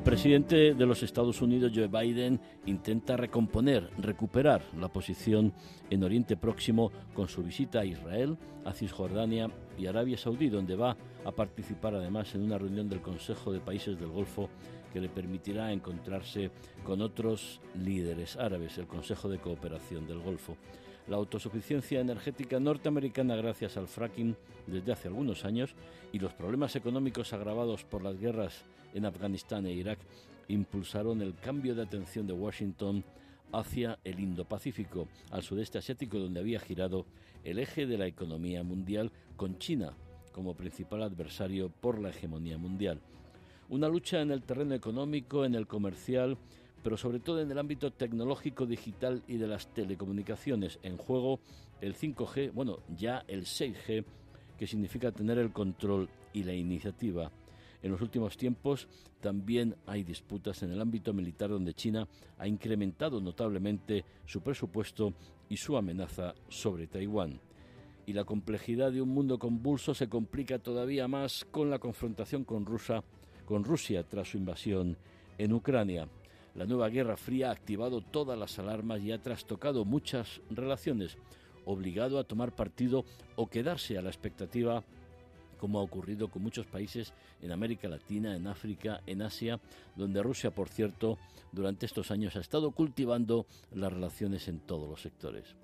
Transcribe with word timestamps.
El 0.00 0.04
presidente 0.04 0.72
de 0.72 0.86
los 0.86 1.02
Estados 1.02 1.42
Unidos, 1.42 1.72
Joe 1.74 1.86
Biden, 1.86 2.40
intenta 2.64 3.18
recomponer, 3.18 3.90
recuperar 3.98 4.62
la 4.78 4.88
posición 4.88 5.52
en 5.90 6.02
Oriente 6.02 6.38
Próximo 6.38 6.90
con 7.12 7.28
su 7.28 7.42
visita 7.42 7.80
a 7.80 7.84
Israel, 7.84 8.38
a 8.64 8.72
Cisjordania 8.72 9.50
y 9.76 9.84
Arabia 9.84 10.16
Saudí, 10.16 10.48
donde 10.48 10.74
va 10.74 10.96
a 11.22 11.32
participar 11.32 11.96
además 11.96 12.34
en 12.34 12.40
una 12.40 12.56
reunión 12.56 12.88
del 12.88 13.02
Consejo 13.02 13.52
de 13.52 13.60
Países 13.60 14.00
del 14.00 14.08
Golfo 14.08 14.48
que 14.90 15.02
le 15.02 15.10
permitirá 15.10 15.70
encontrarse 15.70 16.50
con 16.82 17.02
otros 17.02 17.60
líderes 17.74 18.38
árabes, 18.38 18.78
el 18.78 18.86
Consejo 18.86 19.28
de 19.28 19.38
Cooperación 19.38 20.06
del 20.06 20.20
Golfo. 20.20 20.56
La 21.10 21.16
autosuficiencia 21.16 21.98
energética 21.98 22.60
norteamericana 22.60 23.34
gracias 23.34 23.76
al 23.76 23.88
fracking 23.88 24.36
desde 24.68 24.92
hace 24.92 25.08
algunos 25.08 25.44
años 25.44 25.74
y 26.12 26.20
los 26.20 26.32
problemas 26.34 26.76
económicos 26.76 27.32
agravados 27.32 27.82
por 27.82 28.04
las 28.04 28.16
guerras 28.20 28.64
en 28.94 29.04
Afganistán 29.04 29.66
e 29.66 29.72
Irak 29.72 29.98
impulsaron 30.46 31.20
el 31.20 31.34
cambio 31.34 31.74
de 31.74 31.82
atención 31.82 32.28
de 32.28 32.32
Washington 32.32 33.02
hacia 33.50 33.98
el 34.04 34.20
Indo-Pacífico, 34.20 35.08
al 35.32 35.42
sudeste 35.42 35.78
asiático 35.78 36.16
donde 36.16 36.38
había 36.38 36.60
girado 36.60 37.06
el 37.42 37.58
eje 37.58 37.86
de 37.86 37.98
la 37.98 38.06
economía 38.06 38.62
mundial 38.62 39.10
con 39.36 39.58
China 39.58 39.94
como 40.30 40.54
principal 40.54 41.02
adversario 41.02 41.70
por 41.70 41.98
la 41.98 42.10
hegemonía 42.10 42.56
mundial. 42.56 43.00
Una 43.68 43.88
lucha 43.88 44.20
en 44.20 44.30
el 44.30 44.42
terreno 44.42 44.76
económico, 44.76 45.44
en 45.44 45.56
el 45.56 45.66
comercial, 45.66 46.38
pero 46.82 46.96
sobre 46.96 47.20
todo 47.20 47.40
en 47.40 47.50
el 47.50 47.58
ámbito 47.58 47.92
tecnológico, 47.92 48.66
digital 48.66 49.22
y 49.28 49.36
de 49.36 49.46
las 49.46 49.72
telecomunicaciones. 49.72 50.78
En 50.82 50.96
juego 50.96 51.40
el 51.80 51.94
5G, 51.94 52.52
bueno, 52.52 52.78
ya 52.96 53.24
el 53.28 53.44
6G, 53.44 54.04
que 54.58 54.66
significa 54.66 55.12
tener 55.12 55.38
el 55.38 55.52
control 55.52 56.08
y 56.32 56.42
la 56.42 56.54
iniciativa. 56.54 57.30
En 57.82 57.92
los 57.92 58.02
últimos 58.02 58.36
tiempos 58.36 58.88
también 59.20 59.74
hay 59.86 60.02
disputas 60.02 60.62
en 60.62 60.72
el 60.72 60.80
ámbito 60.80 61.12
militar 61.12 61.50
donde 61.50 61.74
China 61.74 62.06
ha 62.38 62.46
incrementado 62.46 63.20
notablemente 63.20 64.04
su 64.26 64.42
presupuesto 64.42 65.14
y 65.48 65.56
su 65.56 65.76
amenaza 65.76 66.34
sobre 66.48 66.86
Taiwán. 66.86 67.40
Y 68.06 68.12
la 68.12 68.24
complejidad 68.24 68.92
de 68.92 69.00
un 69.00 69.10
mundo 69.10 69.38
convulso 69.38 69.94
se 69.94 70.08
complica 70.08 70.58
todavía 70.58 71.08
más 71.08 71.46
con 71.50 71.70
la 71.70 71.78
confrontación 71.78 72.44
con, 72.44 72.66
Rusia, 72.66 73.02
con 73.44 73.64
Rusia 73.64 74.02
tras 74.02 74.28
su 74.28 74.36
invasión 74.36 74.96
en 75.38 75.52
Ucrania. 75.52 76.08
La 76.54 76.66
nueva 76.66 76.88
Guerra 76.88 77.16
Fría 77.16 77.48
ha 77.48 77.52
activado 77.52 78.00
todas 78.00 78.38
las 78.38 78.58
alarmas 78.58 79.00
y 79.02 79.12
ha 79.12 79.22
trastocado 79.22 79.84
muchas 79.84 80.40
relaciones, 80.50 81.16
obligado 81.64 82.18
a 82.18 82.24
tomar 82.24 82.54
partido 82.54 83.04
o 83.36 83.48
quedarse 83.48 83.96
a 83.96 84.02
la 84.02 84.10
expectativa 84.10 84.82
como 85.60 85.78
ha 85.78 85.82
ocurrido 85.82 86.28
con 86.28 86.42
muchos 86.42 86.66
países 86.66 87.12
en 87.42 87.52
América 87.52 87.86
Latina, 87.86 88.34
en 88.34 88.46
África, 88.46 89.02
en 89.06 89.20
Asia, 89.20 89.60
donde 89.94 90.22
Rusia, 90.22 90.50
por 90.52 90.70
cierto, 90.70 91.18
durante 91.52 91.84
estos 91.84 92.10
años 92.10 92.34
ha 92.36 92.40
estado 92.40 92.70
cultivando 92.70 93.46
las 93.74 93.92
relaciones 93.92 94.48
en 94.48 94.60
todos 94.60 94.88
los 94.88 95.02
sectores. 95.02 95.54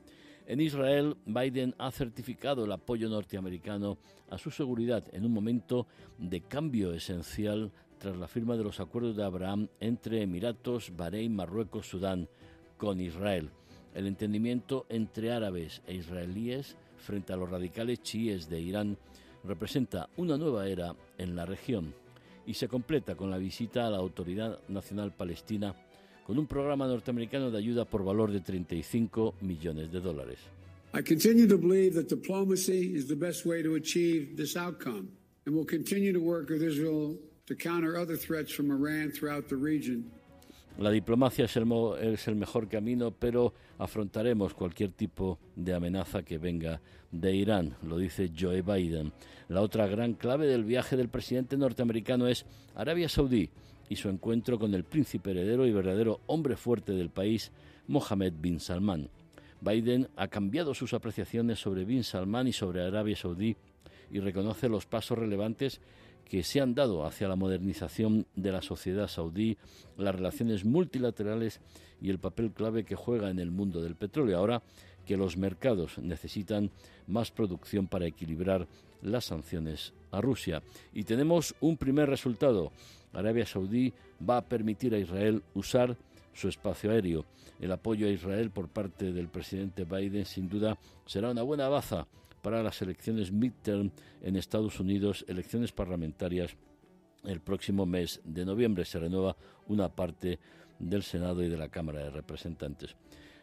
En 0.47 0.61
Israel, 0.61 1.17
Biden 1.25 1.75
ha 1.79 1.91
certificado 1.91 2.67
el 2.67 2.73
apoyo 2.73 3.09
norteamericano 3.09 3.99
a 4.31 4.39
su 4.39 4.51
seguridad 4.51 5.03
en 5.13 5.25
un 5.25 5.33
momento 5.33 5.87
de 6.19 6.43
cambio 6.43 6.93
esencial 6.93 7.73
tras 7.99 8.17
la 8.17 8.29
firma 8.29 8.57
de 8.57 8.65
los 8.65 8.81
acuerdos 8.81 9.17
de 9.17 9.25
Abraham 9.25 9.69
entre 9.81 10.23
Emiratos, 10.23 10.93
Bahrein, 10.97 11.35
Marruecos, 11.35 11.89
Sudán 11.89 12.29
con 12.77 13.01
Israel. 13.01 13.51
El 13.95 14.07
entendimiento 14.07 14.87
entre 14.89 15.33
árabes 15.33 15.83
e 15.87 15.95
israelíes 15.95 16.77
frente 16.99 17.33
a 17.33 17.37
los 17.37 17.51
radicales 17.51 18.03
chiíes 18.03 18.49
de 18.49 18.61
Irán 18.61 18.99
representa 19.45 20.09
una 20.17 20.37
nueva 20.37 20.69
era 20.69 20.95
en 21.19 21.37
la 21.37 21.47
región 21.47 21.95
y 22.47 22.55
se 22.55 22.69
completa 22.69 23.15
con 23.15 23.31
la 23.31 23.39
visita 23.39 23.87
a 23.87 23.91
la 23.91 23.99
Autoridad 23.99 24.61
Nacional 24.69 25.13
Palestina 25.13 25.75
con 26.27 26.39
un 26.39 26.47
programa 26.47 26.87
norteamericano 26.87 27.51
de 27.51 27.59
ayuda 27.59 27.85
por 27.85 28.05
valor 28.05 28.33
de 28.33 28.41
35 28.41 29.35
millones 29.41 29.93
de 29.93 30.01
dólares. 30.01 30.39
I 30.93 31.03
continue 31.03 31.47
to 31.47 31.59
believe 31.59 31.95
that 31.95 32.09
diplomacy 32.09 32.95
is 32.95 33.07
the 33.07 33.17
best 33.17 33.45
way 33.45 33.63
to 33.63 33.75
achieve 33.75 34.37
this 34.37 34.57
outcome 34.57 35.09
and 35.45 35.55
will 35.55 35.67
continue 35.67 36.13
to 36.13 36.21
work 36.21 36.49
with 36.49 36.63
Israel 36.63 37.17
La 40.79 40.91
diplomacia 40.91 41.45
es 41.45 41.57
el, 41.57 41.73
es 42.01 42.27
el, 42.27 42.35
mejor 42.35 42.69
camino, 42.69 43.13
pero 43.13 43.55
afrontaremos 43.79 44.53
cualquier 44.53 44.91
tipo 44.91 45.39
de 45.55 45.73
amenaza 45.73 46.25
que 46.25 46.39
venga 46.39 46.81
de 47.13 47.35
Irán, 47.35 47.77
lo 47.83 47.99
dice 47.99 48.33
Joe 48.37 48.63
Biden. 48.63 49.13
La 49.49 49.63
otra 49.63 49.87
gran 49.87 50.15
clave 50.15 50.49
del 50.49 50.65
viaje 50.65 50.97
del 50.97 51.09
presidente 51.09 51.57
norteamericano 51.57 52.27
es 52.27 52.45
Arabia 52.75 53.09
Saudí 53.09 53.49
y 53.89 53.95
su 53.95 54.09
encuentro 54.09 54.59
con 54.59 54.75
el 54.75 54.83
príncipe 54.83 55.31
heredero 55.31 55.67
y 55.67 55.73
verdadero 55.73 56.21
hombre 56.27 56.57
fuerte 56.57 56.93
del 56.93 57.11
país, 57.11 57.53
Mohammed 57.87 58.35
bin 58.39 58.59
Salman. 58.59 59.09
Biden 59.61 60.09
ha 60.17 60.29
cambiado 60.29 60.75
sus 60.75 60.93
apreciaciones 60.95 61.61
sobre 61.61 61.85
bin 61.85 62.03
Salman 62.03 62.49
y 62.49 62.53
sobre 62.53 62.83
Arabia 62.83 63.17
Saudí 63.17 63.57
y 64.11 64.21
reconoce 64.21 64.69
los 64.69 64.85
pasos 64.85 65.19
relevantes 65.19 65.81
que 66.29 66.43
se 66.43 66.61
han 66.61 66.75
dado 66.75 67.05
hacia 67.05 67.29
la 67.29 67.37
modernización 67.37 68.27
de 68.35 68.53
la 68.53 68.63
sociedad 68.63 69.09
saudí, 69.09 69.57
las 69.97 70.15
relaciones 70.15 70.65
multilaterales 70.65 71.61
y 72.01 72.11
el 72.11 72.19
papel 72.19 72.51
clave 72.53 72.85
que 72.85 72.97
juega 72.97 73.31
en 73.31 73.39
el 73.39 73.51
mundo 73.51 73.81
del 73.81 73.95
petróleo. 73.95 74.39
Ahora 74.39 74.63
que 75.07 75.17
los 75.17 75.37
mercados 75.37 75.99
necesitan 75.99 76.71
más 77.07 77.31
producción 77.31 77.87
para 77.87 78.07
equilibrar 78.07 78.67
las 79.03 79.27
sanciones 79.27 79.95
a 80.11 80.21
Rusia. 80.21 80.63
Y 80.93 81.05
tenemos 81.05 81.55
un 81.61 81.77
primer 81.77 82.09
resultado. 82.09 82.73
Arabia 83.13 83.47
Saudí 83.47 83.93
va 84.29 84.39
a 84.39 84.45
permitir 84.45 84.95
a 84.95 84.99
Israel 84.99 85.43
usar 85.55 85.97
su 86.35 86.49
espacio 86.49 86.91
aéreo. 86.91 87.25
El 87.61 87.71
apoyo 87.71 88.09
a 88.09 88.11
Israel 88.11 88.51
por 88.51 88.69
parte 88.69 89.13
del 89.13 89.29
presidente 89.29 89.85
Biden 89.85 90.27
sin 90.27 90.49
duda 90.49 90.77
será 91.07 91.31
una 91.31 91.43
buena 91.43 91.69
baza 91.69 92.07
para 92.47 92.63
las 92.63 92.81
elecciones 92.81 93.33
midterm 93.33 93.91
en 94.23 94.37
Estados 94.37 94.79
Unidos, 94.79 95.25
elecciones 95.27 95.73
parlamentarias 95.73 96.55
el 97.25 97.41
próximo 97.41 97.87
mes 97.87 98.21
de 98.23 98.45
noviembre. 98.45 98.85
Se 98.85 99.01
renueva 99.01 99.37
una 99.67 99.89
parte 99.89 100.39
del 100.79 101.03
Senado 101.03 101.43
y 101.43 101.49
de 101.49 101.57
la 101.57 101.71
Cámara 101.71 102.05
de 102.05 102.11
Representantes. 102.11 102.95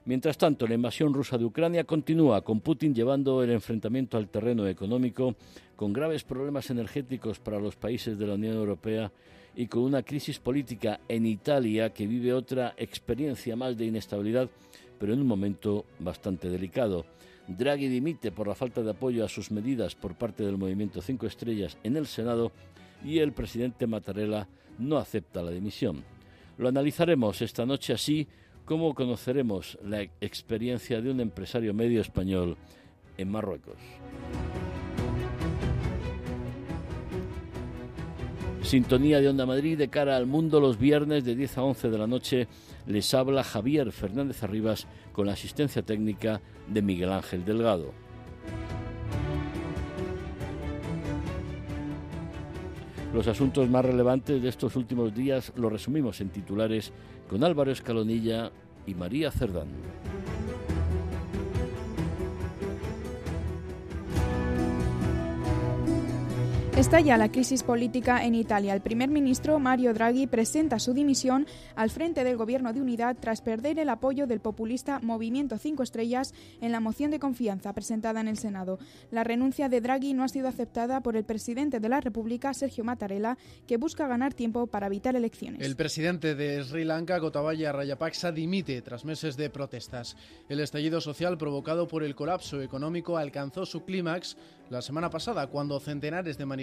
Mientras 0.06 0.38
tanto, 0.38 0.66
la 0.68 0.76
invasión 0.76 1.14
rusa 1.14 1.38
de 1.38 1.44
Ucrania 1.44 1.84
continúa, 1.84 2.46
con 2.46 2.62
Putin 2.62 2.96
llevando 2.96 3.44
el 3.44 3.52
enfrentamiento 3.52 4.18
al 4.18 4.30
terreno 4.30 4.66
económico, 4.70 5.36
con 5.76 5.92
graves 5.92 6.24
problemas 6.24 6.70
energéticos 6.70 7.42
para 7.42 7.60
los 7.60 7.76
países 7.76 8.18
de 8.18 8.26
la 8.26 8.36
Unión 8.36 8.56
Europea 8.56 9.12
y 9.54 9.68
con 9.68 9.84
una 9.84 10.04
crisis 10.04 10.40
política 10.40 11.02
en 11.10 11.26
Italia 11.26 11.90
que 11.90 12.08
vive 12.08 12.34
otra 12.34 12.74
experiencia 12.78 13.58
más 13.58 13.76
de 13.76 13.84
inestabilidad, 13.84 14.50
pero 14.98 15.14
en 15.14 15.20
un 15.20 15.28
momento 15.28 15.84
bastante 16.00 16.50
delicado. 16.50 17.04
Draghi 17.48 17.88
dimite 17.88 18.32
por 18.32 18.48
la 18.48 18.56
falta 18.56 18.82
de 18.82 18.92
apoyo 18.92 19.26
a 19.26 19.30
sus 19.30 19.52
medidas 19.52 19.96
por 19.96 20.16
parte 20.16 20.44
del 20.44 20.58
movimiento 20.58 21.02
Cinco 21.02 21.28
Estrellas 21.28 21.78
en 21.84 21.98
el 21.98 22.08
Senado 22.08 22.52
y 23.04 23.20
el 23.20 23.34
presidente 23.34 23.88
Mattarella 23.88 24.48
no 24.80 24.98
acepta 24.98 25.42
la 25.42 25.52
dimisión. 25.52 26.04
Lo 26.58 26.70
analizaremos 26.70 27.42
esta 27.42 27.66
noche 27.66 27.94
así 27.94 28.28
como 28.66 28.94
conoceremos 28.94 29.78
la 29.84 30.02
experiencia 30.22 31.02
de 31.02 31.12
un 31.12 31.20
empresario 31.20 31.74
medio 31.74 32.00
español 32.00 32.56
en 33.18 33.30
Marruecos. 33.30 33.78
Sintonía 38.64 39.20
de 39.20 39.28
Onda 39.28 39.46
Madrid 39.46 39.78
de 39.78 39.90
cara 39.90 40.16
al 40.16 40.26
mundo 40.26 40.62
los 40.62 40.80
viernes 40.80 41.26
de 41.26 41.36
10 41.36 41.58
a 41.58 41.64
11 41.64 41.90
de 41.90 41.98
la 41.98 42.08
noche. 42.08 42.48
Les 42.88 43.14
habla 43.14 43.44
Javier 43.44 43.92
Fernández 43.92 44.42
Arribas 44.42 44.88
con 45.14 45.28
la 45.28 45.34
asistencia 45.34 45.82
técnica 45.84 46.42
de 46.68 46.82
Miguel 46.82 47.12
Ángel 47.12 47.46
Delgado. 47.46 47.94
Los 53.14 53.28
asuntos 53.28 53.70
más 53.70 53.86
relevantes 53.86 54.42
de 54.42 54.50
estos 54.50 54.76
últimos 54.76 55.14
días 55.14 55.54
los 55.56 55.72
resumimos 55.72 56.20
en 56.20 56.30
titulares 56.30 56.92
con 57.30 57.44
Álvaro 57.44 57.72
Escalonilla 57.72 58.52
y 58.88 58.96
María 58.96 59.32
Cerdán. 59.32 59.68
Estalla 66.76 67.18
la 67.18 67.32
crisis 67.32 67.62
política 67.62 68.26
en 68.26 68.34
Italia. 68.34 68.74
El 68.74 68.82
primer 68.82 69.08
ministro 69.08 69.60
Mario 69.60 69.94
Draghi 69.94 70.26
presenta 70.26 70.80
su 70.80 70.96
dimisión 70.96 71.46
al 71.76 71.92
frente 71.92 72.24
del 72.24 72.36
gobierno 72.36 72.74
de 72.74 72.82
unidad 72.82 73.16
tras 73.20 73.42
perder 73.42 73.78
el 73.78 73.90
apoyo 73.90 74.26
del 74.26 74.40
populista 74.40 75.00
Movimiento 75.00 75.60
5 75.60 75.84
Estrellas 75.84 76.34
en 76.62 76.72
la 76.72 76.80
moción 76.80 77.12
de 77.12 77.20
confianza 77.20 77.74
presentada 77.74 78.22
en 78.22 78.28
el 78.28 78.40
Senado. 78.40 78.80
La 79.12 79.24
renuncia 79.24 79.70
de 79.70 79.82
Draghi 79.82 80.16
no 80.16 80.24
ha 80.24 80.30
sido 80.30 80.48
aceptada 80.48 81.02
por 81.02 81.16
el 81.16 81.26
presidente 81.26 81.80
de 81.80 81.90
la 81.90 82.02
República, 82.02 82.56
Sergio 82.56 82.84
Mattarella, 82.84 83.38
que 83.68 83.78
busca 83.78 84.08
ganar 84.08 84.34
tiempo 84.34 84.66
para 84.66 84.88
evitar 84.88 85.16
elecciones. 85.16 85.62
El 85.62 85.76
presidente 85.76 86.34
de 86.34 86.64
Sri 86.64 86.86
Lanka, 86.86 87.20
Gotabaya 87.20 87.72
Rayapaksa, 87.72 88.32
dimite 88.32 88.82
tras 88.82 89.06
meses 89.06 89.38
de 89.38 89.52
protestas. 89.52 90.18
El 90.50 90.60
estallido 90.60 91.02
social 91.02 91.38
provocado 91.38 91.88
por 91.88 92.02
el 92.02 92.16
colapso 92.16 92.64
económico 92.64 93.16
alcanzó 93.16 93.64
su 93.64 93.86
clímax 93.86 94.38
la 94.72 94.82
semana 94.82 95.12
pasada, 95.12 95.46
cuando 95.48 95.80
centenares 95.80 96.36
de 96.36 96.48
manifestantes 96.48 96.63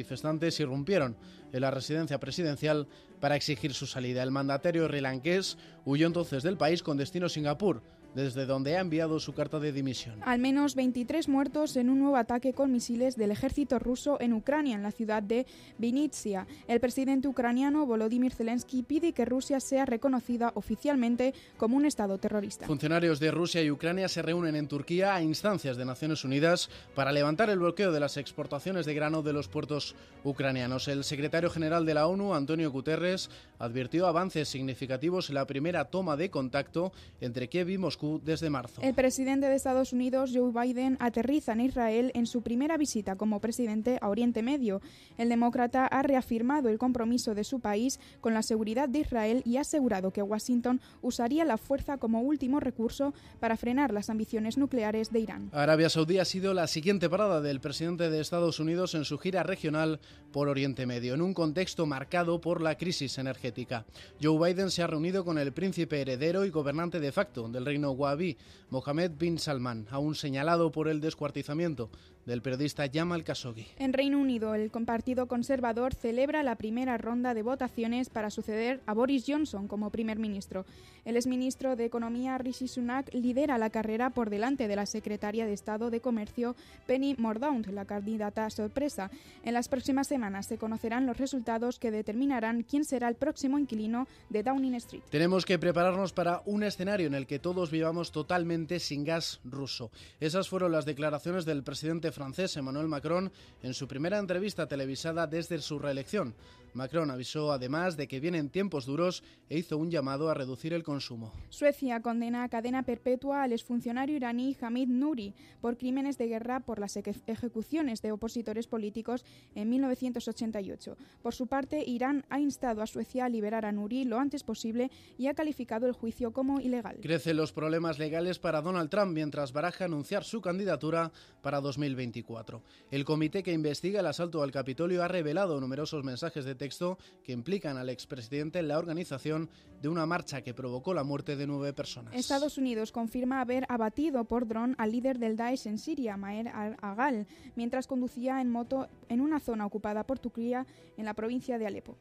irrumpieron 0.61 1.17
en 1.53 1.61
la 1.61 1.71
residencia 1.71 2.19
presidencial 2.21 2.87
para 3.21 3.37
exigir 3.37 3.75
su 3.75 3.87
salida. 3.87 4.23
El 4.23 4.31
mandatario 4.31 4.89
rilanqués 4.89 5.59
huyó 5.85 6.07
entonces 6.07 6.43
del 6.43 6.57
país 6.57 6.83
con 6.83 6.97
destino 6.97 7.27
a 7.27 7.29
Singapur 7.29 7.83
desde 8.15 8.47
donde 8.47 8.77
ha 8.77 8.81
enviado 8.81 9.21
su 9.21 9.33
carta 9.33 9.59
de 9.61 9.73
dimisión. 9.73 10.21
Al 10.23 10.39
menos 10.39 10.75
23 10.75 11.29
muertos 11.29 11.77
en 11.77 11.91
un 11.91 12.01
nuevo 12.01 12.17
ataque 12.17 12.53
con 12.53 12.73
misiles 12.73 13.17
del 13.17 13.31
ejército 13.31 13.79
ruso 13.79 14.21
en 14.21 14.33
Ucrania, 14.33 14.77
en 14.77 14.83
la 14.83 14.91
ciudad 14.91 15.23
de 15.23 15.47
Vinnytsia. 15.79 16.47
El 16.67 16.81
presidente 16.81 17.29
ucraniano 17.29 17.87
Volodymyr 17.87 18.33
Zelensky 18.33 18.83
pide 18.83 19.13
que 19.13 19.25
Rusia 19.25 19.61
sea 19.61 19.87
reconocida 19.87 20.53
oficialmente 20.55 21.35
como 21.57 21.77
un 21.77 21.85
Estado 21.85 22.19
terrorista. 22.19 22.67
Funcionarios 22.67 23.21
de 23.21 23.31
Rusia 23.31 23.63
y 23.63 23.71
Ucrania 23.71 24.09
se 24.09 24.23
reúnen 24.23 24.57
en 24.57 24.69
Turquía 24.69 25.15
a 25.15 25.23
instancias 25.23 25.77
de 25.77 25.85
Naciones 25.85 26.25
Unidas 26.25 26.71
para 26.95 27.13
levantar 27.13 27.51
el 27.51 27.59
bloqueo 27.59 27.93
de 27.93 28.01
las 28.01 28.17
exportaciones 28.17 28.87
de 28.87 28.95
grano 28.95 29.23
de 29.23 29.33
los 29.33 29.49
puertos 29.49 29.95
ucranianos. 30.25 30.89
El 30.89 31.05
secretario 31.05 31.51
general 31.51 31.87
de 31.87 31.95
la 31.95 32.07
ONU, 32.07 32.35
Antonio 32.35 32.71
Guterres, 32.71 33.31
advirtió 33.59 34.07
avances 34.07 34.49
significativos 34.49 35.29
en 35.29 35.37
la 35.37 35.47
primera 35.47 35.85
toma 35.87 36.17
de 36.17 36.31
contacto 36.31 36.93
entre 37.21 37.49
Kiev 37.49 37.71
y 37.71 37.79
Moscú 37.79 38.00
desde 38.23 38.51
marzo. 38.51 38.81
El 38.83 38.95
presidente 38.95 39.49
de 39.49 39.55
Estados 39.55 39.93
Unidos, 39.93 40.31
Joe 40.35 40.53
Biden, 40.53 40.97
aterriza 41.01 41.53
en 41.53 41.61
Israel 41.61 42.11
en 42.15 42.27
su 42.27 42.43
primera 42.43 42.77
visita 42.77 43.17
como 43.17 43.41
presidente 43.41 43.99
a 44.01 44.09
Oriente 44.09 44.43
Medio. 44.43 44.81
El 45.19 45.29
demócrata 45.29 45.87
ha 45.87 46.03
reafirmado 46.03 46.69
el 46.69 46.79
compromiso 46.79 47.35
de 47.35 47.45
su 47.45 47.61
país 47.61 48.01
con 48.21 48.35
la 48.35 48.43
seguridad 48.43 48.89
de 48.89 49.01
Israel 49.01 49.43
y 49.45 49.59
ha 49.59 49.63
asegurado 49.63 50.13
que 50.13 50.23
Washington 50.23 50.81
usaría 51.03 51.45
la 51.45 51.59
fuerza 51.59 51.99
como 51.99 52.23
último 52.23 52.61
recurso 52.61 53.13
para 53.39 53.57
frenar 53.57 53.93
las 53.93 54.11
ambiciones 54.11 54.57
nucleares 54.57 55.13
de 55.13 55.21
Irán. 55.21 55.51
Arabia 55.53 55.91
Saudí 55.91 56.19
ha 56.19 56.25
sido 56.25 56.55
la 56.55 56.67
siguiente 56.67 57.09
parada 57.11 57.41
del 57.41 57.61
presidente 57.61 58.11
de 58.11 58.21
Estados 58.21 58.61
Unidos 58.61 58.95
en 58.95 59.05
su 59.05 59.19
gira 59.19 59.43
regional 59.43 60.01
por 60.33 60.49
Oriente 60.49 60.87
Medio, 60.87 61.15
en 61.15 61.23
un 61.23 61.35
contexto 61.35 61.87
marcado 61.87 62.41
por 62.41 62.61
la 62.61 62.77
crisis 62.77 63.19
energética. 63.19 63.85
Joe 64.23 64.39
Biden 64.39 64.71
se 64.71 64.83
ha 64.83 64.87
reunido 64.87 65.25
con 65.25 65.39
el 65.39 65.53
príncipe 65.53 66.01
heredero 66.01 66.45
y 66.45 66.51
gobernante 66.51 67.01
de 67.01 67.13
facto 67.13 67.49
del 67.49 67.67
Reino 67.67 67.90
Wahhabi, 67.93 68.37
Mohammed 68.71 69.13
bin 69.19 69.39
Salman, 69.39 69.87
aún 69.91 70.15
señalado 70.15 70.71
por 70.73 70.89
el 70.89 71.01
descuartizamiento 71.01 71.91
del 72.27 72.43
periodista 72.43 72.85
Jamal 72.93 73.25
Khashoggi. 73.25 73.67
En 73.79 73.93
Reino 73.93 74.19
Unido, 74.19 74.55
el 74.55 74.71
Partido 74.71 75.27
Conservador 75.27 75.95
celebra 75.95 76.43
la 76.43 76.57
primera 76.57 76.97
ronda 76.99 77.35
de 77.35 77.43
votaciones 77.43 78.11
para 78.11 78.31
suceder 78.31 78.81
a 78.87 78.95
Boris 78.95 79.25
Johnson 79.27 79.69
como 79.69 79.91
primer 79.91 80.19
ministro. 80.19 80.65
El 81.05 81.17
exministro 81.17 81.77
de 81.77 81.87
Economía 81.87 82.37
Rishi 82.39 82.69
Sunak 82.69 83.13
lidera 83.15 83.59
la 83.59 83.71
carrera 83.71 84.11
por 84.11 84.29
delante 84.31 84.69
de 84.69 84.77
la 84.77 84.87
secretaria 84.87 85.47
de 85.47 85.53
Estado 85.53 85.91
de 85.91 86.01
Comercio 86.01 86.55
Penny 86.87 87.15
Mordaunt, 87.19 87.67
la 87.69 87.85
candidata 87.85 88.49
sorpresa. 88.51 89.11
En 89.43 89.55
las 89.55 89.69
próximas 89.69 90.09
semanas 90.09 90.47
se 90.47 90.59
conocerán 90.59 91.07
los 91.07 91.19
resultados 91.19 91.79
que 91.79 91.91
determinarán 91.91 92.63
quién 92.63 92.85
será 92.85 93.09
el 93.09 93.15
próximo 93.15 93.59
inquilino 93.59 94.07
de 94.29 94.43
Downing 94.43 94.75
Street. 94.75 95.03
Tenemos 95.11 95.45
que 95.47 95.59
prepararnos 95.59 96.13
para 96.13 96.43
un 96.45 96.63
escenario 96.63 97.07
en 97.07 97.15
el 97.15 97.27
que 97.27 97.39
todos 97.39 97.71
vivamos 97.71 98.13
totalmente 98.13 98.79
sin 98.79 99.05
gas 99.05 99.41
ruso. 99.45 99.91
Esas 100.21 100.49
fueron 100.49 100.73
las 100.73 100.85
declaraciones 100.85 101.45
del 101.45 101.63
presidente 101.63 102.10
francés 102.13 102.57
Emmanuel 102.57 102.89
Macron 102.89 103.31
en 103.63 103.75
su 103.75 103.87
primera 103.87 104.19
entrevista 104.19 104.67
televisada 104.67 105.27
desde 105.27 105.61
su 105.61 105.79
reelección. 105.79 106.35
Macron 106.75 107.11
avisó 107.11 107.53
además 107.53 107.97
de 107.97 108.09
que 108.09 108.21
vienen 108.21 108.51
tiempos 108.51 108.87
duros 108.87 109.23
e 109.49 109.59
hizo 109.59 109.79
un 109.79 109.91
llamado 109.91 110.29
a 110.29 110.35
reducir 110.35 110.73
el 110.73 110.83
consumo. 110.83 111.33
Suecia 111.49 112.01
condena 112.01 112.45
a 112.45 112.49
cadena 112.49 112.83
perpetua 112.83 113.43
al 113.43 113.53
exfuncionario 113.53 114.17
iraní 114.17 114.57
Hamid 114.61 114.89
Nouri 114.89 115.35
por 115.61 115.77
crímenes 115.77 116.19
de 116.19 116.29
guerra 116.29 116.61
por 116.61 116.79
las 116.79 116.97
ejecuciones 116.97 118.03
de 118.03 118.13
opositores 118.13 118.67
políticos 118.67 119.25
en 119.55 119.69
1988. 119.71 120.97
Por 121.23 121.35
su 121.35 121.47
parte, 121.47 121.83
Irán 121.87 122.25
ha 122.31 122.41
instado 122.41 122.83
a 122.83 122.87
Suecia 122.87 123.25
a 123.25 123.29
liberar 123.29 123.65
a 123.65 123.73
Nouri 123.73 124.05
lo 124.05 124.19
antes 124.19 124.43
posible 124.43 124.91
y 125.19 125.27
ha 125.27 125.35
calificado 125.35 125.87
el 125.87 125.93
juicio 125.93 126.33
como 126.33 126.61
ilegal. 126.61 126.99
Crecen 127.03 127.37
los 127.37 127.53
problemas 127.53 127.99
legales 127.99 128.39
para 128.39 128.63
Donald 128.63 128.91
Trump 128.91 129.13
mientras 129.13 129.53
baraja 129.53 129.85
anunciar 129.85 130.25
su 130.25 130.41
candidatura 130.41 131.13
para 131.43 131.61
2024. 131.61 132.63
El 132.91 133.05
comité 133.05 133.43
que 133.43 133.53
investiga 133.53 134.01
el 134.01 134.07
asalto 134.07 134.43
al 134.43 134.51
Capitolio 134.51 135.03
ha 135.03 135.09
revelado 135.09 135.61
numerosos 135.61 136.05
mensajes 136.05 136.45
de 136.45 136.55
texto 136.61 136.99
que 137.25 137.33
implican 137.33 137.79
al 137.79 137.89
expresidente 137.89 138.59
en 138.59 138.69
la 138.69 138.79
organización 138.79 139.49
de 139.81 139.89
una 139.89 140.05
marcha 140.05 140.43
que 140.43 140.53
provocó 140.53 140.93
la 140.93 141.05
muerte 141.05 141.35
de 141.35 141.47
nueve 141.47 141.73
personas. 141.73 142.15
Estados 142.15 142.59
Unidos 142.59 142.93
confirma 142.93 143.41
haber 143.41 143.65
abatido 143.71 144.25
por 144.25 144.47
dron 144.47 144.75
al 144.77 144.93
líder 144.93 145.19
del 145.19 145.37
Daesh 145.37 145.67
en 145.67 145.79
Siria, 145.79 146.19
Maher 146.19 146.49
al-Agal, 146.49 147.27
mientras 147.57 147.87
conducía 147.87 148.43
en 148.43 148.51
moto 148.51 148.89
en 149.09 149.23
una 149.23 149.41
zona 149.41 149.65
ocupada 149.65 150.05
por 150.07 150.19
Turquía 150.19 150.67
en 150.99 151.07
la 151.07 151.15
provincia 151.15 151.59
de 151.59 151.67
Alepo. 151.67 151.97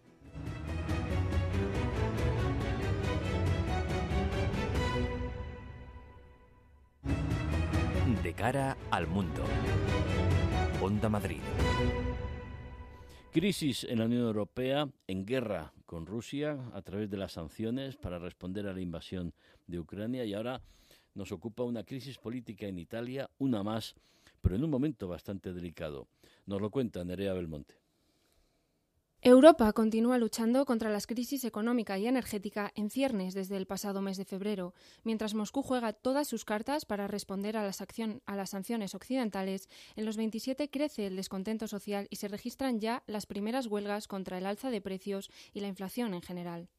De 8.21 8.33
cara 8.33 8.75
al 8.91 9.07
mundo. 9.07 9.41
Onda 10.81 11.07
Madrid. 11.07 11.39
Crisis 13.31 13.83
en 13.83 13.99
la 13.99 14.05
Unión 14.05 14.23
Europea, 14.23 14.89
en 15.05 15.23
guerra 15.23 15.71
con 15.85 16.07
Rusia 16.07 16.57
a 16.73 16.81
través 16.81 17.11
de 17.11 17.17
las 17.17 17.33
sanciones 17.33 17.95
para 17.95 18.17
responder 18.17 18.65
a 18.65 18.73
la 18.73 18.81
invasión 18.81 19.35
de 19.67 19.79
Ucrania 19.79 20.25
y 20.25 20.33
ahora 20.33 20.63
nos 21.13 21.31
ocupa 21.31 21.61
una 21.61 21.83
crisis 21.83 22.17
política 22.17 22.65
en 22.65 22.79
Italia, 22.79 23.29
una 23.37 23.61
más, 23.61 23.93
pero 24.41 24.55
en 24.55 24.63
un 24.63 24.71
momento 24.71 25.07
bastante 25.07 25.53
delicado. 25.53 26.07
Nos 26.47 26.59
lo 26.59 26.71
cuenta 26.71 27.05
Nerea 27.05 27.33
Belmonte. 27.33 27.75
Europa 29.21 29.73
continúa 29.73 30.17
luchando 30.17 30.65
contra 30.65 30.89
las 30.89 31.05
crisis 31.05 31.43
económica 31.43 31.97
y 31.97 32.07
energética 32.07 32.71
en 32.73 32.89
ciernes 32.89 33.33
desde 33.33 33.57
el 33.57 33.67
pasado 33.67 34.01
mes 34.01 34.15
de 34.15 34.23
febrero, 34.23 34.73
mientras 35.03 35.33
Moscú 35.33 35.61
juega 35.61 35.91
todas 35.91 36.25
sus 36.25 36.45
cartas 36.45 36.85
para 36.85 37.05
responder 37.05 37.57
a 37.57 37.63
las, 37.63 37.81
a 37.81 38.35
las 38.37 38.49
sanciones 38.49 38.95
occidentales. 38.95 39.67
En 39.97 40.05
los 40.05 40.15
27 40.15 40.69
crece 40.69 41.05
el 41.05 41.17
descontento 41.17 41.67
social 41.67 42.07
y 42.09 42.15
se 42.15 42.29
registran 42.29 42.79
ya 42.79 43.03
las 43.07 43.25
primeras 43.25 43.67
huelgas 43.67 44.07
contra 44.07 44.37
el 44.37 44.45
alza 44.45 44.69
de 44.69 44.79
precios 44.79 45.29
y 45.51 45.59
la 45.59 45.67
inflación 45.67 46.13
en 46.13 46.21
general. 46.21 46.69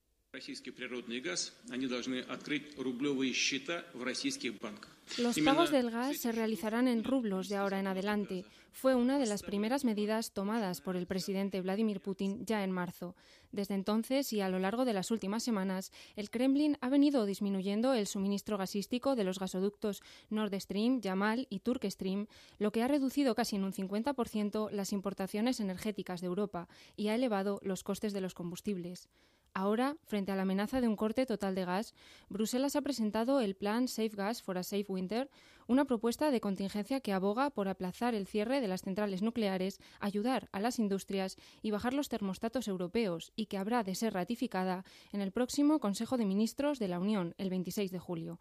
Los 5.18 5.36
pagos 5.40 5.72
del 5.72 5.90
gas 5.90 6.18
se 6.18 6.30
realizarán 6.30 6.86
en 6.86 7.02
rublos 7.02 7.48
de 7.48 7.56
ahora 7.56 7.80
en 7.80 7.88
adelante. 7.88 8.44
Fue 8.70 8.94
una 8.94 9.18
de 9.18 9.26
las 9.26 9.42
primeras 9.42 9.84
medidas 9.84 10.30
tomadas 10.30 10.80
por 10.80 10.96
el 10.96 11.08
presidente 11.08 11.60
Vladimir 11.60 12.00
Putin 12.00 12.46
ya 12.46 12.62
en 12.62 12.70
marzo. 12.70 13.16
Desde 13.50 13.74
entonces 13.74 14.32
y 14.32 14.40
a 14.40 14.48
lo 14.48 14.60
largo 14.60 14.84
de 14.84 14.92
las 14.92 15.10
últimas 15.10 15.42
semanas, 15.42 15.90
el 16.14 16.30
Kremlin 16.30 16.78
ha 16.80 16.88
venido 16.88 17.26
disminuyendo 17.26 17.92
el 17.94 18.06
suministro 18.06 18.56
gasístico 18.56 19.16
de 19.16 19.24
los 19.24 19.40
gasoductos 19.40 20.00
Nord 20.28 20.54
Stream, 20.60 21.00
Yamal 21.00 21.48
y 21.50 21.58
Turk 21.58 21.84
Stream, 21.90 22.28
lo 22.60 22.70
que 22.70 22.84
ha 22.84 22.88
reducido 22.88 23.34
casi 23.34 23.56
en 23.56 23.64
un 23.64 23.72
50% 23.72 24.70
las 24.70 24.92
importaciones 24.92 25.58
energéticas 25.58 26.20
de 26.20 26.28
Europa 26.28 26.68
y 26.96 27.08
ha 27.08 27.16
elevado 27.16 27.58
los 27.64 27.82
costes 27.82 28.12
de 28.12 28.20
los 28.20 28.34
combustibles. 28.34 29.08
Ahora, 29.52 29.96
frente 30.04 30.30
a 30.30 30.36
la 30.36 30.42
amenaza 30.42 30.80
de 30.80 30.86
un 30.86 30.94
corte 30.94 31.26
total 31.26 31.56
de 31.56 31.64
gas, 31.64 31.92
Bruselas 32.28 32.76
ha 32.76 32.82
presentado 32.82 33.40
el 33.40 33.56
plan 33.56 33.88
Safe 33.88 34.10
Gas 34.10 34.42
for 34.42 34.56
a 34.56 34.62
Safe 34.62 34.86
Winter, 34.88 35.28
una 35.66 35.84
propuesta 35.84 36.30
de 36.30 36.40
contingencia 36.40 37.00
que 37.00 37.12
aboga 37.12 37.50
por 37.50 37.68
aplazar 37.68 38.14
el 38.14 38.26
cierre 38.26 38.60
de 38.60 38.68
las 38.68 38.82
centrales 38.82 39.22
nucleares, 39.22 39.80
ayudar 39.98 40.48
a 40.52 40.60
las 40.60 40.78
industrias 40.78 41.36
y 41.62 41.72
bajar 41.72 41.94
los 41.94 42.08
termostatos 42.08 42.68
europeos 42.68 43.32
y 43.34 43.46
que 43.46 43.58
habrá 43.58 43.82
de 43.82 43.96
ser 43.96 44.14
ratificada 44.14 44.84
en 45.12 45.20
el 45.20 45.32
próximo 45.32 45.80
Consejo 45.80 46.16
de 46.16 46.26
Ministros 46.26 46.78
de 46.78 46.88
la 46.88 47.00
Unión 47.00 47.34
el 47.36 47.50
26 47.50 47.90
de 47.90 47.98
julio. 47.98 48.38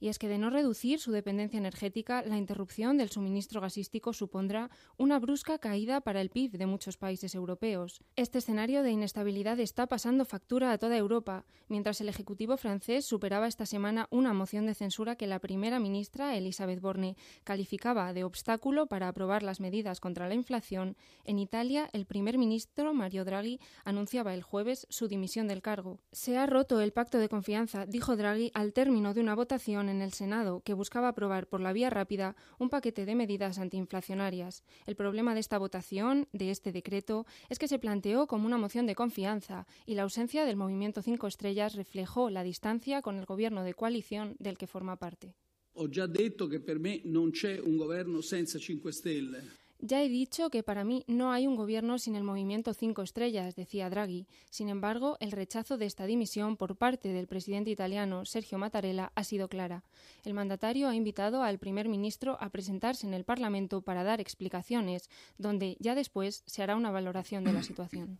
Y 0.00 0.08
es 0.08 0.18
que 0.18 0.28
de 0.28 0.38
no 0.38 0.50
reducir 0.50 1.00
su 1.00 1.12
dependencia 1.12 1.58
energética, 1.58 2.22
la 2.22 2.36
interrupción 2.36 2.98
del 2.98 3.10
suministro 3.10 3.60
gasístico 3.60 4.12
supondrá 4.12 4.70
una 4.96 5.18
brusca 5.18 5.58
caída 5.58 6.00
para 6.00 6.20
el 6.20 6.30
PIB 6.30 6.52
de 6.52 6.66
muchos 6.66 6.96
países 6.96 7.34
europeos. 7.34 8.02
Este 8.16 8.38
escenario 8.38 8.82
de 8.82 8.90
inestabilidad 8.90 9.58
está 9.60 9.86
pasando 9.86 10.24
factura 10.24 10.72
a 10.72 10.78
toda 10.78 10.96
Europa, 10.96 11.44
mientras 11.68 12.00
el 12.00 12.08
Ejecutivo 12.08 12.56
francés 12.56 13.04
superaba 13.04 13.46
esta 13.46 13.66
semana 13.66 14.08
una 14.10 14.32
moción 14.32 14.66
de 14.66 14.74
censura 14.74 15.16
que 15.16 15.26
la 15.26 15.38
primera 15.38 15.78
ministra, 15.78 16.36
Elisabeth 16.36 16.80
Borne, 16.80 17.16
calificaba 17.44 18.12
de 18.12 18.24
obstáculo 18.24 18.86
para 18.86 19.08
aprobar 19.08 19.42
las 19.42 19.60
medidas 19.60 20.00
contra 20.00 20.28
la 20.28 20.34
inflación. 20.34 20.96
En 21.24 21.38
Italia, 21.38 21.88
el 21.92 22.06
primer 22.06 22.38
ministro, 22.38 22.94
Mario 22.94 23.24
Draghi, 23.24 23.60
anunciaba 23.84 24.34
el 24.34 24.42
jueves 24.42 24.86
su 24.90 25.08
dimisión 25.08 25.48
del 25.48 25.62
cargo. 25.62 26.00
Se 26.12 26.36
ha 26.36 26.46
roto 26.46 26.80
el 26.80 26.92
pacto 26.92 27.18
de 27.18 27.28
confianza, 27.28 27.86
dijo 27.86 28.16
Draghi 28.16 28.50
al 28.54 28.72
término 28.72 29.14
de 29.14 29.20
una 29.20 29.34
votación 29.34 29.83
en 29.88 30.02
el 30.02 30.12
Senado 30.12 30.60
que 30.64 30.74
buscaba 30.74 31.08
aprobar 31.08 31.46
por 31.46 31.60
la 31.60 31.72
vía 31.72 31.90
rápida 31.90 32.36
un 32.58 32.68
paquete 32.68 33.04
de 33.04 33.14
medidas 33.14 33.58
antiinflacionarias. 33.58 34.64
El 34.86 34.96
problema 34.96 35.34
de 35.34 35.40
esta 35.40 35.58
votación, 35.58 36.28
de 36.32 36.50
este 36.50 36.72
decreto, 36.72 37.26
es 37.48 37.58
que 37.58 37.68
se 37.68 37.78
planteó 37.78 38.26
como 38.26 38.46
una 38.46 38.58
moción 38.58 38.86
de 38.86 38.94
confianza 38.94 39.66
y 39.86 39.94
la 39.94 40.02
ausencia 40.02 40.44
del 40.44 40.56
movimiento 40.56 41.02
Cinco 41.02 41.26
Estrellas 41.26 41.74
reflejó 41.74 42.30
la 42.30 42.42
distancia 42.42 43.02
con 43.02 43.16
el 43.16 43.26
gobierno 43.26 43.62
de 43.62 43.74
coalición 43.74 44.36
del 44.38 44.58
que 44.58 44.66
forma 44.66 44.96
parte. 44.96 45.34
Ho 45.76 45.88
già 45.88 46.06
detto 46.06 46.46
che 46.46 46.60
per 46.60 46.78
me 46.78 47.00
non 47.04 47.32
c'è 47.32 47.58
un 47.58 47.76
governo 47.76 48.20
senza 48.20 48.58
5 48.60 48.92
Stelle. 48.92 49.63
Ya 49.86 50.02
he 50.02 50.08
dicho 50.08 50.48
que 50.48 50.62
para 50.62 50.82
mí 50.82 51.04
no 51.08 51.30
hay 51.30 51.46
un 51.46 51.56
gobierno 51.56 51.98
sin 51.98 52.16
el 52.16 52.22
movimiento 52.22 52.72
cinco 52.72 53.02
estrellas, 53.02 53.54
decía 53.54 53.90
Draghi. 53.90 54.26
Sin 54.48 54.70
embargo, 54.70 55.18
el 55.20 55.30
rechazo 55.30 55.76
de 55.76 55.84
esta 55.84 56.06
dimisión 56.06 56.56
por 56.56 56.76
parte 56.76 57.12
del 57.12 57.26
presidente 57.26 57.70
italiano 57.70 58.24
Sergio 58.24 58.56
Mattarella 58.56 59.12
ha 59.14 59.24
sido 59.24 59.46
clara. 59.48 59.82
El 60.24 60.32
mandatario 60.32 60.88
ha 60.88 60.94
invitado 60.94 61.42
al 61.42 61.58
primer 61.58 61.90
ministro 61.90 62.38
a 62.40 62.48
presentarse 62.48 63.06
en 63.06 63.12
el 63.12 63.24
Parlamento 63.24 63.82
para 63.82 64.04
dar 64.04 64.22
explicaciones, 64.22 65.10
donde 65.36 65.76
ya 65.80 65.94
después 65.94 66.44
se 66.46 66.62
hará 66.62 66.76
una 66.76 66.90
valoración 66.90 67.44
de 67.44 67.52
la 67.52 67.62
situación. 67.70 68.18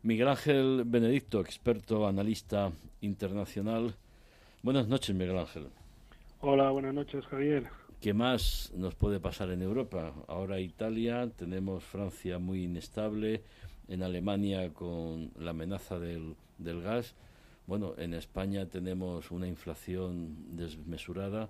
Miguel 0.00 0.28
Ángel 0.28 0.84
Benedicto, 0.86 1.42
experto 1.42 2.06
analista 2.06 2.72
internacional. 3.02 3.96
Buenas 4.62 4.88
noches, 4.88 5.14
Miguel 5.14 5.36
Ángel. 5.36 5.68
Hola, 6.40 6.70
buenas 6.70 6.94
noches, 6.94 7.22
Javier. 7.26 7.81
¿Qué 8.02 8.14
más 8.14 8.72
nos 8.76 8.96
puede 8.96 9.20
pasar 9.20 9.50
en 9.50 9.62
Europa? 9.62 10.12
Ahora 10.26 10.58
Italia, 10.58 11.30
tenemos 11.36 11.84
Francia 11.84 12.40
muy 12.40 12.64
inestable, 12.64 13.44
en 13.86 14.02
Alemania 14.02 14.72
con 14.74 15.30
la 15.38 15.52
amenaza 15.52 16.00
del, 16.00 16.34
del 16.58 16.82
gas. 16.82 17.14
Bueno, 17.68 17.94
en 17.98 18.14
España 18.14 18.66
tenemos 18.66 19.30
una 19.30 19.46
inflación 19.46 20.56
desmesurada. 20.56 21.48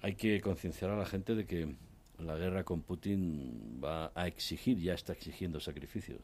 Hay 0.00 0.16
que 0.16 0.40
concienciar 0.40 0.90
a 0.90 0.96
la 0.96 1.06
gente 1.06 1.36
de 1.36 1.46
que 1.46 1.76
la 2.18 2.34
guerra 2.34 2.64
con 2.64 2.82
Putin 2.82 3.80
va 3.82 4.10
a 4.16 4.26
exigir, 4.26 4.78
ya 4.78 4.94
está 4.94 5.12
exigiendo 5.12 5.60
sacrificios. 5.60 6.18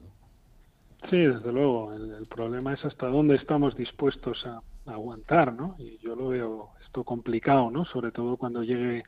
Sí, 1.11 1.17
desde 1.17 1.53
luego. 1.53 1.95
El, 1.95 2.27
problema 2.27 2.75
es 2.75 2.85
hasta 2.85 3.07
dónde 3.07 3.37
estamos 3.37 3.77
dispuestos 3.77 4.45
a, 4.47 4.61
a, 4.87 4.95
aguantar, 4.95 5.53
¿no? 5.53 5.77
Y 5.79 5.97
yo 5.99 6.17
lo 6.17 6.31
veo 6.31 6.71
esto 6.89 7.05
complicado, 7.05 7.71
¿no? 7.71 7.85
Sobre 7.85 8.13
todo 8.13 8.39
cuando 8.39 8.63
llegue 8.63 9.05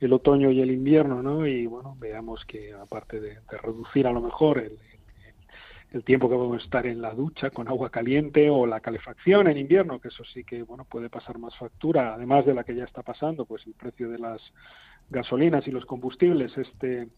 el 0.00 0.12
otoño 0.12 0.52
y 0.52 0.60
el 0.60 0.70
invierno, 0.70 1.20
¿no? 1.20 1.46
Y 1.46 1.66
bueno, 1.66 1.96
veamos 1.98 2.44
que 2.44 2.72
aparte 2.72 3.20
de, 3.20 3.38
reducir 3.60 4.06
a 4.06 4.12
lo 4.12 4.20
mejor 4.20 4.58
el, 4.58 4.78
el 5.90 6.04
tiempo 6.04 6.28
que 6.28 6.36
vamos 6.36 6.60
a 6.60 6.64
estar 6.64 6.86
en 6.86 7.02
la 7.02 7.12
ducha 7.12 7.50
con 7.50 7.66
agua 7.66 7.90
caliente 7.90 8.48
o 8.50 8.66
la 8.66 8.78
calefacción 8.78 9.48
en 9.48 9.58
invierno, 9.58 9.98
que 9.98 10.08
eso 10.08 10.22
sí 10.32 10.44
que 10.44 10.62
bueno 10.62 10.84
puede 10.84 11.10
pasar 11.10 11.38
más 11.38 11.56
factura, 11.56 12.14
además 12.14 12.46
de 12.46 12.54
la 12.54 12.62
que 12.62 12.76
ya 12.76 12.84
está 12.84 13.02
pasando, 13.02 13.46
pues 13.46 13.66
el 13.66 13.74
precio 13.74 14.08
de 14.08 14.18
las 14.20 14.40
gasolinas 15.10 15.66
y 15.66 15.72
los 15.72 15.86
combustibles 15.86 16.56
este 16.56 17.08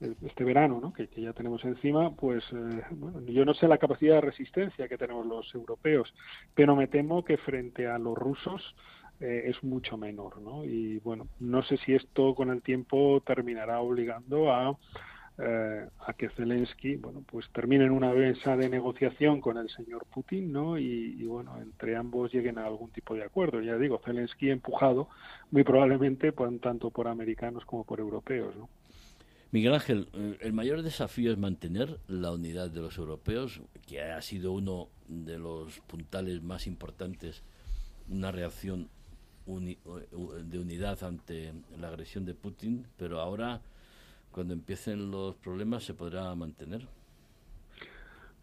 este 0.00 0.44
verano, 0.44 0.78
¿no? 0.78 0.92
que, 0.92 1.08
ya 1.16 1.32
tenemos 1.32 1.64
encima, 1.64 2.14
pues 2.14 2.44
eh, 2.52 2.82
yo 3.28 3.46
no 3.46 3.54
sé 3.54 3.66
la 3.66 3.78
capacidad 3.78 4.16
de 4.16 4.20
resistencia 4.20 4.88
que 4.88 4.98
tenemos 4.98 5.24
los 5.24 5.54
europeos, 5.54 6.12
pero 6.54 6.76
me 6.76 6.86
temo 6.86 7.24
que 7.24 7.38
frente 7.38 7.86
a 7.86 7.98
los 7.98 8.14
rusos 8.14 8.74
eh, 9.20 9.44
es 9.46 9.62
mucho 9.62 9.96
menor, 9.96 10.40
¿no? 10.40 10.64
Y 10.64 10.98
bueno, 10.98 11.28
no 11.40 11.62
sé 11.62 11.76
si 11.78 11.94
esto 11.94 12.34
con 12.34 12.50
el 12.50 12.62
tiempo 12.62 13.22
terminará 13.24 13.80
obligando 13.80 14.52
a 14.52 14.76
eh, 15.38 15.86
a 16.06 16.14
que 16.14 16.30
Zelensky, 16.30 16.96
bueno, 16.96 17.22
pues 17.30 17.46
termine 17.52 17.84
en 17.84 17.90
una 17.90 18.10
mesa 18.14 18.56
de 18.56 18.70
negociación 18.70 19.42
con 19.42 19.58
el 19.58 19.68
señor 19.68 20.06
Putin, 20.06 20.50
¿no? 20.50 20.78
Y, 20.78 21.22
bueno, 21.24 21.60
entre 21.60 21.94
ambos 21.94 22.32
lleguen 22.32 22.56
a 22.56 22.64
algún 22.64 22.90
tipo 22.90 23.14
de 23.14 23.24
acuerdo. 23.24 23.60
Ya 23.60 23.76
digo, 23.76 24.00
Zelensky 24.02 24.48
empujado 24.48 25.10
muy 25.50 25.62
probablemente 25.62 26.32
por, 26.32 26.58
tanto 26.60 26.88
por 26.88 27.06
americanos 27.06 27.66
como 27.66 27.84
por 27.84 28.00
europeos, 28.00 28.56
¿no? 28.56 28.70
Miguel 29.52 29.74
Ángel, 29.74 30.08
el 30.40 30.52
mayor 30.54 30.82
desafío 30.82 31.32
es 31.32 31.38
mantener 31.38 32.00
la 32.08 32.32
unidad 32.32 32.70
de 32.70 32.80
los 32.80 32.96
europeos, 32.96 33.60
que 33.86 34.02
ha 34.02 34.20
sido 34.22 34.52
uno 34.52 34.88
de 35.06 35.38
los 35.38 35.80
puntales 35.80 36.42
más 36.42 36.66
importantes, 36.66 37.42
una 38.08 38.32
reacción 38.32 38.88
de 39.46 40.58
unidad 40.58 41.02
ante 41.04 41.52
la 41.78 41.88
agresión 41.88 42.24
de 42.24 42.34
Putin, 42.34 42.86
pero 42.98 43.20
ahora, 43.20 43.60
cuando 44.32 44.54
empiecen 44.54 45.10
los 45.10 45.36
problemas, 45.36 45.84
¿se 45.84 45.94
podrá 45.94 46.34
mantener? 46.34 46.86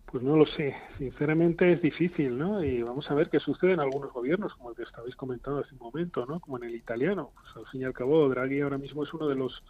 Pues 0.06 0.24
no 0.24 0.38
lo 0.38 0.46
sé. 0.46 0.76
Sinceramente 1.00 1.74
es 1.74 1.82
difícil, 1.82 2.38
¿no? 2.38 2.64
Y 2.64 2.84
vamos 2.84 3.10
a 3.10 3.16
ver 3.16 3.30
qué 3.30 3.40
sucede 3.40 3.74
en 3.74 3.80
algunos 3.80 4.14
gobiernos, 4.14 4.54
como 4.54 4.70
el 4.70 4.76
que 4.76 4.84
estabais 4.84 5.16
comentando 5.16 5.60
hace 5.60 5.74
un 5.74 5.80
momento, 5.80 6.26
¿no? 6.26 6.40
Como 6.40 6.58
en 6.58 6.66
el 6.66 6.76
italiano. 6.76 7.32
Pues 7.34 7.58
al 7.58 7.72
fin 7.72 7.82
y 7.82 7.84
al 7.86 7.94
cabo, 7.94 8.30
Draghi 8.30 8.62
ahora 8.62 8.78
mismo 8.78 9.04
es 9.04 9.14
uno 9.14 9.28
de 9.28 9.36
los 9.36 9.64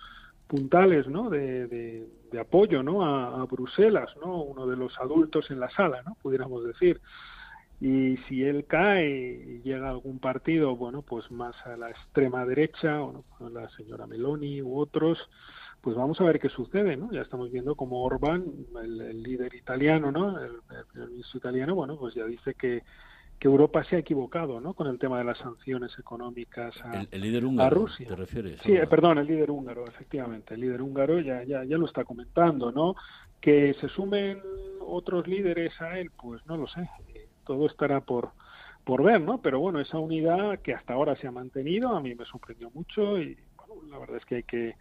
puntales, 0.48 1.08
¿no? 1.08 1.30
De, 1.30 1.68
de, 1.68 2.40
apoyo, 2.40 2.84
¿no? 2.84 3.06
A, 3.06 3.42
a, 3.42 3.46
Bruselas, 3.46 4.10
¿no? 4.20 4.42
Uno 4.42 4.68
de 4.68 4.76
los 4.76 5.00
adultos 5.00 5.50
en 5.50 5.60
la 5.62 5.70
sala, 5.70 6.04
¿no? 6.04 6.18
Pudiéramos 6.22 6.66
decir 6.66 7.00
y 7.84 8.16
si 8.30 8.46
él 8.46 8.64
cae 8.66 9.10
y 9.10 9.62
llega 9.62 9.88
a 9.88 9.90
algún 9.90 10.18
partido, 10.18 10.74
bueno, 10.78 11.02
pues 11.02 11.30
más 11.32 11.54
a 11.66 11.76
la 11.76 11.90
extrema 11.90 12.46
derecha, 12.46 13.00
bueno, 13.00 13.26
la 13.52 13.70
señora 13.72 14.08
Meloni 14.08 14.62
u 14.62 14.80
otros, 14.80 15.20
pues 15.82 15.94
vamos 15.98 16.22
a 16.22 16.24
ver 16.24 16.40
qué 16.40 16.48
sucede, 16.48 16.96
¿no? 16.96 17.12
Ya 17.12 17.20
estamos 17.20 17.52
viendo 17.52 17.76
como 17.76 18.02
Orbán, 18.06 18.46
el, 18.82 19.22
líder 19.22 19.54
italiano, 19.54 20.14
¿no? 20.14 20.40
El, 20.40 20.62
primer 20.94 21.10
ministro 21.10 21.40
italiano, 21.40 21.76
bueno, 21.76 21.98
pues 21.98 22.16
ya 22.16 22.24
dice 22.24 22.54
que, 22.54 22.84
que 23.38 23.50
Europa 23.50 23.84
se 23.84 23.98
ha 23.98 24.00
equivocado, 24.00 24.62
¿no? 24.62 24.76
Con 24.76 24.88
el 24.88 24.98
tema 24.98 25.18
de 25.18 25.26
las 25.26 25.40
sanciones 25.40 25.92
económicas 26.00 26.74
a, 26.86 27.06
el, 27.12 27.22
líder 27.22 27.44
húngaro, 27.44 27.82
Rusia. 27.82 28.08
¿Te 28.08 28.16
refieres? 28.16 28.62
Sí, 28.64 28.78
perdón, 28.90 29.18
el 29.18 29.28
líder 29.28 29.52
húngaro, 29.52 29.86
efectivamente, 29.86 30.54
el 30.54 30.62
líder 30.62 30.82
húngaro 30.82 31.20
ya, 31.20 31.44
ya, 31.44 31.66
ya 31.66 31.78
lo 31.78 31.86
está 31.86 32.06
comentando, 32.06 32.72
¿no? 32.72 32.96
Que 33.42 33.74
se 33.82 33.90
sumen 33.90 34.40
otros 34.80 35.28
líderes 35.28 35.82
a 35.82 36.00
él, 36.00 36.12
pues 36.12 36.46
no 36.46 36.56
lo 36.56 36.66
sé 36.68 36.90
todo 37.46 37.68
estará 37.68 38.02
por, 38.02 38.32
por 38.84 39.04
ver, 39.04 39.22
¿no? 39.22 39.42
Pero 39.42 39.60
bueno, 39.60 39.80
esa 39.80 40.00
unidad 40.00 40.60
que 40.60 40.74
hasta 40.74 40.94
ahora 40.94 41.16
se 41.16 41.28
ha 41.28 41.32
mantenido, 41.32 41.96
a 41.96 42.02
mí 42.02 42.16
me 42.16 42.26
sorprendió 42.26 42.70
mucho 42.72 43.20
y 43.20 43.38
bueno, 43.56 43.84
la 43.90 44.00
verdad 44.00 44.18
es 44.18 44.26
que 44.26 44.36
hay 44.36 44.44
que 44.44 44.76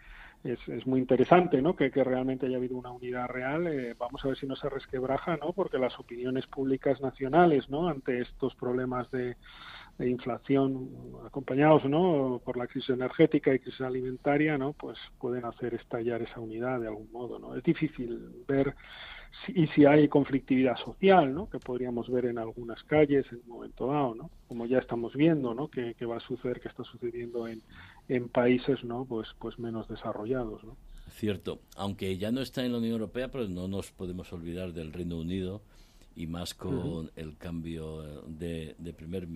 es, 0.45 0.59
es 0.69 0.87
muy 0.87 0.99
interesante, 1.01 1.63
¿no? 1.63 1.77
Que, 1.77 1.91
que, 1.91 2.03
realmente 2.03 2.47
haya 2.47 2.57
habido 2.57 2.77
una 2.77 2.91
unidad 2.91 3.29
real. 3.29 3.67
Eh, 3.69 3.95
vamos 3.97 4.25
a 4.25 4.29
ver 4.29 4.37
si 4.37 4.47
no 4.47 4.57
se 4.57 4.69
resquebraja, 4.69 5.37
¿no? 5.37 5.53
Porque 5.53 5.79
las 5.79 5.99
opiniones 6.01 6.47
públicas 6.47 7.01
nacionales, 7.01 7.69
¿no? 7.69 7.89
Ante 7.89 8.21
estos 8.21 8.55
problemas 8.57 9.09
de, 9.13 9.37
de 9.99 10.09
inflación 10.09 10.91
acompañados, 11.25 11.85
¿no? 11.85 12.41
Por 12.45 12.57
la 12.57 12.67
crisis 12.67 12.91
energética 12.91 13.55
y 13.55 13.59
crisis 13.59 13.81
alimentaria, 13.81 14.59
¿no? 14.59 14.73
Pues 14.73 14.99
pueden 15.19 15.45
hacer 15.45 15.75
estallar 15.75 16.23
esa 16.23 16.41
unidad 16.41 16.81
de 16.81 16.89
algún 16.89 17.11
modo, 17.13 17.39
¿no? 17.39 17.55
Es 17.55 17.63
difícil 17.63 18.45
ver 18.47 18.75
y 19.49 19.67
si 19.69 19.87
hay 19.87 20.09
conflictividad 20.09 20.77
social, 20.77 21.33
¿no? 21.33 21.49
Que 21.49 21.59
podríamos 21.59 22.09
ver 22.11 22.27
en 22.27 22.39
algunas 22.39 22.83
calles 22.85 23.27
en 23.33 23.39
un 23.39 23.49
momento 23.49 23.87
dado, 23.87 24.15
¿no? 24.15 24.31
Como 24.47 24.67
ya 24.67 24.79
estamos 24.79 25.15
viendo, 25.15 25.55
¿no? 25.55 25.69
Que, 25.69 25.95
va 26.05 26.17
a 26.17 26.21
suceder, 26.21 26.61
que 26.61 26.69
está 26.69 26.85
sucediendo 26.85 27.49
en, 27.49 27.63
en 28.09 28.29
países, 28.29 28.85
¿no? 28.85 29.05
Pues, 29.05 29.29
pues 29.39 29.59
menos 29.59 29.89
desarrollados, 29.89 30.63
¿no? 30.65 30.77
Cierto, 31.11 31.61
aunque 31.77 32.17
ya 32.19 32.31
no 32.31 32.41
está 32.41 32.65
en 32.65 32.73
la 32.73 32.79
Unión 32.79 32.93
Europea, 32.93 33.31
pero 33.31 33.49
no 33.49 33.69
nos 33.69 33.91
podemos 33.91 34.33
olvidar 34.33 34.73
del 34.73 34.93
Reino 34.93 35.19
Unido 35.19 35.63
y 36.15 36.27
más 36.27 36.55
con 36.55 37.11
el 37.17 37.37
cambio 37.37 38.23
de, 38.27 38.75
de, 38.79 38.93
primer, 38.93 39.27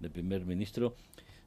de 0.00 0.10
primer 0.10 0.44
ministro. 0.44 0.94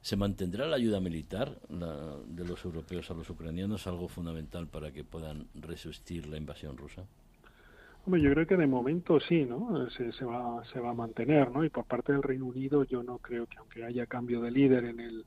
¿Se 0.00 0.16
mantendrá 0.16 0.66
la 0.66 0.76
ayuda 0.76 0.98
militar 1.00 1.60
de 1.68 2.44
los 2.44 2.64
europeos 2.64 3.10
a 3.10 3.14
los 3.14 3.28
ucranianos, 3.28 3.86
algo 3.86 4.08
fundamental 4.08 4.66
para 4.66 4.92
que 4.92 5.04
puedan 5.04 5.46
resistir 5.54 6.26
la 6.26 6.38
invasión 6.38 6.76
rusa? 6.76 7.04
Hombre, 8.06 8.22
yo 8.22 8.32
creo 8.32 8.46
que 8.46 8.56
de 8.56 8.66
momento 8.66 9.20
sí, 9.20 9.44
¿no? 9.44 9.90
Se, 9.90 10.10
se, 10.12 10.24
va, 10.24 10.64
se 10.72 10.80
va 10.80 10.90
a 10.90 10.94
mantener, 10.94 11.50
¿no? 11.50 11.64
Y 11.64 11.68
por 11.68 11.84
parte 11.84 12.12
del 12.12 12.22
Reino 12.22 12.46
Unido 12.46 12.84
yo 12.84 13.02
no 13.02 13.18
creo 13.18 13.46
que 13.46 13.58
aunque 13.58 13.84
haya 13.84 14.06
cambio 14.06 14.40
de 14.40 14.50
líder 14.50 14.86
en 14.86 15.00
el 15.00 15.26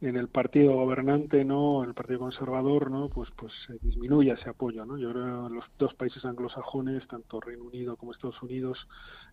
en 0.00 0.16
el 0.16 0.28
partido 0.28 0.74
gobernante, 0.74 1.44
no, 1.44 1.82
en 1.82 1.90
el 1.90 1.94
partido 1.94 2.18
conservador, 2.18 2.90
no, 2.90 3.08
pues 3.08 3.30
pues 3.36 3.52
se 3.66 3.78
disminuye 3.80 4.32
ese 4.32 4.50
apoyo, 4.50 4.84
¿no? 4.84 4.98
Yo 4.98 5.12
creo 5.12 5.48
que 5.48 5.54
los 5.54 5.64
dos 5.78 5.94
países 5.94 6.24
anglosajones, 6.24 7.06
tanto 7.08 7.40
Reino 7.40 7.64
Unido 7.64 7.96
como 7.96 8.12
Estados 8.12 8.42
Unidos, 8.42 8.86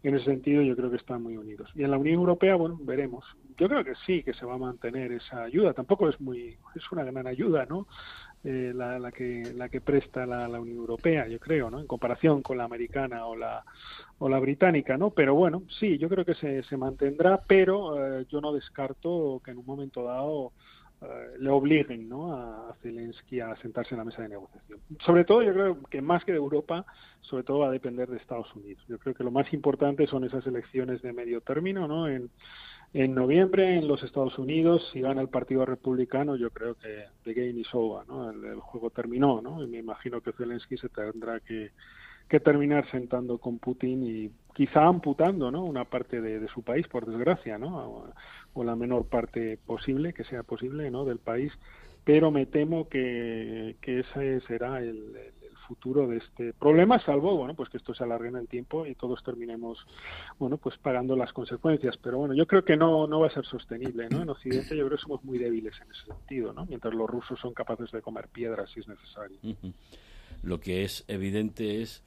en 0.03 0.15
ese 0.15 0.25
sentido 0.25 0.61
yo 0.61 0.75
creo 0.75 0.89
que 0.89 0.97
están 0.97 1.23
muy 1.23 1.37
unidos. 1.37 1.69
Y 1.75 1.83
en 1.83 1.91
la 1.91 1.97
Unión 1.97 2.19
Europea, 2.19 2.55
bueno, 2.55 2.79
veremos. 2.81 3.25
Yo 3.57 3.67
creo 3.67 3.83
que 3.83 3.95
sí, 4.05 4.23
que 4.23 4.33
se 4.33 4.45
va 4.45 4.55
a 4.55 4.57
mantener 4.57 5.11
esa 5.11 5.43
ayuda. 5.43 5.73
Tampoco 5.73 6.09
es 6.09 6.19
muy, 6.21 6.57
es 6.75 6.91
una 6.91 7.03
gran 7.03 7.27
ayuda, 7.27 7.65
¿no? 7.65 7.87
Eh, 8.43 8.71
la, 8.73 8.97
la, 8.97 9.11
que 9.11 9.53
la 9.55 9.69
que 9.69 9.81
presta 9.81 10.25
la, 10.25 10.59
Unión 10.59 10.77
Europea, 10.77 11.27
yo 11.27 11.39
creo, 11.39 11.69
¿no? 11.69 11.79
En 11.79 11.85
comparación 11.85 12.41
con 12.41 12.57
la 12.57 12.63
americana 12.63 13.27
o 13.27 13.35
la 13.35 13.63
o 14.17 14.27
la 14.29 14.39
británica, 14.39 14.97
¿no? 14.97 15.11
Pero 15.11 15.35
bueno, 15.35 15.61
sí, 15.79 15.99
yo 15.99 16.09
creo 16.09 16.25
que 16.25 16.33
se, 16.33 16.63
se 16.63 16.75
mantendrá, 16.75 17.39
pero 17.45 18.19
eh, 18.19 18.25
yo 18.29 18.41
no 18.41 18.51
descarto 18.51 19.41
que 19.45 19.51
en 19.51 19.59
un 19.59 19.65
momento 19.67 20.03
dado 20.03 20.53
eh, 21.01 21.37
le 21.39 21.49
obliguen, 21.49 22.07
¿no? 22.07 22.33
A 22.33 22.75
Zelensky 22.83 23.39
a 23.39 23.55
sentarse 23.57 23.95
en 23.95 23.99
la 23.99 24.05
mesa 24.05 24.21
de 24.21 24.29
negociación. 24.29 24.79
Sobre 25.03 25.25
todo, 25.25 25.41
yo 25.41 25.51
creo 25.53 25.83
que 25.83 26.01
más 26.01 26.23
que 26.23 26.31
de 26.31 26.37
Europa, 26.37 26.85
sobre 27.21 27.43
todo 27.43 27.59
va 27.59 27.67
a 27.67 27.71
depender 27.71 28.07
de 28.07 28.17
Estados 28.17 28.55
Unidos. 28.55 28.83
Yo 28.87 28.99
creo 28.99 29.15
que 29.15 29.23
lo 29.23 29.31
más 29.31 29.51
importante 29.51 30.05
son 30.05 30.25
esas 30.25 30.45
elecciones 30.45 31.01
de 31.01 31.11
medio 31.11 31.41
término, 31.41 31.87
¿no? 31.87 32.07
En, 32.07 32.29
en 32.93 33.15
noviembre 33.15 33.77
en 33.77 33.87
los 33.87 34.03
Estados 34.03 34.37
Unidos, 34.37 34.89
si 34.91 34.99
gana 34.99 35.21
el 35.21 35.29
Partido 35.29 35.65
Republicano, 35.65 36.35
yo 36.35 36.49
creo 36.49 36.75
que 36.75 37.05
the 37.23 37.33
game 37.33 37.59
is 37.59 37.73
over, 37.73 38.05
¿no? 38.07 38.29
El, 38.29 38.59
juego 38.59 38.89
terminó, 38.89 39.41
¿no? 39.41 39.63
Y 39.63 39.67
me 39.67 39.77
imagino 39.77 40.19
que 40.19 40.33
Zelensky 40.33 40.77
se 40.77 40.89
tendrá 40.89 41.39
que, 41.39 41.71
que 42.27 42.39
terminar 42.41 42.89
sentando 42.91 43.37
con 43.37 43.59
Putin 43.59 44.03
y 44.03 44.31
quizá 44.53 44.85
amputando, 44.85 45.51
¿no? 45.51 45.63
Una 45.63 45.85
parte 45.85 46.19
de, 46.19 46.45
su 46.49 46.63
país, 46.63 46.85
por 46.89 47.05
desgracia, 47.05 47.57
¿no? 47.57 48.13
O, 48.53 48.63
la 48.63 48.75
menor 48.75 49.07
parte 49.07 49.57
posible, 49.65 50.11
que 50.11 50.25
sea 50.25 50.43
posible, 50.43 50.91
¿no? 50.91 51.05
Del 51.05 51.19
país. 51.19 51.53
Pero 52.03 52.29
me 52.29 52.45
temo 52.45 52.89
que, 52.89 53.77
que 53.79 53.99
ese 53.99 54.41
será 54.41 54.79
el 54.79 55.13
futuro 55.71 56.05
de 56.05 56.17
este 56.17 56.51
problema, 56.51 56.99
salvo 56.99 57.37
bueno 57.37 57.53
pues 57.53 57.69
que 57.69 57.77
esto 57.77 57.93
se 57.93 58.03
alargue 58.03 58.27
en 58.27 58.35
el 58.35 58.47
tiempo 58.49 58.85
y 58.85 58.93
todos 58.93 59.23
terminemos 59.23 59.77
bueno 60.37 60.57
pues 60.57 60.77
pagando 60.77 61.15
las 61.15 61.31
consecuencias. 61.31 61.95
Pero 61.97 62.17
bueno, 62.17 62.33
yo 62.33 62.45
creo 62.45 62.65
que 62.65 62.75
no 62.75 63.07
no 63.07 63.21
va 63.21 63.27
a 63.27 63.31
ser 63.31 63.45
sostenible, 63.45 64.09
¿no? 64.09 64.21
En 64.21 64.29
Occidente 64.29 64.75
yo 64.75 64.85
creo 64.85 64.97
que 64.97 65.03
somos 65.03 65.23
muy 65.23 65.37
débiles 65.37 65.73
en 65.81 65.89
ese 65.89 66.05
sentido, 66.05 66.51
¿no? 66.51 66.65
Mientras 66.65 66.93
los 66.93 67.09
rusos 67.09 67.39
son 67.39 67.53
capaces 67.53 67.89
de 67.91 68.01
comer 68.01 68.27
piedras 68.27 68.69
si 68.71 68.81
es 68.81 68.87
necesario. 68.89 69.37
Lo 70.43 70.59
que 70.59 70.83
es 70.83 71.05
evidente 71.07 71.81
es 71.81 72.03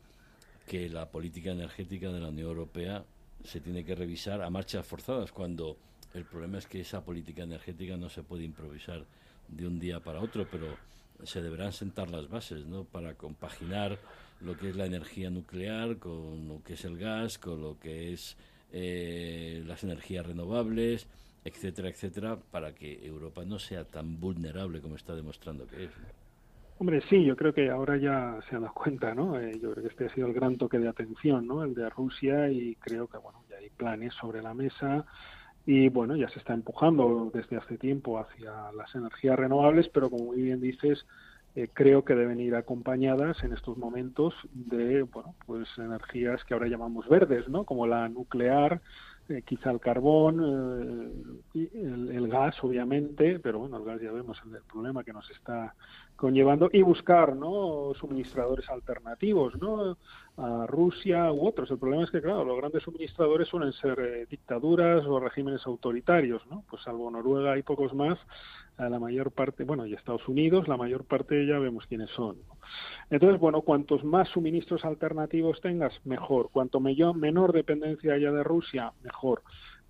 que 0.67 0.91
la 0.91 1.11
política 1.11 1.53
energética 1.53 2.13
de 2.13 2.21
la 2.21 2.29
Unión 2.29 2.49
Europea 2.49 3.05
se 3.45 3.61
tiene 3.61 3.83
que 3.83 3.95
revisar 3.95 4.43
a 4.43 4.51
marchas 4.51 4.87
forzadas 4.87 5.33
cuando 5.33 5.79
el 6.13 6.25
problema 6.25 6.59
es 6.59 6.67
que 6.67 6.81
esa 6.81 7.03
política 7.03 7.43
energética 7.43 7.97
no 7.97 8.11
se 8.11 8.23
puede 8.23 8.45
improvisar 8.45 9.05
de 9.49 9.67
un 9.67 9.79
día 9.79 10.01
para 10.01 10.21
otro, 10.21 10.47
pero 10.51 10.67
se 11.25 11.43
deberán 11.43 11.73
sentar 11.73 12.11
las 12.11 12.29
bases 12.29 12.67
¿no? 12.67 12.85
para 12.85 13.15
compaginar 13.15 13.99
lo 14.41 14.57
que 14.57 14.71
es 14.71 14.77
la 14.77 14.87
energía 14.87 15.31
nuclear 15.31 15.97
con 15.99 16.49
lo 16.49 16.63
que 16.63 16.75
es 16.75 16.85
el 16.85 16.99
gas, 16.99 17.39
con 17.39 17.63
lo 17.63 17.79
que 17.79 18.13
es 18.13 18.37
eh, 18.73 19.63
las 19.67 19.85
energías 19.85 20.27
renovables, 20.27 21.07
etcétera, 21.45 21.89
etcétera, 21.89 22.39
para 22.51 22.75
que 22.75 23.07
Europa 23.07 23.45
no 23.45 23.59
sea 23.59 23.85
tan 23.85 24.19
vulnerable 24.19 24.81
como 24.81 24.97
está 24.97 25.15
demostrando 25.15 25.67
que 25.67 25.85
es. 25.85 25.91
Hombre, 26.79 27.01
sí, 27.09 27.25
yo 27.25 27.37
creo 27.37 27.55
que 27.55 27.71
ahora 27.71 27.97
ya 27.97 28.41
se 28.49 28.57
ha 28.57 28.59
dado 28.59 28.75
cuenta, 28.75 29.15
¿no? 29.15 29.39
Eh, 29.39 29.59
yo 29.63 29.73
creo 29.73 29.85
que 29.85 29.91
este 29.91 30.07
ha 30.07 30.15
sido 30.15 30.27
el 30.27 30.35
gran 30.35 30.57
toque 30.57 30.79
de 30.79 30.89
atención, 30.89 31.47
¿no? 31.47 31.63
El 31.63 31.73
de 31.75 31.89
Rusia 31.89 32.51
y 32.51 32.75
creo 32.77 33.07
que, 33.07 33.17
bueno, 33.19 33.45
ya 33.49 33.59
hay 33.59 33.71
planes 33.71 34.13
sobre 34.15 34.43
la 34.43 34.55
mesa 34.55 35.07
y 35.67 35.89
bueno, 35.89 36.17
ya 36.17 36.29
se 36.29 36.39
está 36.39 36.53
empujando 36.53 37.31
desde 37.33 37.57
hace 37.57 37.79
tiempo 37.79 38.19
hacia 38.19 38.73
las 38.73 38.95
energías 38.95 39.39
renovables, 39.39 39.89
pero 39.89 40.11
como 40.11 40.27
muy 40.27 40.43
bien 40.43 40.61
dices, 40.61 41.07
eh, 41.55 41.69
creo 41.73 42.05
que 42.05 42.15
deben 42.15 42.41
ir 42.41 42.55
acompañadas 42.55 43.43
en 43.45 43.53
estos 43.53 43.79
momentos 43.79 44.35
de 44.53 45.03
bueno, 45.03 45.35
pues 45.47 45.69
energías 45.79 46.45
que 46.45 46.55
ahora 46.55 46.67
llamamos 46.67 47.09
verdes, 47.09 47.49
¿no? 47.49 47.65
Como 47.65 47.87
la 47.87 48.09
nuclear, 48.09 48.83
eh, 49.29 49.43
quizá 49.43 49.71
el 49.71 49.81
carbón, 49.81 50.41
eh, 51.55 51.69
el, 51.75 52.11
el, 52.11 52.29
gas, 52.29 52.63
obviamente, 52.63 53.39
pero 53.39 53.59
bueno, 53.59 53.79
el 53.79 53.85
gas 53.85 54.01
ya 54.01 54.13
vemos 54.13 54.39
el, 54.45 54.61
problema 54.71 55.03
que 55.03 55.13
nos 55.13 55.31
está 55.31 55.75
conllevando 56.17 56.69
y 56.73 56.83
buscar, 56.83 57.35
¿no? 57.35 57.93
Suministradores 57.95 58.69
alternativos, 58.69 59.55
¿no? 59.61 59.97
a 60.37 60.67
Rusia 60.67 61.33
u 61.33 61.47
otros. 61.47 61.71
El 61.71 61.79
problema 61.79 62.05
es 62.05 62.11
que, 62.11 62.21
claro, 62.21 62.45
los 62.45 62.57
grandes 62.57 62.83
suministradores 62.83 63.49
suelen 63.49 63.73
ser 63.73 63.99
eh, 64.01 64.27
dictaduras 64.29 65.05
o 65.07 65.21
regímenes 65.21 65.67
autoritarios, 65.67 66.45
¿no? 66.49 66.65
Pues 66.69 66.83
salvo 66.83 67.11
Noruega 67.11 67.57
y 67.57 67.63
pocos 67.63 67.95
más, 67.95 68.19
la 68.79 68.99
mayor 68.99 69.31
parte, 69.31 69.65
bueno, 69.65 69.87
y 69.87 69.95
Estados 69.95 70.27
Unidos, 70.29 70.69
la 70.69 70.77
mayor 70.77 71.05
parte 71.05 71.47
ya 71.47 71.59
vemos 71.59 71.87
quiénes 71.87 72.11
son. 72.11 72.37
Entonces, 73.11 73.39
bueno, 73.41 73.63
cuantos 73.63 74.03
más 74.05 74.29
suministros 74.29 74.85
alternativos 74.85 75.61
tengas, 75.61 75.93
mejor. 76.05 76.51
Cuanto 76.51 76.81
menor 76.81 77.53
dependencia 77.53 78.15
haya 78.15 78.33
de 78.33 78.43
Rusia, 78.43 78.93
mejor. 79.03 79.43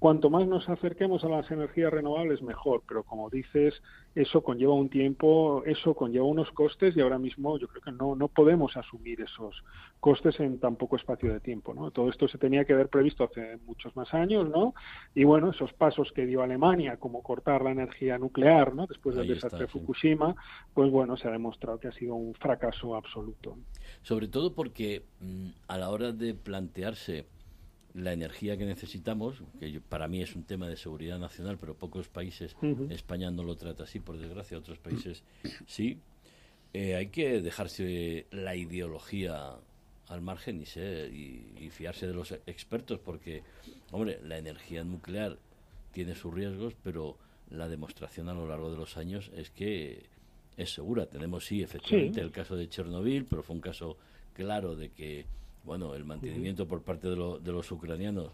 Cuanto 0.04 0.28
más 0.28 0.46
nos 0.46 0.68
acerquemos 0.68 1.24
a 1.24 1.30
las 1.30 1.50
energías 1.50 1.90
renovables, 1.90 2.42
mejor, 2.42 2.82
pero 2.86 3.04
como 3.04 3.30
dices, 3.30 3.72
eso 4.14 4.42
conlleva 4.42 4.74
un 4.74 4.90
tiempo, 4.90 5.62
eso 5.64 5.94
conlleva 5.94 6.26
unos 6.26 6.50
costes 6.50 6.94
y 6.94 7.00
ahora 7.00 7.18
mismo 7.18 7.58
yo 7.58 7.68
creo 7.68 7.80
que 7.80 7.90
no, 7.90 8.14
no 8.14 8.28
podemos 8.28 8.76
asumir 8.76 9.22
esos 9.22 9.64
costes 10.00 10.38
en 10.40 10.60
tan 10.60 10.76
poco 10.76 10.96
espacio 10.96 11.32
de 11.32 11.40
tiempo, 11.40 11.72
¿no? 11.72 11.90
Todo 11.90 12.10
esto 12.10 12.28
se 12.28 12.36
tenía 12.36 12.66
que 12.66 12.74
haber 12.74 12.90
previsto 12.90 13.24
hace 13.24 13.56
muchos 13.64 13.96
más 13.96 14.12
años, 14.12 14.46
¿no? 14.46 14.74
Y 15.14 15.24
bueno, 15.24 15.52
esos 15.52 15.72
pasos 15.72 16.12
que 16.12 16.26
dio 16.26 16.42
Alemania, 16.42 16.98
como 16.98 17.22
cortar 17.22 17.62
la 17.62 17.70
energía 17.70 18.18
nuclear, 18.18 18.74
¿no? 18.74 18.86
Después 18.86 19.16
del 19.16 19.28
desastre 19.28 19.60
de 19.60 19.68
Fukushima, 19.68 20.36
pues 20.74 20.90
bueno, 20.90 21.16
se 21.16 21.28
ha 21.28 21.30
demostrado 21.30 21.80
que 21.80 21.88
ha 21.88 21.92
sido 21.92 22.14
un 22.14 22.34
fracaso 22.34 22.94
absoluto. 22.94 23.56
Sobre 24.02 24.28
todo 24.28 24.54
porque 24.54 25.06
mm, 25.20 25.46
a 25.66 25.78
la 25.78 25.88
hora 25.88 26.12
de 26.12 26.34
plantearse 26.34 27.24
la 27.94 28.12
energía 28.12 28.56
que 28.56 28.66
necesitamos, 28.66 29.42
que 29.60 29.80
para 29.80 30.08
mí 30.08 30.20
es 30.20 30.34
un 30.34 30.42
tema 30.42 30.68
de 30.68 30.76
seguridad 30.76 31.18
nacional, 31.18 31.58
pero 31.58 31.74
pocos 31.74 32.08
países, 32.08 32.56
España 32.90 33.30
no 33.30 33.44
lo 33.44 33.56
trata 33.56 33.84
así, 33.84 34.00
por 34.00 34.18
desgracia, 34.18 34.58
otros 34.58 34.78
países 34.78 35.22
sí, 35.66 35.98
eh, 36.72 36.96
hay 36.96 37.06
que 37.06 37.40
dejarse 37.40 38.26
la 38.32 38.56
ideología 38.56 39.54
al 40.08 40.20
margen 40.20 40.60
y, 40.60 40.66
ser, 40.66 41.14
y, 41.14 41.70
fiarse 41.70 42.08
de 42.08 42.14
los 42.14 42.32
expertos, 42.32 42.98
porque, 42.98 43.42
hombre, 43.92 44.18
la 44.24 44.38
energía 44.38 44.82
nuclear 44.82 45.38
tiene 45.92 46.16
sus 46.16 46.34
riesgos, 46.34 46.74
pero 46.82 47.16
la 47.48 47.68
demostración 47.68 48.28
a 48.28 48.34
lo 48.34 48.48
largo 48.48 48.72
de 48.72 48.76
los 48.76 48.96
años 48.96 49.30
es 49.36 49.50
que 49.50 50.06
es 50.56 50.74
segura. 50.74 51.06
Tenemos, 51.06 51.46
sí, 51.46 51.62
efectivamente, 51.62 52.20
el 52.20 52.32
caso 52.32 52.56
de 52.56 52.68
Chernobyl, 52.68 53.24
pero 53.24 53.44
fue 53.44 53.54
un 53.54 53.62
caso 53.62 53.96
claro 54.34 54.74
de 54.74 54.90
que 54.90 55.26
bueno, 55.64 55.94
el 55.94 56.04
mantenimiento 56.04 56.66
por 56.68 56.82
parte 56.82 57.08
de, 57.08 57.16
de 57.40 57.52
los 57.52 57.70
ucranianos, 57.72 58.30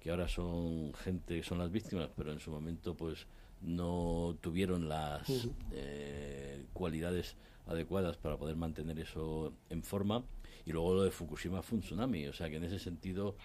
que 0.00 0.10
ahora 0.10 0.28
son 0.28 0.92
gente, 0.94 1.42
son 1.42 1.58
las 1.58 1.70
víctimas, 1.70 2.10
pero 2.16 2.32
en 2.32 2.40
su 2.40 2.50
momento 2.50 2.94
pues 2.94 3.26
no 3.62 4.36
tuvieron 4.40 4.88
las 4.88 5.48
eh, 5.72 6.64
cualidades 6.72 7.36
adecuadas 7.66 8.16
para 8.16 8.36
poder 8.36 8.56
mantener 8.56 8.98
eso 8.98 9.52
en 9.70 9.82
forma. 9.82 10.24
Y 10.66 10.72
luego 10.72 10.94
lo 10.94 11.02
de 11.02 11.10
Fukushima 11.10 11.62
fue 11.62 11.78
un 11.78 11.82
tsunami, 11.82 12.26
o 12.26 12.32
sea 12.32 12.48
que 12.50 12.56
en 12.56 12.64
ese 12.64 12.78
sentido 12.78 13.36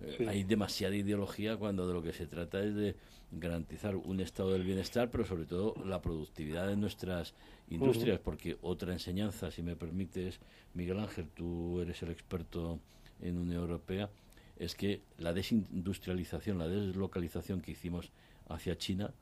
eh, 0.00 0.26
hay 0.28 0.44
demasiada 0.44 0.94
ideología 0.94 1.56
cuando 1.56 1.86
de 1.86 1.94
lo 1.94 2.02
que 2.02 2.12
se 2.12 2.26
trata 2.26 2.62
es 2.62 2.74
de 2.74 2.96
garantizar 3.38 3.96
un 3.96 4.20
estado 4.20 4.52
del 4.52 4.64
bienestar, 4.64 5.10
pero 5.10 5.24
sobre 5.24 5.44
todo 5.44 5.74
la 5.84 6.00
productividad 6.00 6.66
de 6.68 6.76
nuestras 6.76 7.34
industrias, 7.68 8.18
porque 8.20 8.56
otra 8.62 8.92
enseñanza, 8.92 9.50
si 9.50 9.62
me 9.62 9.76
permites, 9.76 10.40
Miguel 10.74 10.98
Ángel, 11.00 11.28
tú 11.34 11.80
eres 11.80 12.02
el 12.02 12.10
experto 12.10 12.78
en 13.20 13.38
Unión 13.38 13.62
Europea, 13.62 14.10
es 14.56 14.74
que 14.74 15.02
la 15.18 15.32
desindustrialización, 15.32 16.58
la 16.58 16.68
deslocalización 16.68 17.60
que 17.60 17.72
hicimos 17.72 18.10
hacia 18.48 18.76
China, 18.78 19.12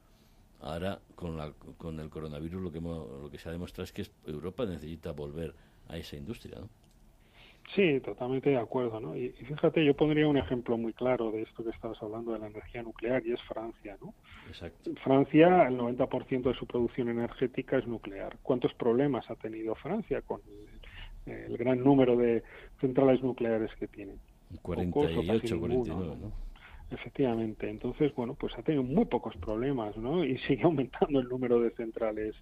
ahora 0.60 1.00
con, 1.14 1.36
la, 1.36 1.52
con 1.78 1.98
el 2.00 2.10
coronavirus 2.10 2.62
lo 2.62 2.72
que, 2.72 2.80
lo 2.80 3.28
que 3.30 3.38
se 3.38 3.48
ha 3.48 3.52
demostrado 3.52 3.84
es 3.84 3.92
que 3.92 4.06
Europa 4.26 4.64
necesita 4.66 5.12
volver 5.12 5.54
a 5.88 5.96
esa 5.96 6.16
industria. 6.16 6.58
¿no? 6.60 6.68
Sí, 7.74 8.00
totalmente 8.00 8.50
de 8.50 8.58
acuerdo, 8.58 9.00
¿no? 9.00 9.16
Y, 9.16 9.30
fíjate, 9.30 9.84
yo 9.84 9.94
pondría 9.94 10.28
un 10.28 10.36
ejemplo 10.36 10.76
muy 10.76 10.92
claro 10.92 11.30
de 11.30 11.42
esto 11.42 11.64
que 11.64 11.70
estabas 11.70 12.00
hablando 12.02 12.32
de 12.32 12.40
la 12.40 12.48
energía 12.48 12.82
nuclear 12.82 13.24
y 13.24 13.32
es 13.32 13.42
Francia, 13.42 13.96
¿no? 14.00 14.12
Exacto. 14.48 14.90
Francia, 15.02 15.66
el 15.68 15.78
90% 15.78 16.42
de 16.42 16.54
su 16.54 16.66
producción 16.66 17.08
energética 17.08 17.78
es 17.78 17.86
nuclear. 17.86 18.36
¿Cuántos 18.42 18.74
problemas 18.74 19.30
ha 19.30 19.36
tenido 19.36 19.74
Francia 19.76 20.20
con 20.22 20.40
el, 21.24 21.56
gran 21.56 21.82
número 21.82 22.16
de 22.16 22.42
centrales 22.80 23.22
nucleares 23.22 23.70
que 23.76 23.88
tiene? 23.88 24.16
48, 24.60 25.58
49, 25.58 26.16
¿no? 26.20 26.32
Efectivamente. 26.90 27.70
Entonces, 27.70 28.14
bueno, 28.14 28.34
pues 28.34 28.52
ha 28.58 28.62
tenido 28.62 28.82
muy 28.82 29.06
pocos 29.06 29.34
problemas, 29.36 29.96
¿no? 29.96 30.24
Y 30.24 30.36
sigue 30.46 30.64
aumentando 30.64 31.20
el 31.20 31.28
número 31.28 31.60
de 31.60 31.70
centrales 31.70 32.34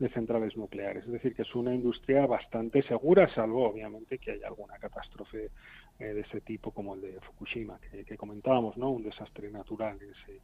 de 0.00 0.08
centrales 0.08 0.56
nucleares. 0.56 1.04
Es 1.04 1.12
decir, 1.12 1.34
que 1.34 1.42
es 1.42 1.54
una 1.54 1.74
industria 1.74 2.26
bastante 2.26 2.82
segura, 2.82 3.32
salvo 3.34 3.68
obviamente 3.68 4.18
que 4.18 4.32
haya 4.32 4.48
alguna 4.48 4.78
catástrofe 4.78 5.50
eh, 5.98 6.04
de 6.04 6.20
ese 6.22 6.40
tipo 6.40 6.70
como 6.70 6.94
el 6.94 7.02
de 7.02 7.20
Fukushima 7.20 7.78
que, 7.78 8.16
comentábamos, 8.16 8.78
¿no? 8.78 8.90
Un 8.90 9.02
desastre 9.02 9.50
natural 9.50 9.98
en 10.00 10.10
ese, 10.10 10.40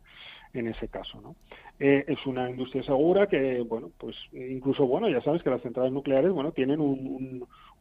en 0.52 0.68
ese 0.68 0.88
caso, 0.88 1.22
¿no? 1.22 1.36
Eh, 1.80 2.04
es 2.06 2.26
una 2.26 2.50
industria 2.50 2.82
segura 2.82 3.26
que, 3.26 3.62
bueno, 3.62 3.90
pues 3.96 4.14
incluso, 4.32 4.86
bueno, 4.86 5.08
ya 5.08 5.22
sabes 5.22 5.42
que 5.42 5.48
las 5.48 5.62
centrales 5.62 5.92
nucleares, 5.92 6.30
bueno, 6.32 6.52
tienen 6.52 6.78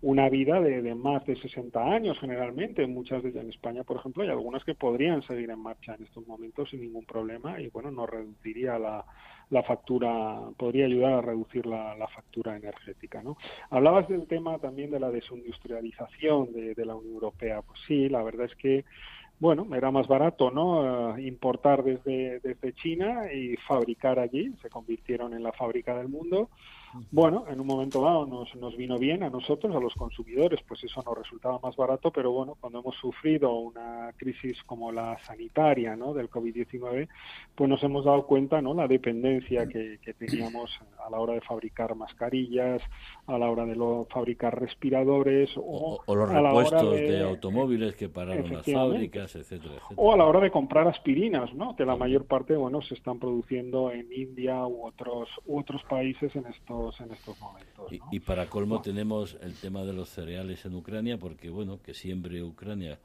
una 0.02 0.30
vida 0.30 0.62
de, 0.62 0.96
más 0.96 1.26
de 1.26 1.36
60 1.36 1.84
años 1.84 2.18
generalmente, 2.20 2.88
muchas 2.88 3.22
de 3.22 3.30
ellas 3.30 3.44
en 3.44 3.50
España, 3.50 3.84
por 3.84 3.98
ejemplo, 3.98 4.24
hay 4.24 4.30
algunas 4.30 4.64
que 4.64 4.76
podrían 4.76 5.22
seguir 5.24 5.50
en 5.50 5.60
marcha 5.60 5.96
en 5.96 6.04
estos 6.04 6.26
momentos 6.26 6.70
sin 6.70 6.80
ningún 6.80 7.06
problema 7.06 7.60
y, 7.60 7.68
bueno, 7.68 7.92
no 7.92 8.06
reduciría 8.06 8.80
la, 8.80 9.06
la 9.50 9.64
factura, 9.64 10.40
podría 10.58 10.86
ayudar 10.86 11.14
a 11.14 11.22
reducir 11.22 11.66
la, 11.66 11.96
factura 12.14 12.56
energética. 12.56 13.22
¿no? 13.24 13.38
Hablabas 13.70 14.08
del 14.08 14.28
tema 14.28 14.58
también 14.60 14.92
de 14.92 15.00
la 15.00 15.12
desindustrialización 15.12 16.54
de, 16.54 16.76
de 16.76 16.86
la 16.86 16.96
Unión 16.96 17.14
Europea. 17.14 17.62
Pues 17.62 17.80
sí, 17.88 18.10
la 18.10 18.24
verdad 18.24 18.46
es 18.46 18.56
que 18.56 18.86
bueno, 19.40 19.68
era 19.76 19.92
más 19.92 20.08
barato, 20.08 20.50
¿no? 20.50 21.18
Eh, 21.18 21.24
importar 21.24 21.84
desde, 21.84 22.40
desde 22.40 22.74
China 22.74 23.32
y 23.34 23.58
fabricar 23.58 24.18
allí. 24.18 24.54
Se 24.62 24.70
convirtieron 24.70 25.34
en 25.34 25.44
la 25.44 25.52
fábrica 25.52 25.96
del 25.98 26.08
mundo 26.08 26.50
bueno, 27.12 27.46
en 27.50 27.60
un 27.60 27.68
momento 27.68 28.02
dado 28.02 28.26
nos, 28.26 28.54
nos 28.56 28.76
vino 28.78 28.98
bien 28.98 29.24
a 29.24 29.30
nosotros, 29.30 29.76
a 29.76 29.80
los 29.80 29.94
consumidores, 29.96 30.60
pues 30.68 30.84
eso 30.84 31.04
nos 31.06 31.18
resultaba 31.18 31.60
más 31.60 31.76
barato, 31.76 32.12
pero 32.12 32.32
bueno, 32.32 32.56
cuando 32.60 32.80
hemos 32.80 32.96
sufrido 32.96 33.54
una 33.54 34.12
crisis 34.18 34.62
como 34.64 34.92
la 34.92 35.18
sanitaria, 35.20 35.96
¿no? 35.96 36.14
Del 36.14 36.30
COVID-19, 36.30 37.08
pues 37.56 37.70
nos 37.70 37.84
hemos 37.84 38.06
dado 38.06 38.26
cuenta, 38.26 38.62
¿no? 38.62 38.74
La 38.74 38.88
dependencia 38.88 39.68
que, 39.68 40.00
teníamos 40.18 40.72
a 41.06 41.10
la 41.10 41.20
hora 41.20 41.34
de 41.34 41.42
fabricar 41.42 41.96
mascarillas, 41.96 42.82
a 43.28 43.38
la 43.38 43.50
hora 43.50 43.66
de 43.66 43.76
lo, 43.76 44.08
fabricar 44.10 44.60
respiradores 44.60 45.50
o, 45.58 46.02
los 46.08 46.30
repuestos 46.30 46.96
de, 46.96 47.22
automóviles 47.22 47.96
que 47.96 48.08
pararon 48.08 48.52
las 48.54 48.66
fábricas, 48.66 49.36
etcétera, 49.36 49.74
etcétera, 49.76 49.96
O 49.98 50.14
a 50.14 50.18
la 50.18 50.26
hora 50.26 50.40
de 50.40 50.52
comprar 50.52 50.88
aspirinas, 50.88 51.54
¿no? 51.54 51.76
Que 51.76 51.86
la 51.86 51.96
mayor 51.96 52.26
parte, 52.26 52.56
bueno, 52.56 52.82
se 52.82 52.94
están 52.94 53.20
produciendo 53.20 53.92
en 53.92 54.12
India 54.12 54.66
u 54.66 54.86
otros 54.86 55.30
u 55.46 55.60
otros 55.60 55.84
países 55.84 56.36
en 56.36 56.46
estos 56.48 56.85
en 57.00 57.12
estos 57.12 57.40
momentos. 57.40 57.92
Y, 58.12 58.20
para 58.20 58.50
colmo 58.50 58.82
tenemos 58.82 59.38
el 59.42 59.56
tema 59.56 59.84
de 59.84 59.94
los 59.94 60.10
cereales 60.10 60.66
en 60.66 60.76
Ucrania, 60.76 61.18
porque 61.18 61.50
bueno, 61.50 61.82
que 61.82 61.94
siempre 61.94 62.44
Ucrania, 62.44 63.00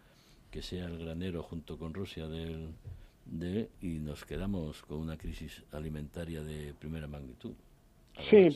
que 0.51 0.63
sea 0.63 0.87
el 0.87 0.99
granero 0.99 1.43
junto 1.43 1.79
con 1.79 1.95
Rusia 1.95 2.29
del, 2.29 2.75
de, 3.25 3.71
y 3.81 3.99
nos 3.99 4.25
quedamos 4.25 4.83
con 4.83 4.99
una 4.99 5.17
crisis 5.17 5.63
alimentaria 5.73 6.43
de 6.43 6.75
primera 6.75 7.07
magnitud. 7.07 7.55
Sí, 8.29 8.49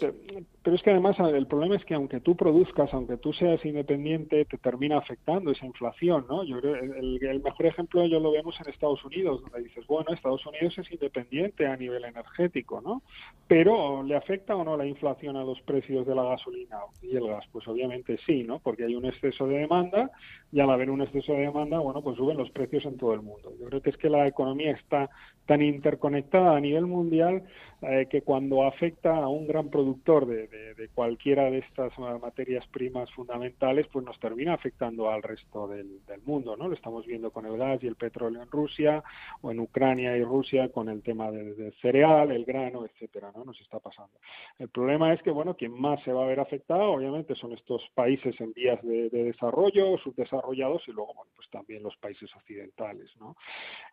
pero, 0.63 0.77
es 0.77 0.83
que 0.83 0.91
además 0.91 1.17
el 1.19 1.47
problema 1.47 1.77
es 1.77 1.85
que 1.85 1.95
aunque 1.95 2.21
tú 2.21 2.37
produzcas, 2.37 2.93
aunque 2.93 3.17
tú 3.17 3.33
seas 3.33 3.65
independiente, 3.65 4.45
te 4.45 4.59
termina 4.59 4.99
afectando 4.99 5.51
esa 5.51 5.67
inflación, 5.67 6.27
¿no? 6.29 6.43
Yo 6.45 6.61
creo 6.61 6.75
el, 6.77 7.23
el 7.23 7.43
mejor 7.43 7.67
ejemplo 7.67 8.07
yo 8.07 8.19
lo 8.19 8.33
vemos 8.33 8.59
en 8.61 8.73
Estados 8.73 9.05
Unidos, 9.05 9.43
donde 9.43 9.63
dices, 9.69 9.87
bueno, 9.87 10.13
Estados 10.13 10.45
Unidos 10.47 10.77
es 10.79 10.91
independiente 10.91 11.67
a 11.67 11.77
nivel 11.77 12.05
energético, 12.05 12.81
¿no? 12.81 13.03
Pero 13.47 14.03
¿le 14.03 14.17
afecta 14.17 14.57
o 14.57 14.65
no 14.65 14.77
la 14.77 14.87
inflación 14.87 15.37
a 15.37 15.45
los 15.45 15.61
precios 15.63 16.07
de 16.07 16.15
la 16.15 16.25
gasolina 16.25 16.79
y 17.03 17.17
el 17.17 17.27
gas? 17.27 17.45
Pues 17.53 17.67
obviamente 17.69 18.19
sí, 18.27 18.43
¿no? 18.43 18.59
Porque 18.59 18.85
hay 18.85 18.95
un 18.95 19.05
exceso 19.05 19.47
de 19.47 19.59
demanda 19.59 20.11
y 20.51 20.61
al 20.61 20.71
haber 20.71 20.91
un 20.91 21.03
exceso 21.03 21.33
de 21.33 21.41
demanda, 21.41 21.79
bueno, 21.79 22.03
pues 22.03 22.17
suben 22.17 22.37
los 22.37 22.51
precios 22.51 22.85
en 22.87 22.97
todo 22.97 23.13
el 23.13 23.23
mundo. 23.23 23.53
Yo 23.61 23.67
creo 23.67 23.83
que 23.83 23.91
es 23.91 23.97
que 23.97 24.09
la 24.09 24.27
economía 24.27 24.73
está 24.73 25.11
tan 25.47 25.63
interconectada 25.63 26.57
a 26.57 26.61
nivel 26.61 26.87
mundial 26.87 27.43
eh, 27.83 28.07
que 28.09 28.23
cuando 28.23 28.65
afecta 28.65 29.17
a 29.17 29.29
un 29.29 29.47
gran 29.47 29.54
productor 29.63 30.27
de, 30.27 30.49
de, 30.49 30.89
cualquiera 30.89 31.51
de 31.51 31.59
estas 31.59 31.97
materias 31.99 32.67
primas 32.69 33.11
fundamentales, 33.13 33.87
pues 33.93 34.05
nos 34.05 34.19
termina 34.19 34.55
afectando 34.55 35.11
al 35.11 35.23
resto 35.23 35.69
del, 35.69 36.01
mundo, 36.25 36.57
¿no? 36.57 36.69
Lo 36.69 36.75
estamos 36.75 37.05
viendo 37.07 37.31
con 37.31 37.45
el 37.45 37.57
gas 37.59 37.83
y 37.83 37.87
el 37.87 37.97
petróleo 37.97 38.43
en 38.43 38.51
Rusia 38.51 39.03
o 39.43 39.51
en 39.51 39.61
Ucrania 39.61 40.17
y 40.17 40.23
Rusia 40.23 40.71
con 40.71 40.89
el 40.89 41.03
tema 41.03 41.31
del, 41.31 41.75
cereal, 41.83 42.31
el 42.31 42.45
grano, 42.45 42.85
etcétera, 42.85 43.31
¿no? 43.35 43.45
Nos 43.45 43.61
está 43.61 43.79
pasando. 43.79 44.13
El 44.59 44.69
problema 44.69 45.13
es 45.13 45.23
que, 45.23 45.31
bueno, 45.31 45.55
quien 45.55 45.73
más 45.73 46.03
se 46.05 46.13
va 46.13 46.25
a 46.25 46.29
ver 46.29 46.41
afectado, 46.41 46.93
obviamente, 46.93 47.35
son 47.35 47.53
estos 47.53 47.83
países 47.95 48.41
en 48.41 48.53
vías 48.53 48.81
de, 48.83 49.11
desarrollo, 49.11 49.99
subdesarrollados 49.99 50.83
y 50.89 50.93
luego, 50.93 51.15
bueno, 51.15 51.31
pues 51.37 51.49
también 51.51 51.83
los 51.83 51.97
países 51.97 52.31
occidentales, 52.35 53.11
¿no? 53.19 53.37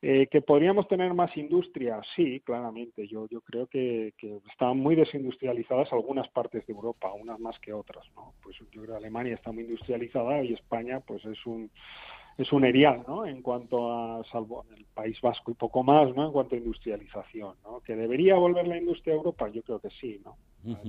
Eh, 0.02 0.28
que 0.28 0.42
podríamos 0.42 0.88
tener 0.88 1.14
más 1.14 1.36
industria, 1.36 2.02
sí, 2.16 2.42
claramente. 2.46 3.08
Yo, 3.08 3.28
yo 3.30 3.42
creo 3.42 3.68
que, 3.68 4.14
que 4.18 4.40
están 4.52 4.78
muy 4.78 4.96
desindustrializadas 5.52 5.94
algunas 5.94 6.28
partes 6.30 6.66
de 6.66 6.74
Europa, 6.74 7.12
unas 7.14 7.40
más 7.40 7.60
que 7.60 7.74
otras, 7.74 8.06
¿no? 8.16 8.34
Pues 8.42 8.58
yo 8.58 8.66
creo 8.68 8.86
que 8.86 8.96
Alemania 8.96 9.36
está 9.36 9.52
muy 9.52 9.64
industrializada 9.64 10.44
y 10.44 10.54
España, 10.54 11.00
pues 11.00 11.24
es 11.26 11.46
un 11.46 11.70
es 12.38 12.52
un 12.54 12.64
erial, 12.64 13.04
¿no? 13.08 13.26
En 13.26 13.42
cuanto 13.42 13.92
a, 13.92 14.24
salvo 14.32 14.66
el 14.76 14.86
País 14.86 15.20
Vasco 15.22 15.52
y 15.52 15.54
poco 15.54 15.84
más, 15.84 16.16
¿no? 16.16 16.28
En 16.28 16.32
cuanto 16.32 16.56
a 16.56 16.58
industrialización, 16.58 17.56
¿no? 17.64 17.82
Que 17.82 17.96
debería 17.96 18.36
volver 18.36 18.68
la 18.68 18.78
industria 18.78 19.14
a 19.14 19.18
Europa, 19.18 19.50
yo 19.50 19.62
creo 19.62 19.80
que 19.80 19.90
sí, 19.90 20.22
¿no? 20.24 20.38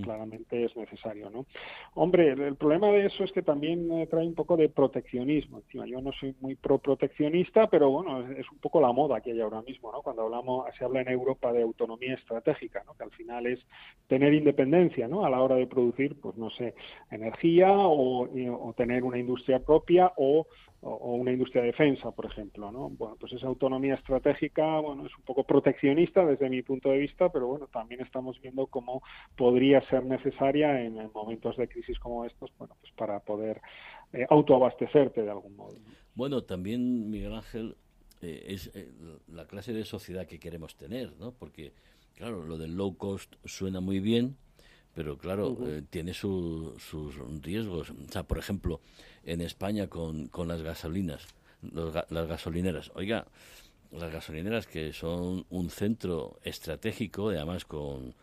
Claramente 0.03 0.65
es 0.65 0.77
necesario, 0.77 1.31
¿no? 1.31 1.47
Hombre, 1.95 2.33
el, 2.33 2.57
problema 2.57 2.89
de 2.89 3.07
eso 3.07 3.25
es 3.25 3.33
que 3.33 3.43
también 3.43 3.91
eh, 3.93 4.07
trae 4.07 4.27
un 4.27 4.35
poco 4.35 4.57
de 4.57 4.69
proteccionismo. 4.69 5.59
Encima, 5.59 5.87
yo 5.87 6.01
no 6.01 6.13
soy 6.13 6.35
muy 6.41 6.55
pro 6.57 6.79
proteccionista, 6.79 7.69
pero 7.69 7.91
bueno, 7.91 8.21
es, 8.33 8.51
un 8.51 8.59
poco 8.59 8.81
la 8.81 8.93
moda 8.93 9.21
que 9.21 9.33
hay 9.33 9.41
ahora 9.41 9.63
mismo, 9.63 9.91
¿no? 9.93 10.03
Cuando 10.03 10.23
hablamos, 10.23 10.67
se 10.77 10.85
habla 10.85 11.01
en 11.01 11.09
Europa 11.09 11.53
de 11.53 11.63
autonomía 11.63 12.15
estratégica, 12.15 12.83
¿no? 12.85 12.95
Que 12.95 13.05
al 13.05 13.11
final 13.13 13.47
es 13.47 13.61
tener 14.09 14.35
independencia, 14.35 15.09
¿no? 15.09 15.25
A 15.25 15.31
la 15.31 15.41
hora 15.41 15.57
de 15.57 15.67
producir, 15.67 16.21
pues 16.21 16.37
no 16.37 16.51
sé, 16.51 16.75
energía 17.11 17.73
o, 17.73 18.29
o 18.29 18.73
tener 18.75 19.05
una 19.05 19.19
industria 19.19 19.61
propia 19.61 20.13
o 20.17 20.47
o, 20.83 21.15
una 21.15 21.33
industria 21.33 21.63
de 21.63 21.69
defensa, 21.69 22.11
por 22.11 22.27
ejemplo, 22.27 22.71
¿no? 22.73 22.91
Bueno, 22.91 23.17
pues 23.19 23.33
esa 23.33 23.47
autonomía 23.47 23.95
estratégica, 23.95 24.81
bueno, 24.81 25.07
es 25.07 25.17
un 25.17 25.25
poco 25.25 25.45
proteccionista 25.45 26.25
desde 26.25 26.51
mi 26.51 26.63
punto 26.63 26.91
de 26.91 26.99
vista, 26.99 27.31
pero 27.31 27.47
bueno, 27.47 27.69
también 27.69 28.01
estamos 28.01 28.41
viendo 28.41 28.67
cómo 28.67 29.03
podría 29.37 29.62
ser 29.89 30.05
necesaria 30.05 30.83
en, 30.83 30.95
momentos 31.13 31.57
de 31.57 31.69
crisis 31.69 31.99
como 31.99 32.25
estos, 32.25 32.51
bueno, 32.59 32.77
pues 32.81 32.93
para 32.95 33.21
poder 33.21 33.61
eh, 34.13 34.27
autoabastecerte 34.29 35.23
de 35.23 35.31
algún 35.31 35.57
modo. 35.57 35.77
Bueno, 36.15 36.43
también 36.43 37.11
Miguel 37.11 37.35
Ángel 37.35 37.77
eh, 38.21 38.45
es 38.49 38.71
eh, 38.75 38.91
la 39.29 39.47
clase 39.47 39.73
de 39.73 39.85
sociedad 39.85 40.27
que 40.27 40.39
queremos 40.39 40.77
tener, 40.77 41.13
¿no? 41.19 41.33
Porque 41.33 41.73
claro, 42.15 42.45
lo 42.45 42.59
del 42.59 42.77
low 42.77 42.97
cost 42.97 43.35
suena 43.45 43.81
muy 43.81 44.01
bien, 44.01 44.37
pero 44.95 45.17
claro, 45.17 45.57
tiene 45.89 46.13
sus 46.13 46.83
riesgos. 47.43 47.91
O 47.91 48.13
sea, 48.13 48.25
por 48.25 48.39
ejemplo, 48.39 48.81
en 49.25 49.41
España 49.41 49.87
con, 49.87 50.29
con 50.29 50.49
las 50.49 50.63
gasolinas, 50.63 51.27
las 51.63 52.29
gasolineras. 52.29 52.93
Oiga, 52.95 53.27
las 53.93 54.11
gasolineras 54.11 54.67
que 54.67 54.93
son 54.93 55.45
un 55.51 55.71
centro 55.71 56.39
estratégico, 56.43 57.29
además 57.29 57.65
con 57.65 58.09
eh, 58.09 58.15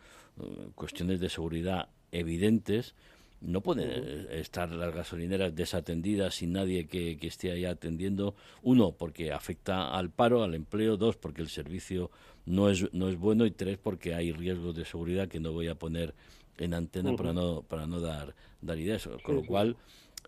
cuestiones 0.74 1.20
de 1.20 1.28
seguridad 1.28 1.88
evidentes, 2.12 2.94
no 3.40 3.62
pueden 3.62 4.28
estar 4.30 4.70
las 4.70 4.94
gasolineras 4.94 5.54
desatendidas 5.54 6.34
sin 6.34 6.52
nadie 6.52 6.86
que, 6.86 7.16
que, 7.16 7.26
esté 7.26 7.50
ahí 7.50 7.64
atendiendo. 7.64 8.34
Uno, 8.62 8.92
porque 8.92 9.32
afecta 9.32 9.96
al 9.96 10.10
paro, 10.10 10.42
al 10.42 10.54
empleo. 10.54 10.98
Dos, 10.98 11.16
porque 11.16 11.40
el 11.40 11.48
servicio 11.48 12.10
no 12.44 12.68
es, 12.68 12.92
no 12.92 13.08
es 13.08 13.16
bueno. 13.16 13.46
Y 13.46 13.50
tres, 13.50 13.78
porque 13.78 14.14
hay 14.14 14.32
riesgos 14.32 14.76
de 14.76 14.84
seguridad 14.84 15.28
que 15.28 15.40
no 15.40 15.52
voy 15.52 15.68
a 15.68 15.74
poner 15.74 16.14
en 16.58 16.74
antena 16.74 17.16
para 17.16 17.32
no 17.32 17.62
para 17.62 17.86
no 17.86 18.00
dar, 18.00 18.34
dar 18.60 18.78
ideas. 18.78 19.08
Con 19.22 19.36
lo 19.36 19.44
cual, 19.44 19.76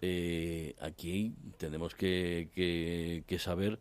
eh, 0.01 0.75
aquí 0.81 1.35
tenemos 1.59 1.95
que, 1.95 2.49
que, 3.27 3.39
saber 3.39 3.79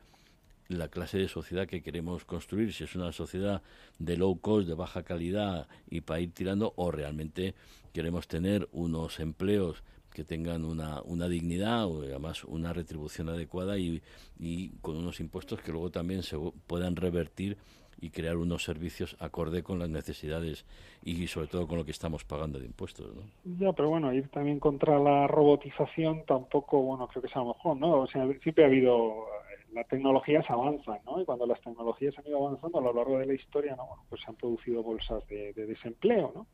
la 0.78 0.88
clase 0.88 1.18
de 1.18 1.28
sociedad 1.28 1.68
que 1.68 1.82
queremos 1.82 2.26
construir, 2.26 2.74
si 2.74 2.84
es 2.84 2.96
una 2.96 3.12
sociedad 3.12 3.62
de 4.00 4.18
low 4.18 4.40
cost, 4.40 4.68
de 4.68 4.74
baja 4.74 5.04
calidad 5.04 5.68
y 5.90 6.02
para 6.02 6.20
ir 6.20 6.34
tirando, 6.34 6.74
o 6.76 6.92
realmente 6.92 7.54
queremos 7.94 8.28
tener 8.28 8.68
unos 8.72 9.20
empleos 9.20 9.84
que 10.14 10.24
tengan 10.24 10.66
una, 10.66 11.02
una 11.04 11.28
dignidad 11.28 11.86
o 11.86 12.02
además 12.02 12.44
una 12.44 12.74
retribución 12.74 13.30
adecuada 13.30 13.78
y, 13.78 14.02
y 14.40 14.70
con 14.82 14.98
unos 14.98 15.20
impuestos 15.20 15.62
que 15.62 15.72
luego 15.72 15.90
también 15.90 16.24
se 16.24 16.38
puedan 16.68 16.96
revertir 16.96 17.58
y 18.02 18.10
crear 18.10 18.36
unos 18.36 18.64
servicios 18.64 19.16
acorde 19.20 19.62
con 19.62 19.78
las 19.78 19.90
necesidades 19.90 20.66
y 21.04 21.28
sobre 21.28 21.48
todo 21.48 21.68
con 21.68 21.78
lo 21.78 21.86
que 21.86 21.92
estamos 21.92 22.26
pagando 22.26 22.60
de 22.60 22.66
impuestos. 22.66 23.16
¿no? 23.16 23.22
Ya, 23.60 23.72
pero 23.74 23.90
bueno, 23.90 24.12
ir 24.12 24.28
también 24.30 24.60
contra 24.60 25.00
la 25.00 25.28
robotización 25.28 26.26
tampoco, 26.26 26.82
bueno, 26.82 27.08
creo 27.08 27.22
que 27.22 27.28
es 27.28 27.36
a 27.36 27.40
lo 27.40 27.50
mejor, 27.50 27.78
¿no? 27.78 28.02
O 28.02 28.08
sea, 28.08 28.28
siempre 28.42 28.64
ha 28.64 28.68
habido, 28.68 29.28
las 29.74 29.88
tecnologías 29.88 30.50
avanzan, 30.50 31.00
¿no? 31.06 31.22
Y 31.22 31.26
cuando 31.26 31.46
las 31.46 31.62
tecnologías 31.62 32.18
han 32.18 32.28
ido 32.28 32.46
avanzando 32.46 32.80
a 32.80 32.82
lo 32.82 32.94
largo 32.94 33.20
de 33.20 33.26
la 33.26 33.34
historia, 33.34 33.76
¿no? 33.76 33.88
Bueno, 33.88 34.04
pues 34.10 34.22
se 34.22 34.30
han 34.30 34.36
producido 34.36 34.84
bolsas 34.84 35.26
de, 35.28 35.54
de 35.54 35.66
desempleo, 35.66 36.32
¿no? 36.36 36.48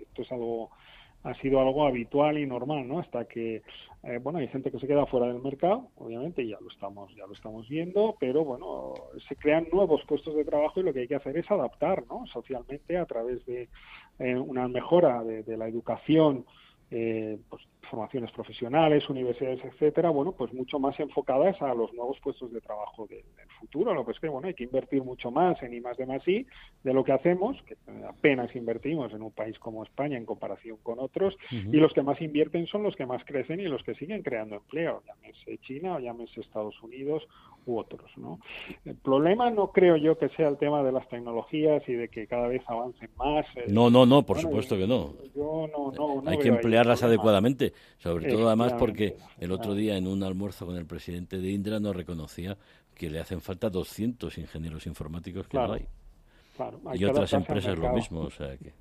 esto 0.00 0.22
es 0.22 0.32
algo 0.32 0.70
ha 1.24 1.34
sido 1.34 1.60
algo 1.60 1.86
habitual 1.86 2.38
y 2.38 2.46
normal, 2.46 2.86
¿no? 2.86 3.00
Hasta 3.00 3.24
que, 3.24 3.62
eh, 4.04 4.18
bueno, 4.22 4.38
hay 4.38 4.48
gente 4.48 4.70
que 4.70 4.78
se 4.78 4.86
queda 4.86 5.06
fuera 5.06 5.26
del 5.26 5.42
mercado, 5.42 5.88
obviamente, 5.96 6.46
ya 6.46 6.58
lo 6.60 6.68
estamos, 6.70 7.14
ya 7.16 7.26
lo 7.26 7.32
estamos 7.32 7.68
viendo, 7.68 8.16
pero 8.20 8.44
bueno, 8.44 8.94
se 9.28 9.36
crean 9.36 9.66
nuevos 9.72 10.02
puestos 10.06 10.36
de 10.36 10.44
trabajo 10.44 10.80
y 10.80 10.84
lo 10.84 10.92
que 10.92 11.00
hay 11.00 11.08
que 11.08 11.16
hacer 11.16 11.36
es 11.36 11.50
adaptar, 11.50 12.04
¿no? 12.08 12.26
Socialmente 12.26 12.96
a 12.96 13.06
través 13.06 13.44
de 13.46 13.68
eh, 14.18 14.36
una 14.36 14.68
mejora 14.68 15.24
de, 15.24 15.56
la 15.56 15.66
educación, 15.66 16.44
eh, 16.90 17.38
pues 17.50 17.62
formaciones 17.88 18.30
profesionales, 18.32 19.08
universidades, 19.08 19.64
etcétera, 19.64 20.10
bueno, 20.10 20.32
pues 20.32 20.52
mucho 20.52 20.78
más 20.78 20.98
enfocadas 21.00 21.60
a 21.62 21.74
los 21.74 21.92
nuevos 21.92 22.18
puestos 22.20 22.52
de 22.52 22.60
trabajo 22.60 23.06
del, 23.06 23.24
futuro. 23.60 23.92
Lo 23.92 24.04
que 24.04 24.12
es 24.12 24.20
que, 24.20 24.28
bueno, 24.28 24.48
hay 24.48 24.54
que 24.54 24.64
invertir 24.64 25.02
mucho 25.02 25.30
más 25.30 25.60
en 25.62 25.74
I 25.74 25.80
más 25.80 25.96
de 25.96 26.06
más 26.06 26.26
I 26.28 26.46
de 26.84 26.94
lo 26.94 27.02
que 27.02 27.12
hacemos, 27.12 27.56
que 27.62 27.76
apenas 28.08 28.54
invertimos 28.54 29.12
en 29.12 29.22
un 29.22 29.32
país 29.32 29.58
como 29.58 29.82
España 29.82 30.16
en 30.16 30.24
comparación 30.24 30.78
con 30.82 30.98
otros, 31.00 31.36
y 31.50 31.76
los 31.76 31.92
que 31.92 32.02
más 32.02 32.20
invierten 32.20 32.66
son 32.66 32.82
los 32.82 32.94
que 32.94 33.06
más 33.06 33.24
crecen 33.24 33.60
y 33.60 33.64
los 33.64 33.82
que 33.82 33.94
siguen 33.94 34.22
creando 34.22 34.56
empleo, 34.56 35.02
llámese 35.06 35.58
China 35.58 35.96
o 35.96 35.98
llámese 35.98 36.40
Estados 36.40 36.80
Unidos 36.82 37.26
u 37.66 37.78
otros, 37.78 38.10
¿no? 38.16 38.38
El 38.84 38.96
problema 38.96 39.50
no 39.50 39.72
creo 39.72 39.96
yo 39.96 40.18
que 40.18 40.28
sea 40.30 40.48
el 40.48 40.56
tema 40.56 40.82
de 40.82 40.92
las 40.92 41.06
tecnologías 41.08 41.82
y 41.86 41.92
de 41.92 42.08
que 42.08 42.26
cada 42.26 42.48
vez 42.48 42.62
avancen 42.66 43.10
más. 43.16 43.44
Eh, 43.56 43.66
no, 43.68 43.90
no, 43.90 44.06
no, 44.06 44.22
por 44.22 44.38
supuesto 44.38 44.76
que 44.76 44.86
no. 44.86 45.14
Hay 46.26 46.38
que 46.38 46.48
emplearlas 46.48 47.02
adecuadamente, 47.02 47.72
sobre 47.98 48.30
todo 48.30 48.46
además 48.46 48.74
porque 48.78 49.16
el 49.38 49.52
otro 49.52 49.74
día 49.74 49.96
en 49.96 50.06
un 50.06 50.22
almuerzo 50.22 50.66
con 50.66 50.76
el 50.76 50.86
presidente 50.86 51.38
de 51.38 51.50
Indra 51.50 51.80
nos 51.80 51.94
reconocía 51.96 52.56
que 52.94 53.10
le 53.10 53.20
hacen 53.20 53.40
falta 53.40 53.70
200 53.70 54.38
ingenieros 54.38 54.86
informáticos 54.86 55.48
que 55.48 55.56
no 55.56 55.72
hay. 55.72 55.86
y 56.94 57.04
otras 57.04 57.32
empresas 57.32 57.78
lo 57.78 57.92
mismo, 57.92 58.20
o 58.20 58.30
sea 58.30 58.56
que... 58.56 58.72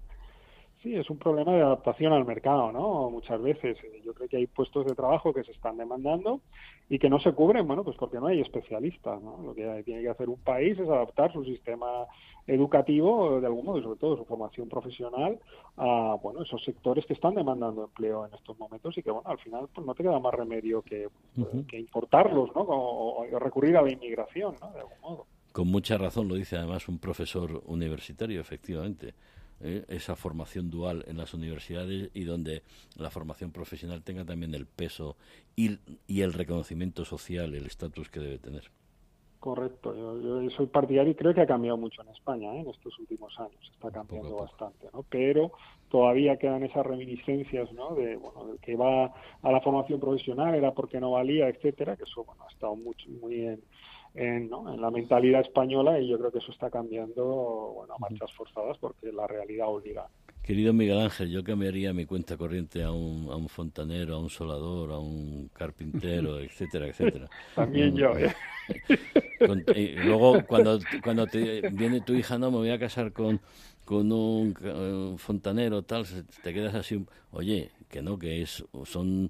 Sí, 0.84 0.96
es 0.96 1.10
un 1.10 1.18
problema 1.18 1.54
de 1.54 1.62
adaptación 1.62 2.14
al 2.14 2.24
mercado, 2.24 2.72
¿no? 2.72 3.10
Muchas 3.10 3.42
veces 3.42 3.78
yo 4.06 4.14
creo 4.14 4.30
que 4.30 4.38
hay 4.38 4.46
puestos 4.46 4.86
de 4.86 4.94
trabajo 4.94 5.34
que 5.34 5.44
se 5.44 5.52
están 5.52 5.78
demandando 5.78 6.42
y 6.88 7.00
que 7.00 7.10
no 7.10 7.20
se 7.20 7.34
cubren, 7.34 7.66
bueno, 7.66 7.84
pues 7.84 7.98
porque 7.98 8.20
no 8.20 8.28
hay 8.28 8.42
especialistas, 8.42 9.22
¿no? 9.22 9.42
Lo 9.44 9.56
que 9.56 9.82
tiene 9.84 10.04
que 10.04 10.10
hacer 10.10 10.30
un 10.30 10.38
país 10.38 10.78
es 10.78 10.88
adaptar 10.88 11.34
su 11.34 11.44
sistema 11.44 12.06
educativo, 12.46 13.42
de 13.42 13.48
algún 13.48 13.66
modo, 13.66 13.80
y 13.80 13.84
sobre 13.84 14.00
todo 14.00 14.18
su 14.18 14.26
formación 14.26 14.70
profesional, 14.70 15.40
a, 15.78 16.16
bueno, 16.22 16.44
esos 16.44 16.64
sectores 16.64 17.06
que 17.08 17.14
están 17.14 17.34
demandando 17.34 17.86
empleo 17.86 18.28
en 18.28 18.34
estos 18.36 18.58
momentos 18.60 18.96
y 18.98 19.02
que, 19.02 19.10
bueno, 19.10 19.28
al 19.28 19.40
final 19.40 19.68
pues 19.74 19.86
no 19.86 19.96
te 19.96 20.04
queda 20.04 20.20
más 20.20 20.34
remedio 20.34 20.84
que, 20.84 21.10
que 21.68 21.80
importarlos, 21.80 22.56
¿no? 22.56 22.62
O, 22.62 23.26
o 23.26 23.40
recurrir 23.40 23.76
a 23.78 23.82
la 23.82 23.92
inmigración, 23.92 24.56
¿no? 24.62 24.72
De 24.72 24.80
algún 24.80 25.02
modo. 25.02 25.26
Con 25.52 25.70
mucha 25.70 25.98
razón 25.98 26.28
lo 26.28 26.36
dice 26.36 26.56
además 26.56 26.88
un 26.88 27.00
profesor 27.00 27.64
universitario, 27.66 28.40
efectivamente. 28.40 29.16
¿Eh? 29.62 29.86
esa 29.88 30.16
formación 30.16 30.70
dual 30.70 31.04
en 31.08 31.18
las 31.18 31.34
universidades 31.34 32.10
y 32.14 32.24
donde 32.24 32.64
la 32.96 33.10
formación 33.10 33.52
profesional 33.52 34.04
tenga 34.04 34.26
también 34.26 34.54
el 34.54 34.66
peso 34.66 35.16
y, 35.56 35.80
y 36.08 36.22
el 36.22 36.34
reconocimiento 36.34 37.06
social, 37.06 37.56
el 37.56 37.66
estatus 37.66 38.10
que 38.10 38.20
debe 38.20 38.38
tener. 38.38 38.72
Correcto, 39.40 39.96
yo, 39.96 40.50
soy 40.50 40.66
partidario 40.66 41.12
y 41.12 41.16
creo 41.16 41.34
que 41.34 41.42
ha 41.42 41.46
cambiado 41.46 41.78
mucho 41.78 42.02
en 42.02 42.10
España 42.10 42.56
¿eh? 42.56 42.62
en 42.62 42.70
estos 42.70 42.98
últimos 42.98 43.40
años, 43.40 43.72
está 43.72 43.92
cambiando 43.92 44.36
bastante, 44.36 44.88
¿no? 44.92 45.06
pero 45.08 45.52
todavía 45.90 46.38
quedan 46.38 46.64
esas 46.64 46.84
reminiscencias 46.86 47.72
¿no? 47.72 47.94
de, 47.94 48.16
bueno, 48.16 48.56
que 48.62 48.76
va 48.76 49.14
a 49.44 49.52
la 49.52 49.62
formación 49.62 50.00
profesional, 50.00 50.56
era 50.56 50.74
porque 50.74 51.00
no 51.00 51.12
valía, 51.12 51.48
etcétera, 51.50 51.96
que 51.96 52.04
eso 52.04 52.24
bueno, 52.24 52.44
ha 52.46 52.52
estado 52.52 52.76
mucho, 52.76 53.08
muy 53.22 53.46
en, 53.46 53.62
en, 54.18 54.50
la 54.82 54.90
mentalidad 54.90 55.42
española 55.42 56.00
y 56.00 56.08
yo 56.08 56.18
creo 56.18 56.32
que 56.32 56.40
eso 56.40 56.52
está 56.52 56.70
cambiando 56.70 57.24
bueno, 57.76 57.94
a 57.94 58.00
marchas 58.00 58.32
forzadas 58.34 58.78
porque 58.80 59.12
la 59.12 59.28
realidad 59.28 59.68
obliga. 59.70 60.08
Querido 60.42 60.74
Miguel 60.74 61.00
Ángel, 61.00 61.30
yo 61.30 61.44
cambiaría 61.44 61.94
mi 61.94 62.06
cuenta 62.06 62.38
corriente 62.38 62.82
a 62.82 62.92
un, 62.92 63.30
a 63.30 63.36
un 63.36 63.48
fontanero, 63.50 64.16
a 64.16 64.20
un 64.20 64.30
solador, 64.30 64.92
a 64.92 64.98
un 64.98 65.50
carpintero, 65.54 66.40
etcétera, 66.42 66.88
etcétera. 66.88 67.30
También 67.54 67.96
yo, 67.96 68.18
¿eh? 68.18 68.34
y 69.76 69.96
luego, 69.98 70.44
cuando, 70.48 70.80
cuando 71.04 71.28
te 71.28 71.70
viene 71.70 72.02
tu 72.02 72.14
hija, 72.14 72.38
no, 72.38 72.50
me 72.50 72.58
voy 72.58 72.72
a 72.72 72.80
casar 72.80 73.12
con, 73.12 73.40
con 73.86 74.12
un, 74.12 75.18
fontanero, 75.18 75.84
tal, 75.84 76.06
te 76.44 76.54
quedas 76.54 76.76
así, 76.76 77.06
oye, 77.32 77.70
que 77.90 78.02
no, 78.02 78.18
que 78.18 78.42
es 78.42 78.64
son 78.86 79.30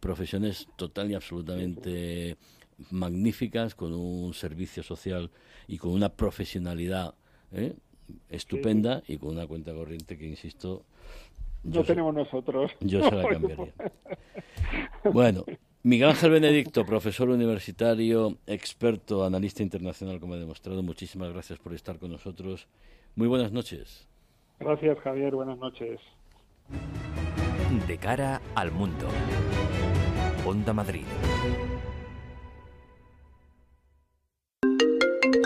profesiones 0.00 0.66
total 0.76 1.10
y 1.10 1.14
absolutamente 1.14 2.36
magníficas, 2.90 3.74
con 3.74 3.92
un 3.92 4.34
servicio 4.34 4.82
social 4.82 5.30
y 5.66 5.78
con 5.78 5.92
una 5.92 6.08
profesionalidad 6.10 7.14
¿eh? 7.52 7.74
estupenda 8.28 9.02
y 9.08 9.16
con 9.18 9.30
una 9.30 9.46
cuenta 9.46 9.72
corriente 9.72 10.18
que, 10.18 10.26
insisto, 10.26 10.84
no 11.64 11.82
tenemos 11.82 12.14
nosotros. 12.14 12.70
Yo 12.80 13.08
se 13.08 13.14
la 13.14 13.28
cambiaría. 13.28 13.72
bueno, 15.12 15.44
Miguel 15.82 16.10
Ángel 16.10 16.30
Benedicto, 16.30 16.84
profesor 16.84 17.30
universitario, 17.30 18.38
experto, 18.46 19.24
analista 19.24 19.62
internacional, 19.62 20.20
como 20.20 20.34
he 20.34 20.38
demostrado, 20.38 20.82
muchísimas 20.82 21.32
gracias 21.32 21.58
por 21.58 21.74
estar 21.74 21.98
con 21.98 22.10
nosotros. 22.10 22.68
Muy 23.16 23.28
buenas 23.28 23.52
noches. 23.52 24.06
Gracias, 24.60 24.98
Javier. 25.00 25.34
Buenas 25.34 25.58
noches. 25.58 26.00
De 27.86 27.98
cara 27.98 28.40
al 28.54 28.70
mundo. 28.70 29.06
Onda 30.46 30.72
Madrid. 30.72 31.04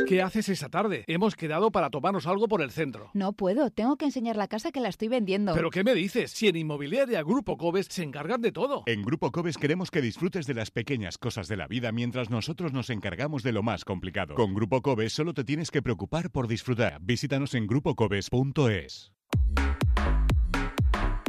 ¿Qué 0.08 0.22
haces 0.22 0.48
esa 0.48 0.70
tarde? 0.70 1.04
Hemos 1.06 1.36
quedado 1.36 1.70
para 1.70 1.90
tomarnos 1.90 2.26
algo 2.26 2.48
por 2.48 2.62
el 2.62 2.70
centro. 2.70 3.10
No 3.12 3.34
puedo, 3.34 3.70
tengo 3.70 3.98
que 3.98 4.06
enseñar 4.06 4.36
la 4.36 4.48
casa 4.48 4.72
que 4.72 4.80
la 4.80 4.88
estoy 4.88 5.08
vendiendo. 5.08 5.52
¿Pero 5.52 5.68
qué 5.68 5.84
me 5.84 5.94
dices? 5.94 6.30
Si 6.30 6.48
en 6.48 6.56
Inmobiliaria 6.56 7.22
Grupo 7.22 7.58
Cobes 7.58 7.88
se 7.90 8.04
encargan 8.04 8.40
de 8.40 8.50
todo. 8.50 8.84
En 8.86 9.02
Grupo 9.02 9.30
Cobes 9.30 9.58
queremos 9.58 9.90
que 9.90 10.00
disfrutes 10.00 10.46
de 10.46 10.54
las 10.54 10.70
pequeñas 10.70 11.18
cosas 11.18 11.46
de 11.46 11.58
la 11.58 11.66
vida 11.66 11.92
mientras 11.92 12.30
nosotros 12.30 12.72
nos 12.72 12.88
encargamos 12.88 13.42
de 13.42 13.52
lo 13.52 13.62
más 13.62 13.84
complicado. 13.84 14.34
Con 14.34 14.54
Grupo 14.54 14.80
Cobes 14.80 15.12
solo 15.12 15.34
te 15.34 15.44
tienes 15.44 15.70
que 15.70 15.82
preocupar 15.82 16.30
por 16.30 16.48
disfrutar. 16.48 17.02
Visítanos 17.02 17.52
en 17.52 17.66
grupocobes.es. 17.66 19.12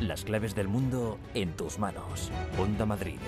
Las 0.00 0.24
claves 0.24 0.54
del 0.54 0.66
mundo 0.66 1.18
en 1.34 1.54
tus 1.56 1.78
manos. 1.78 2.30
Onda 2.58 2.86
Madrid. 2.86 3.18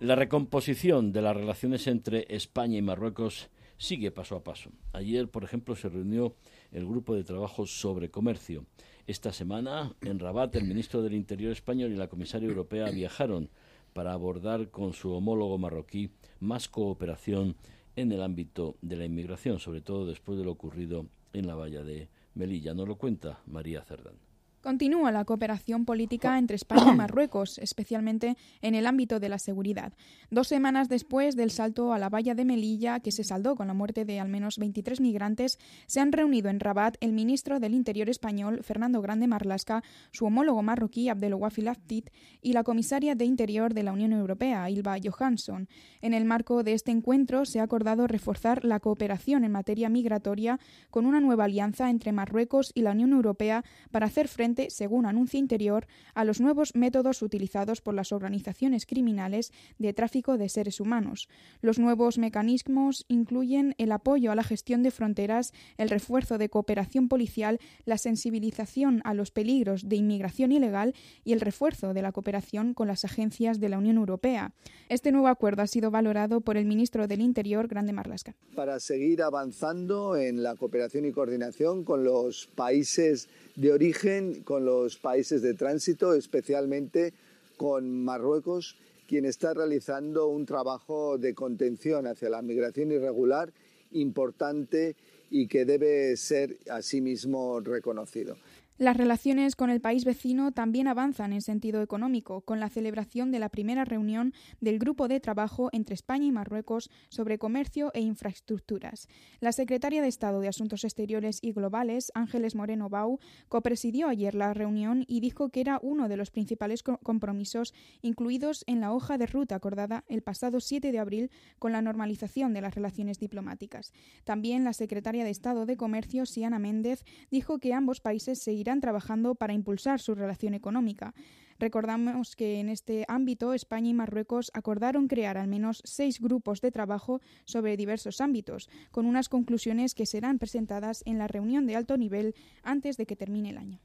La 0.00 0.16
recomposición 0.16 1.12
de 1.12 1.22
las 1.22 1.36
relaciones 1.36 1.86
entre 1.86 2.26
España 2.28 2.78
y 2.78 2.82
Marruecos 2.82 3.48
sigue 3.76 4.10
paso 4.10 4.34
a 4.34 4.42
paso. 4.42 4.70
Ayer, 4.92 5.28
por 5.28 5.44
ejemplo, 5.44 5.76
se 5.76 5.88
reunió 5.88 6.34
el 6.72 6.84
grupo 6.84 7.14
de 7.14 7.22
trabajo 7.22 7.64
sobre 7.64 8.10
comercio. 8.10 8.66
Esta 9.06 9.32
semana, 9.32 9.94
en 10.00 10.18
Rabat, 10.18 10.56
el 10.56 10.64
ministro 10.64 11.00
del 11.00 11.14
Interior 11.14 11.52
español 11.52 11.92
y 11.92 11.96
la 11.96 12.08
comisaria 12.08 12.48
europea 12.48 12.90
viajaron 12.90 13.50
para 13.92 14.12
abordar 14.12 14.70
con 14.70 14.94
su 14.94 15.12
homólogo 15.12 15.58
marroquí 15.58 16.10
más 16.40 16.68
cooperación 16.68 17.54
en 17.94 18.10
el 18.10 18.20
ámbito 18.20 18.78
de 18.82 18.96
la 18.96 19.04
inmigración, 19.04 19.60
sobre 19.60 19.80
todo 19.80 20.06
después 20.06 20.38
de 20.38 20.44
lo 20.44 20.50
ocurrido 20.50 21.06
en 21.32 21.46
la 21.46 21.54
valla 21.54 21.84
de 21.84 22.08
Melilla. 22.34 22.74
Nos 22.74 22.88
lo 22.88 22.96
cuenta 22.96 23.42
María 23.46 23.82
Cerdán. 23.82 24.31
Continúa 24.62 25.10
la 25.10 25.24
cooperación 25.24 25.84
política 25.84 26.38
entre 26.38 26.54
España 26.54 26.92
y 26.92 26.96
Marruecos, 26.96 27.58
especialmente 27.58 28.36
en 28.60 28.76
el 28.76 28.86
ámbito 28.86 29.18
de 29.18 29.28
la 29.28 29.40
seguridad. 29.40 29.92
Dos 30.30 30.46
semanas 30.46 30.88
después 30.88 31.34
del 31.34 31.50
salto 31.50 31.92
a 31.92 31.98
la 31.98 32.08
valla 32.08 32.36
de 32.36 32.44
Melilla, 32.44 33.00
que 33.00 33.10
se 33.10 33.24
saldó 33.24 33.56
con 33.56 33.66
la 33.66 33.74
muerte 33.74 34.04
de 34.04 34.20
al 34.20 34.28
menos 34.28 34.58
23 34.58 35.00
migrantes, 35.00 35.58
se 35.86 35.98
han 35.98 36.12
reunido 36.12 36.48
en 36.48 36.60
Rabat 36.60 36.96
el 37.00 37.12
ministro 37.12 37.58
del 37.58 37.74
Interior 37.74 38.08
español, 38.08 38.62
Fernando 38.62 39.02
Grande 39.02 39.26
Marlasca, 39.26 39.82
su 40.12 40.26
homólogo 40.26 40.62
marroquí, 40.62 41.08
Abdelwafi 41.08 41.62
Laftit, 41.62 42.10
y 42.40 42.52
la 42.52 42.62
comisaria 42.62 43.16
de 43.16 43.24
Interior 43.24 43.74
de 43.74 43.82
la 43.82 43.92
Unión 43.92 44.12
Europea, 44.12 44.70
Ilva 44.70 44.96
Johansson. 45.02 45.68
En 46.02 46.14
el 46.14 46.24
marco 46.24 46.62
de 46.62 46.74
este 46.74 46.92
encuentro 46.92 47.46
se 47.46 47.58
ha 47.58 47.64
acordado 47.64 48.06
reforzar 48.06 48.64
la 48.64 48.78
cooperación 48.78 49.42
en 49.42 49.50
materia 49.50 49.88
migratoria 49.88 50.60
con 50.90 51.04
una 51.04 51.20
nueva 51.20 51.44
alianza 51.44 51.90
entre 51.90 52.12
Marruecos 52.12 52.70
y 52.76 52.82
la 52.82 52.92
Unión 52.92 53.10
Europea 53.10 53.64
para 53.90 54.06
hacer 54.06 54.28
frente 54.28 54.51
según 54.68 55.06
anuncia 55.06 55.38
Interior, 55.38 55.86
a 56.14 56.24
los 56.24 56.40
nuevos 56.40 56.74
métodos 56.74 57.22
utilizados 57.22 57.80
por 57.80 57.94
las 57.94 58.12
organizaciones 58.12 58.86
criminales 58.86 59.52
de 59.78 59.92
tráfico 59.92 60.38
de 60.38 60.48
seres 60.48 60.80
humanos. 60.80 61.28
Los 61.60 61.78
nuevos 61.78 62.18
mecanismos 62.18 63.04
incluyen 63.08 63.74
el 63.78 63.92
apoyo 63.92 64.30
a 64.30 64.34
la 64.34 64.44
gestión 64.44 64.82
de 64.82 64.90
fronteras, 64.90 65.52
el 65.78 65.90
refuerzo 65.90 66.38
de 66.38 66.48
cooperación 66.48 67.08
policial, 67.08 67.58
la 67.84 67.98
sensibilización 67.98 69.00
a 69.04 69.14
los 69.14 69.30
peligros 69.30 69.88
de 69.88 69.96
inmigración 69.96 70.52
ilegal 70.52 70.94
y 71.24 71.32
el 71.32 71.40
refuerzo 71.40 71.94
de 71.94 72.02
la 72.02 72.12
cooperación 72.12 72.74
con 72.74 72.88
las 72.88 73.04
agencias 73.04 73.60
de 73.60 73.68
la 73.68 73.78
Unión 73.78 73.96
Europea. 73.96 74.52
Este 74.88 75.12
nuevo 75.12 75.28
acuerdo 75.28 75.62
ha 75.62 75.66
sido 75.66 75.90
valorado 75.90 76.40
por 76.40 76.56
el 76.56 76.66
ministro 76.66 77.06
del 77.06 77.20
Interior, 77.20 77.68
Grande 77.68 77.92
Marlasca. 77.92 78.34
Para 78.54 78.80
seguir 78.80 79.22
avanzando 79.22 80.16
en 80.16 80.42
la 80.42 80.56
cooperación 80.56 81.04
y 81.04 81.12
coordinación 81.12 81.84
con 81.84 82.04
los 82.04 82.48
países 82.54 83.28
de 83.56 83.72
origen 83.72 84.42
con 84.42 84.64
los 84.64 84.96
países 84.98 85.42
de 85.42 85.54
tránsito, 85.54 86.14
especialmente 86.14 87.12
con 87.56 88.04
Marruecos, 88.04 88.76
quien 89.06 89.24
está 89.24 89.52
realizando 89.52 90.28
un 90.28 90.46
trabajo 90.46 91.18
de 91.18 91.34
contención 91.34 92.06
hacia 92.06 92.30
la 92.30 92.42
migración 92.42 92.92
irregular 92.92 93.52
importante 93.92 94.96
y 95.30 95.46
que 95.48 95.64
debe 95.64 96.16
ser 96.16 96.58
asimismo 96.70 97.60
reconocido. 97.60 98.36
Las 98.78 98.96
relaciones 98.96 99.54
con 99.54 99.68
el 99.68 99.82
país 99.82 100.04
vecino 100.04 100.50
también 100.50 100.88
avanzan 100.88 101.34
en 101.34 101.42
sentido 101.42 101.82
económico, 101.82 102.40
con 102.40 102.58
la 102.58 102.70
celebración 102.70 103.30
de 103.30 103.38
la 103.38 103.50
primera 103.50 103.84
reunión 103.84 104.32
del 104.60 104.78
Grupo 104.78 105.08
de 105.08 105.20
Trabajo 105.20 105.68
entre 105.72 105.94
España 105.94 106.26
y 106.26 106.32
Marruecos 106.32 106.90
sobre 107.10 107.38
comercio 107.38 107.92
e 107.92 108.00
infraestructuras. 108.00 109.08
La 109.40 109.52
secretaria 109.52 110.00
de 110.00 110.08
Estado 110.08 110.40
de 110.40 110.48
Asuntos 110.48 110.84
Exteriores 110.84 111.38
y 111.42 111.52
Globales, 111.52 112.10
Ángeles 112.14 112.54
Moreno 112.54 112.88
Bau, 112.88 113.20
copresidió 113.48 114.08
ayer 114.08 114.34
la 114.34 114.54
reunión 114.54 115.04
y 115.06 115.20
dijo 115.20 115.50
que 115.50 115.60
era 115.60 115.78
uno 115.82 116.08
de 116.08 116.16
los 116.16 116.30
principales 116.30 116.82
compromisos 116.82 117.74
incluidos 118.00 118.64
en 118.66 118.80
la 118.80 118.92
hoja 118.92 119.18
de 119.18 119.26
ruta 119.26 119.54
acordada 119.54 120.04
el 120.08 120.22
pasado 120.22 120.60
7 120.60 120.92
de 120.92 120.98
abril 120.98 121.30
con 121.58 121.72
la 121.72 121.82
normalización 121.82 122.54
de 122.54 122.62
las 122.62 122.74
relaciones 122.74 123.18
diplomáticas. 123.18 123.92
También 124.24 124.64
la 124.64 124.72
secretaria 124.72 125.24
de 125.24 125.30
Estado 125.30 125.66
de 125.66 125.76
Comercio, 125.76 126.24
Siana 126.24 126.58
Méndez, 126.58 127.04
dijo 127.30 127.58
que 127.58 127.74
ambos 127.74 128.00
países 128.00 128.42
seguirán 128.42 128.71
trabajando 128.80 129.34
para 129.34 129.52
impulsar 129.52 130.00
su 130.00 130.14
relación 130.14 130.54
económica. 130.54 131.14
Recordamos 131.58 132.34
que 132.34 132.58
en 132.58 132.68
este 132.68 133.04
ámbito 133.06 133.54
España 133.54 133.90
y 133.90 133.94
Marruecos 133.94 134.50
acordaron 134.54 135.06
crear 135.06 135.38
al 135.38 135.46
menos 135.46 135.80
seis 135.84 136.20
grupos 136.20 136.60
de 136.60 136.72
trabajo 136.72 137.20
sobre 137.44 137.76
diversos 137.76 138.20
ámbitos, 138.20 138.68
con 138.90 139.06
unas 139.06 139.28
conclusiones 139.28 139.94
que 139.94 140.06
serán 140.06 140.38
presentadas 140.38 141.02
en 141.06 141.18
la 141.18 141.28
reunión 141.28 141.66
de 141.66 141.76
alto 141.76 141.96
nivel 141.96 142.34
antes 142.62 142.96
de 142.96 143.06
que 143.06 143.14
termine 143.16 143.50
el 143.50 143.58
año. 143.58 143.78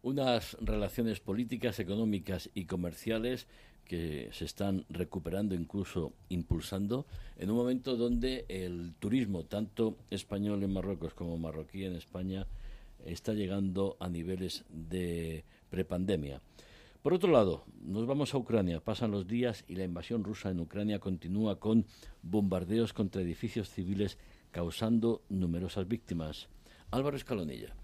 Unas 0.00 0.56
relaciones 0.60 1.20
políticas, 1.20 1.80
económicas 1.80 2.48
y 2.54 2.64
comerciales 2.64 3.46
que 3.84 4.28
se 4.32 4.44
están 4.44 4.84
recuperando, 4.88 5.54
incluso 5.54 6.12
impulsando, 6.28 7.06
en 7.36 7.50
un 7.50 7.56
momento 7.56 7.96
donde 7.96 8.44
el 8.48 8.94
turismo, 9.00 9.44
tanto 9.44 9.96
español 10.10 10.62
en 10.62 10.72
Marruecos 10.72 11.14
como 11.14 11.36
marroquí 11.38 11.84
en 11.84 11.94
España, 11.94 12.46
está 13.04 13.32
llegando 13.32 13.96
a 14.00 14.08
niveles 14.08 14.64
de 14.68 15.44
prepandemia. 15.70 16.40
Por 17.02 17.14
otro 17.14 17.30
lado, 17.30 17.64
nos 17.80 18.06
vamos 18.06 18.34
a 18.34 18.38
Ucrania. 18.38 18.80
Pasan 18.80 19.12
los 19.12 19.26
días 19.26 19.64
y 19.68 19.76
la 19.76 19.84
invasión 19.84 20.24
rusa 20.24 20.50
en 20.50 20.60
Ucrania 20.60 20.98
continúa 20.98 21.60
con 21.60 21.86
bombardeos 22.22 22.92
contra 22.92 23.22
edificios 23.22 23.70
civiles 23.70 24.18
causando 24.50 25.22
numerosas 25.28 25.86
víctimas. 25.86 26.48
Álvaro 26.90 27.16
Escalonilla. 27.16 27.74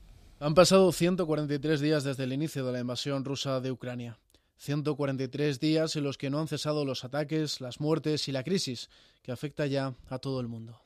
Han 0.40 0.54
pasado 0.54 0.90
143 0.90 1.80
días 1.80 2.04
desde 2.04 2.24
el 2.24 2.32
inicio 2.32 2.66
de 2.66 2.72
la 2.72 2.80
invasión 2.80 3.24
rusa 3.24 3.60
de 3.60 3.70
Ucrania. 3.70 4.18
143 4.56 5.60
días 5.60 5.96
en 5.96 6.04
los 6.04 6.18
que 6.18 6.30
no 6.30 6.40
han 6.40 6.48
cesado 6.48 6.84
los 6.84 7.04
ataques, 7.04 7.60
las 7.60 7.80
muertes 7.80 8.28
y 8.28 8.32
la 8.32 8.44
crisis 8.44 8.90
que 9.22 9.32
afecta 9.32 9.66
ya 9.66 9.94
a 10.08 10.18
todo 10.18 10.40
el 10.40 10.48
mundo. 10.48 10.83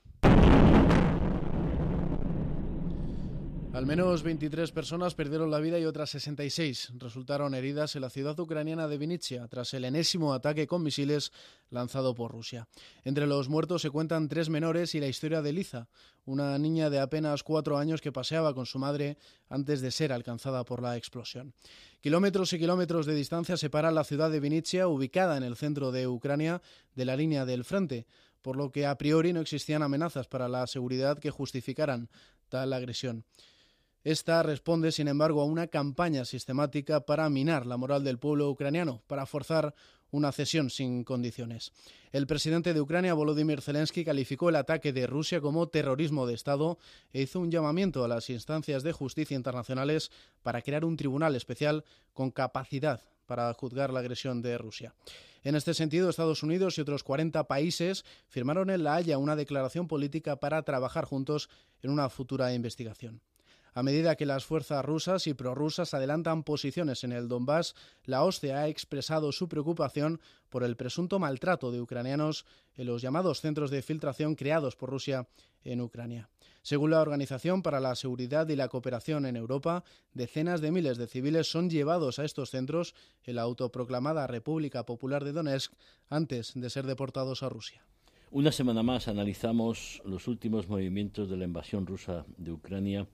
Al 3.75 3.85
menos 3.85 4.23
23 4.23 4.73
personas 4.73 5.15
perdieron 5.15 5.51
la 5.51 5.61
vida 5.61 5.79
y 5.79 5.85
otras 5.85 6.11
66 6.11 6.93
resultaron 6.97 7.55
heridas 7.55 7.95
en 7.95 8.03
la 8.03 8.11
ciudad 8.11 8.39
ucraniana 8.41 8.89
de 8.89 8.97
Vinnytsia 8.97 9.47
tras 9.47 9.75
el 9.75 9.85
enésimo 9.85 10.33
ataque 10.33 10.67
con 10.67 10.83
misiles 10.83 11.33
lanzado 11.69 12.15
por 12.15 12.33
Rusia. 12.33 12.67
Entre 13.05 13.27
los 13.27 13.51
muertos 13.51 13.83
se 13.83 13.91
cuentan 13.91 14.29
tres 14.29 14.49
menores 14.49 14.95
y 14.95 15.01
la 15.01 15.07
historia 15.07 15.43
de 15.43 15.53
Liza, 15.53 15.89
una 16.25 16.59
niña 16.59 16.89
de 16.89 16.99
apenas 16.99 17.43
cuatro 17.43 17.77
años 17.77 18.01
que 18.01 18.11
paseaba 18.11 18.55
con 18.55 18.65
su 18.65 18.79
madre 18.79 19.19
antes 19.51 19.83
de 19.83 19.91
ser 19.91 20.13
alcanzada 20.13 20.65
por 20.65 20.83
la 20.83 20.97
explosión. 20.97 21.53
Kilómetros 22.01 22.53
y 22.55 22.59
kilómetros 22.59 23.05
de 23.05 23.15
distancia 23.15 23.59
separan 23.59 23.95
la 23.95 24.05
ciudad 24.05 24.31
de 24.31 24.41
Vinnytsia, 24.41 24.89
ubicada 24.89 25.37
en 25.37 25.43
el 25.43 25.57
centro 25.57 25.93
de 25.93 26.09
Ucrania, 26.09 26.63
de 26.95 27.05
la 27.05 27.17
línea 27.17 27.45
del 27.45 27.65
frente 27.65 28.07
por 28.41 28.57
lo 28.57 28.71
que 28.71 28.87
a 28.87 28.97
priori 28.97 29.33
no 29.33 29.41
existían 29.41 29.83
amenazas 29.83 30.29
para 30.29 30.49
la 30.49 30.67
seguridad 30.67 31.19
que 31.19 31.31
justificaran 31.31 32.09
tal 32.49 32.73
agresión. 32.73 33.25
Esta 34.09 34.43
responde, 34.43 34.91
sin 34.91 35.07
embargo, 35.07 35.43
a 35.43 35.45
una 35.45 35.67
campaña 35.67 36.25
sistemática 36.25 37.01
para 37.01 37.29
minar 37.29 37.67
la 37.67 37.77
moral 37.77 38.05
del 38.05 38.19
pueblo 38.19 38.49
ucraniano, 38.49 39.03
para 39.07 39.27
forzar 39.27 39.75
una 40.11 40.33
cesión 40.33 40.71
sin 40.71 41.05
condiciones. 41.05 41.75
El 42.11 42.27
presidente 42.27 42.73
de 42.73 42.81
Ucrania, 42.81 43.13
Volodymyr 43.13 43.61
Zelensky, 43.61 44.07
calificó 44.07 44.49
el 44.49 44.57
ataque 44.57 44.95
de 44.95 45.07
Rusia 45.07 45.43
como 45.43 45.69
terrorismo 45.69 46.27
de 46.27 46.33
Estado 46.33 46.79
e 47.13 47.21
hizo 47.21 47.39
un 47.39 47.51
llamamiento 47.51 48.03
a 48.03 48.09
las 48.09 48.31
instancias 48.31 48.83
de 48.83 48.93
justicia 48.93 49.37
internacionales 49.37 50.11
para 50.43 50.63
crear 50.63 50.87
un 50.87 50.97
tribunal 50.97 51.37
especial 51.37 51.85
con 52.15 52.31
capacidad 52.31 53.03
para 53.27 53.53
juzgar 53.53 53.93
la 53.93 54.01
agresión 54.01 54.41
de 54.41 54.57
Rusia. 54.57 54.95
En 55.45 55.55
este 55.55 55.75
sentido, 55.75 56.09
Estados 56.09 56.43
Unidos 56.43 56.79
y 56.79 56.81
otros 56.81 57.05
40 57.05 57.47
países 57.47 58.07
firmaron 58.27 58.71
en 58.71 58.85
La 58.85 58.95
Haya 58.95 59.19
una 59.19 59.37
declaración 59.37 59.87
política 59.87 60.37
para 60.37 60.63
trabajar 60.63 61.05
juntos 61.05 61.51
en 61.83 61.91
una 61.91 62.09
futura 62.09 62.55
investigación. 62.55 63.21
A 63.75 63.83
medida 63.83 64.17
que 64.17 64.27
las 64.27 64.45
fuerzas 64.45 64.85
rusas 64.85 65.27
y 65.27 65.35
prorrusas 65.35 65.95
adelantan 65.95 66.43
posiciones 66.43 67.05
en 67.05 67.13
el 67.13 67.29
Donbass, 67.29 67.75
la 68.05 68.25
OSCE 68.25 68.53
ha 68.53 68.69
expresado 68.69 69.33
su 69.33 69.49
preocupación 69.49 70.21
por 70.49 70.65
el 70.65 70.77
presunto 70.77 71.19
maltrato 71.19 71.71
de 71.71 71.81
ucranianos 71.81 72.47
en 72.77 72.87
los 72.87 73.03
llamados 73.03 73.41
centros 73.41 73.71
de 73.71 73.83
filtración 73.83 74.35
creados 74.35 74.77
por 74.77 74.91
Rusia 74.91 75.29
en 75.65 75.81
Ucrania. 75.81 76.29
Según 76.63 76.91
la 76.91 77.01
Organización 77.01 77.63
para 77.63 77.81
la 77.81 77.95
Seguridad 77.95 78.49
y 78.49 78.57
la 78.57 78.69
Cooperación 78.69 79.27
en 79.27 79.37
Europa, 79.37 79.85
decenas 80.13 80.61
de 80.61 80.71
miles 80.71 80.99
de 80.99 81.07
civiles 81.07 81.51
son 81.51 81.71
llevados 81.71 82.19
a 82.19 82.25
estos 82.25 82.51
centros 82.51 82.95
en 83.25 83.37
la 83.37 83.43
autoproclamada 83.43 84.27
República 84.27 84.85
Popular 84.85 85.25
de 85.25 85.33
Donetsk 85.33 85.73
antes 86.09 86.53
de 86.55 86.71
ser 86.71 86.87
deportados 86.87 87.43
a 87.43 87.49
Rusia. 87.49 87.85
Una 88.31 88.53
semana 88.53 88.83
más 88.83 89.09
analizamos 89.09 90.03
los 90.05 90.29
últimos 90.29 90.69
movimientos 90.69 91.31
de 91.31 91.39
la 91.39 91.45
invasión 91.45 91.87
rusa 91.87 92.27
de 92.37 92.53
Ucrania 92.53 93.09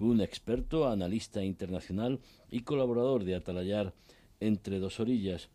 un 0.00 0.20
experto, 0.20 0.88
analista 0.88 1.44
internacional 1.44 2.20
y 2.50 2.62
colaborador 2.62 3.24
de 3.24 3.34
Atalayar 3.34 3.92
entre 4.40 4.78
dos 4.78 4.98
orillas. 4.98 5.50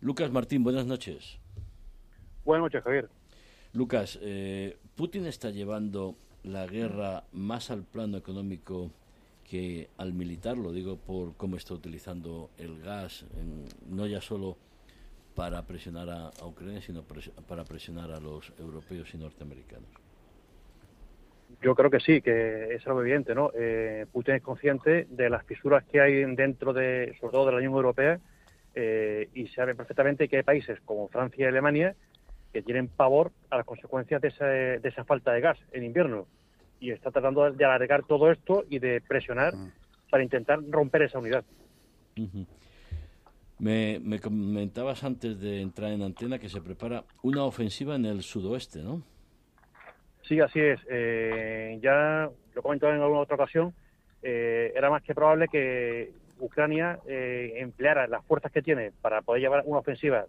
Lucas 0.00 0.32
Martín, 0.32 0.64
buenas 0.64 0.86
noches. 0.86 1.38
Buenas 2.44 2.64
noches, 2.64 2.82
Javier. 2.82 3.08
Lucas, 3.72 4.18
eh, 4.22 4.76
Putin 4.96 5.26
está 5.26 5.50
llevando 5.50 6.16
la 6.42 6.66
guerra 6.66 7.24
más 7.32 7.70
al 7.70 7.84
plano 7.84 8.16
económico 8.16 8.90
que 9.44 9.90
al 9.98 10.12
militar, 10.12 10.56
lo 10.56 10.72
digo 10.72 10.96
por 10.96 11.36
cómo 11.36 11.56
está 11.56 11.74
utilizando 11.74 12.50
el 12.58 12.80
gas, 12.80 13.26
no 13.88 14.06
ya 14.06 14.20
solo 14.20 14.56
para 15.34 15.66
presionar 15.66 16.10
a, 16.10 16.28
a 16.28 16.46
Ucrania, 16.46 16.80
sino 16.80 17.04
para 17.46 17.64
presionar 17.64 18.10
a 18.12 18.20
los 18.20 18.52
europeos 18.58 19.12
y 19.14 19.18
norteamericanos. 19.18 20.01
Yo 21.60 21.74
creo 21.74 21.90
que 21.90 22.00
sí, 22.00 22.20
que 22.20 22.74
es 22.74 22.86
algo 22.86 23.02
evidente, 23.02 23.34
¿no? 23.34 23.50
Eh, 23.54 24.06
Putin 24.12 24.36
es 24.36 24.42
consciente 24.42 25.06
de 25.10 25.30
las 25.30 25.44
fisuras 25.44 25.84
que 25.84 26.00
hay 26.00 26.24
dentro 26.34 26.72
de, 26.72 27.14
sobre 27.20 27.32
todo 27.32 27.46
de 27.46 27.52
la 27.52 27.58
Unión 27.58 27.74
Europea, 27.74 28.18
eh, 28.74 29.28
y 29.34 29.48
sabe 29.48 29.74
perfectamente 29.74 30.28
que 30.28 30.38
hay 30.38 30.42
países 30.42 30.80
como 30.84 31.08
Francia 31.08 31.44
y 31.44 31.48
Alemania 31.48 31.94
que 32.52 32.62
tienen 32.62 32.88
pavor 32.88 33.32
a 33.50 33.56
las 33.58 33.66
consecuencias 33.66 34.20
de, 34.20 34.80
esa 34.82 35.04
falta 35.04 35.32
de 35.32 35.40
gas 35.40 35.58
en 35.72 35.84
invierno. 35.84 36.26
Y 36.80 36.90
está 36.90 37.10
tratando 37.10 37.50
de 37.50 37.64
alargar 37.64 38.04
todo 38.04 38.30
esto 38.30 38.64
y 38.68 38.78
de 38.78 39.00
presionar 39.00 39.54
ah. 39.56 39.70
para 40.10 40.22
intentar 40.22 40.60
romper 40.68 41.02
esa 41.02 41.18
unidad. 41.18 41.44
me, 43.58 44.00
me 44.00 44.20
comentabas 44.20 45.04
antes 45.04 45.40
de 45.40 45.62
entrar 45.62 45.92
en 45.92 46.02
antena 46.02 46.38
que 46.38 46.48
se 46.48 46.60
prepara 46.60 47.04
una 47.22 47.44
ofensiva 47.44 47.94
en 47.94 48.04
el 48.04 48.22
sudoeste, 48.22 48.82
¿no? 48.82 49.02
Sí, 50.32 50.40
así 50.40 50.60
es. 50.60 50.80
Eh, 50.88 51.78
ya 51.82 52.30
lo 52.54 52.58
he 52.58 52.62
comentado 52.62 52.94
en 52.94 53.02
alguna 53.02 53.20
otra 53.20 53.34
ocasión, 53.34 53.74
eh, 54.22 54.72
era 54.74 54.88
más 54.88 55.02
que 55.02 55.14
probable 55.14 55.46
que 55.46 56.10
Ucrania 56.40 57.00
eh, 57.06 57.52
empleara 57.56 58.06
las 58.06 58.24
fuerzas 58.24 58.50
que 58.50 58.62
tiene 58.62 58.92
para 59.02 59.20
poder 59.20 59.42
llevar 59.42 59.62
una 59.66 59.80
ofensiva 59.80 60.24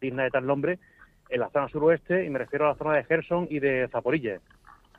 digna 0.00 0.24
de 0.24 0.32
tal 0.32 0.46
nombre 0.48 0.80
en 1.28 1.38
la 1.38 1.48
zona 1.50 1.68
suroeste, 1.68 2.24
y 2.24 2.28
me 2.28 2.40
refiero 2.40 2.64
a 2.64 2.70
la 2.70 2.74
zona 2.74 2.94
de 2.94 3.04
Gerson 3.04 3.46
y 3.48 3.60
de 3.60 3.86
Zaporilla. 3.86 4.40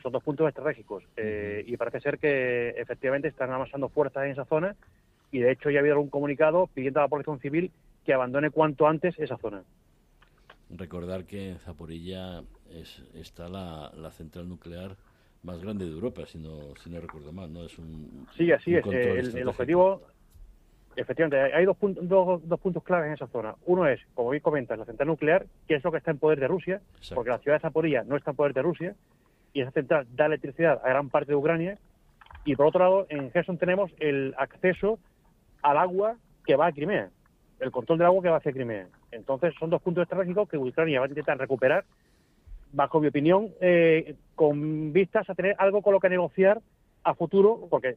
Son 0.02 0.14
dos 0.14 0.24
puntos 0.24 0.48
estratégicos. 0.48 1.04
y 1.66 1.76
parece 1.76 2.00
ser 2.00 2.18
que 2.18 2.70
efectivamente 2.70 3.28
están 3.28 3.52
avanzando 3.52 3.90
fuerzas 3.90 4.24
en 4.24 4.32
esa 4.32 4.46
zona, 4.46 4.78
y 5.30 5.40
de 5.40 5.52
hecho 5.52 5.70
ya 5.70 5.80
ha 5.80 5.82
habido 5.82 6.00
un 6.00 6.10
comunicado 6.10 6.68
pidiendo 6.74 7.02
a 7.02 7.04
la 7.04 7.10
Protección 7.10 7.42
Civil 7.42 7.70
que 8.06 8.14
abandone 8.14 8.50
cuanto 8.50 8.88
antes 8.88 9.20
esa 9.20 9.36
zona. 9.36 9.64
Recordar 10.70 11.26
que 11.26 11.52
en 11.52 11.60
Zaporilla 11.60 12.44
es, 12.70 13.02
está 13.14 13.48
la, 13.48 14.12
central 14.12 14.50
nuclear 14.50 14.98
más 15.44 15.62
grande 15.62 15.86
de 15.86 15.92
Europa, 15.92 16.26
si 16.26 16.40
no, 16.40 16.76
si 16.84 16.90
no 16.90 17.00
recuerdo 17.00 17.32
mal, 17.32 17.52
¿no? 17.54 17.64
Es 17.64 17.78
un, 17.80 18.28
sí, 18.36 18.52
así 18.52 18.76
es. 18.76 18.86
El, 18.86 19.48
objetivo, 19.48 20.02
efectivamente, 20.96 21.56
hay 21.56 21.64
dos, 21.64 21.78
puntos, 21.78 22.08
dos, 22.08 22.42
dos, 22.48 22.60
puntos 22.60 22.84
claves 22.84 23.08
en 23.08 23.14
esa 23.14 23.28
zona. 23.28 23.56
Uno 23.66 23.88
es, 23.88 24.02
como 24.14 24.32
bien 24.32 24.42
comentas, 24.42 24.78
la 24.78 24.86
central 24.86 25.08
nuclear, 25.08 25.46
que 25.68 25.76
es 25.76 25.84
lo 25.84 25.92
que 25.92 26.00
está 26.00 26.12
en 26.12 26.20
poder 26.20 26.40
de 26.40 26.48
Rusia, 26.48 26.82
porque 27.14 27.30
la 27.30 27.40
ciudad 27.40 27.58
de 27.58 27.62
Zaporilla 27.62 28.04
no 28.04 28.18
está 28.18 28.32
en 28.32 28.38
poder 28.38 28.54
de 28.54 28.62
Rusia, 28.62 28.96
y 29.54 29.62
esa 29.62 29.72
central 29.72 30.06
da 30.16 30.26
electricidad 30.26 30.82
a 30.84 30.90
gran 30.90 31.10
parte 31.10 31.32
de 31.32 31.36
Ucrania. 31.36 31.78
Y 32.44 32.56
por 32.56 32.66
otro 32.66 32.80
lado, 32.80 33.08
en 33.10 33.32
Gerson 33.32 33.58
tenemos 33.58 33.92
el 34.00 34.36
acceso 34.38 35.00
al 35.62 35.78
agua 35.78 36.18
que 36.46 36.56
va 36.56 36.68
a 36.68 36.72
Crimea, 36.72 37.10
el 37.60 37.72
control 37.72 37.98
del 38.00 38.08
agua 38.08 38.22
que 38.22 38.30
va 38.30 38.38
hacia 38.38 38.52
Crimea. 38.52 38.88
Entonces, 39.12 39.54
son 39.60 39.70
dos 39.70 39.82
puntos 39.82 40.04
estratégicos 40.04 40.50
que 40.50 40.58
Ucrania 40.58 41.00
va 41.00 41.06
a 41.06 41.10
intentar 41.10 41.38
recuperar, 41.38 41.86
bajo 42.74 43.00
mi 43.00 43.08
opinión, 43.08 43.50
eh, 43.62 44.16
con 44.36 44.92
vistas 44.92 45.30
a 45.30 45.36
tener 45.36 45.56
algo 45.58 45.82
con 45.82 45.94
lo 45.94 46.00
que 46.00 46.10
negociar 46.10 46.62
a 47.04 47.16
futuro, 47.16 47.68
porque 47.70 47.96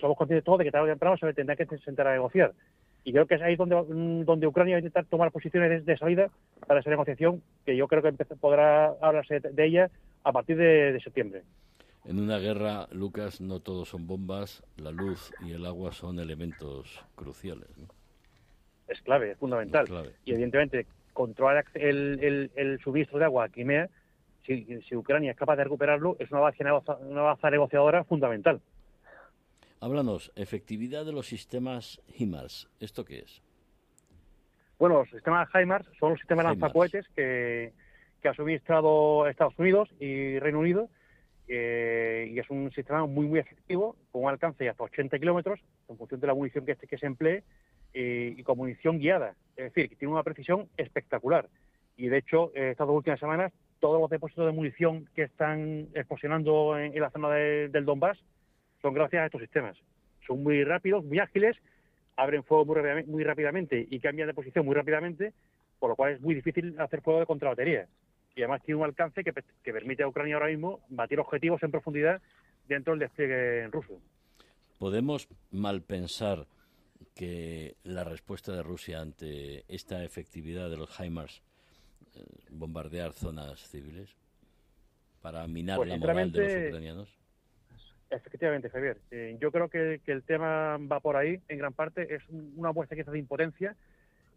somos 0.00 0.16
conscientes 0.16 0.44
todos 0.44 0.58
de 0.58 0.64
que 0.64 0.70
tarde 0.70 0.90
o 0.90 0.92
temprano 0.92 1.16
se 1.16 1.32
tendrá 1.32 1.56
que 1.56 1.66
sentar 1.78 2.08
a 2.08 2.12
negociar. 2.12 2.52
Y 3.04 3.12
creo 3.12 3.26
que 3.26 3.36
es 3.36 3.42
ahí 3.42 3.54
donde, 3.54 3.76
mm, 3.76 4.24
donde 4.24 4.48
Ucrania 4.48 4.74
va 4.74 4.78
a 4.78 4.80
intentar 4.80 5.04
tomar 5.06 5.30
posiciones 5.30 5.86
de, 5.86 5.96
salida 5.96 6.28
para 6.66 6.80
esa 6.80 6.90
negociación, 6.90 7.40
que 7.64 7.76
yo 7.76 7.86
creo 7.86 8.02
que 8.02 8.12
podrá 8.12 8.88
hablarse 9.00 9.38
de 9.38 9.64
ella 9.64 9.90
a 10.24 10.32
partir 10.32 10.56
de, 10.56 11.00
septiembre. 11.02 11.42
En 12.04 12.18
una 12.18 12.38
guerra, 12.38 12.88
Lucas, 12.90 13.40
no 13.40 13.60
todos 13.60 13.90
son 13.90 14.08
bombas, 14.08 14.64
la 14.76 14.90
luz 14.90 15.32
y 15.40 15.52
el 15.52 15.66
agua 15.66 15.92
son 15.92 16.18
elementos 16.18 17.04
cruciales. 17.14 17.68
Es 18.88 19.00
clave, 19.02 19.32
es 19.32 19.38
fundamental. 19.38 19.86
Y 20.24 20.32
evidentemente, 20.32 20.86
controlar 21.12 21.64
el, 21.74 22.50
el, 22.54 22.78
suministro 22.80 23.18
de 23.18 23.24
agua 23.24 23.44
a 23.44 23.48
Crimea, 23.48 23.88
si, 24.44 24.94
Ucrania 24.94 25.32
es 25.32 25.36
capaz 25.36 25.56
de 25.56 25.64
recuperarlo, 25.64 26.16
es 26.18 26.30
una 26.30 26.40
base, 26.40 26.64
una 27.00 27.22
base 27.22 27.50
negociadora 27.50 28.04
fundamental. 28.04 28.60
Háblanos, 29.80 30.32
efectividad 30.36 31.04
de 31.04 31.12
los 31.12 31.26
sistemas 31.26 32.00
HIMARS. 32.16 32.68
¿Esto 32.80 33.04
qué 33.04 33.20
es? 33.20 33.42
Bueno, 34.78 35.00
los 35.00 35.10
sistemas 35.10 35.48
HIMARS 35.54 35.86
son 35.98 36.10
los 36.10 36.18
sistemas 36.18 36.44
lanzacohetes 36.44 37.06
que, 37.14 37.72
que 38.22 38.28
ha 38.28 38.34
suministrado 38.34 39.26
Estados 39.26 39.58
Unidos 39.58 39.88
y 39.98 40.38
Reino 40.38 40.60
Unido. 40.60 40.88
Eh, 41.48 42.28
y 42.32 42.38
es 42.38 42.50
un 42.50 42.72
sistema 42.72 43.06
muy, 43.06 43.26
muy 43.26 43.38
efectivo, 43.38 43.96
con 44.10 44.24
un 44.24 44.30
alcance 44.30 44.64
de 44.64 44.70
hasta 44.70 44.82
80 44.84 45.18
kilómetros, 45.18 45.60
en 45.88 45.96
función 45.96 46.20
de 46.20 46.26
la 46.26 46.34
munición 46.34 46.66
que, 46.66 46.74
que 46.74 46.98
se 46.98 47.06
emplee, 47.06 47.44
eh, 47.98 48.34
y 48.36 48.42
con 48.42 48.58
munición 48.58 48.98
guiada. 48.98 49.34
Es 49.56 49.72
decir, 49.72 49.88
que 49.88 49.96
tiene 49.96 50.12
una 50.12 50.22
precisión 50.22 50.68
espectacular. 50.76 51.48
Y 51.96 52.08
de 52.08 52.18
hecho, 52.18 52.52
eh, 52.54 52.72
estas 52.72 52.86
dos 52.86 52.94
últimas 52.94 53.18
semanas, 53.18 53.54
todos 53.80 53.98
los 53.98 54.10
depósitos 54.10 54.44
de 54.44 54.52
munición 54.52 55.08
que 55.14 55.22
están 55.22 55.88
explosionando 55.94 56.78
en, 56.78 57.00
la 57.00 57.08
zona 57.08 57.30
del 57.30 57.86
Donbass 57.86 58.18
son 58.82 58.92
gracias 58.92 59.22
a 59.22 59.24
estos 59.24 59.40
sistemas. 59.40 59.78
Son 60.26 60.42
muy 60.42 60.62
rápidos, 60.62 61.06
muy 61.06 61.20
ágiles, 61.20 61.56
abren 62.16 62.44
fuego 62.44 62.66
muy, 63.06 63.24
rápidamente 63.24 63.86
y 63.90 63.98
cambian 63.98 64.28
de 64.28 64.34
posición 64.34 64.66
muy 64.66 64.74
rápidamente, 64.74 65.32
por 65.78 65.88
lo 65.88 65.96
cual 65.96 66.12
es 66.12 66.20
muy 66.20 66.34
difícil 66.34 66.78
hacer 66.78 67.00
fuego 67.00 67.20
de 67.20 67.26
contrabatería. 67.26 67.86
Y 68.34 68.42
además 68.42 68.62
tiene 68.62 68.78
un 68.78 68.84
alcance 68.84 69.24
que, 69.24 69.32
permite 69.72 70.02
a 70.02 70.08
Ucrania 70.08 70.34
ahora 70.34 70.48
mismo 70.48 70.80
batir 70.90 71.18
objetivos 71.18 71.62
en 71.62 71.70
profundidad 71.70 72.20
dentro 72.68 72.92
del 72.92 73.00
despliegue 73.00 73.68
ruso. 73.68 73.98
¿Podemos 74.78 75.30
malpensar 75.50 76.46
que 77.14 77.76
la 77.84 78.04
respuesta 78.04 78.52
de 78.52 78.62
Rusia 78.62 79.00
ante 79.00 79.64
esta 79.68 80.04
efectividad 80.04 80.70
de 80.70 80.76
los 80.76 81.00
HIMARS, 81.00 81.42
eh, 82.14 82.24
bombardear 82.50 83.12
zonas 83.12 83.60
civiles, 83.68 84.16
para 85.22 85.46
minar 85.46 85.78
pues, 85.78 85.88
la 85.88 85.96
moral 85.96 86.32
de 86.32 86.40
los 86.40 86.68
ucranianos? 86.68 87.16
Efectivamente, 88.10 88.70
Javier. 88.70 88.98
Eh, 89.10 89.36
yo 89.40 89.50
creo 89.50 89.68
que, 89.68 90.00
el 90.06 90.22
tema 90.22 90.78
va 90.78 91.00
por 91.00 91.16
ahí, 91.16 91.40
en 91.48 91.58
gran 91.58 91.72
parte. 91.72 92.14
Es 92.14 92.22
una 92.28 92.72
muestra 92.72 92.96
quizás 92.96 93.12
de 93.12 93.18
impotencia 93.18 93.74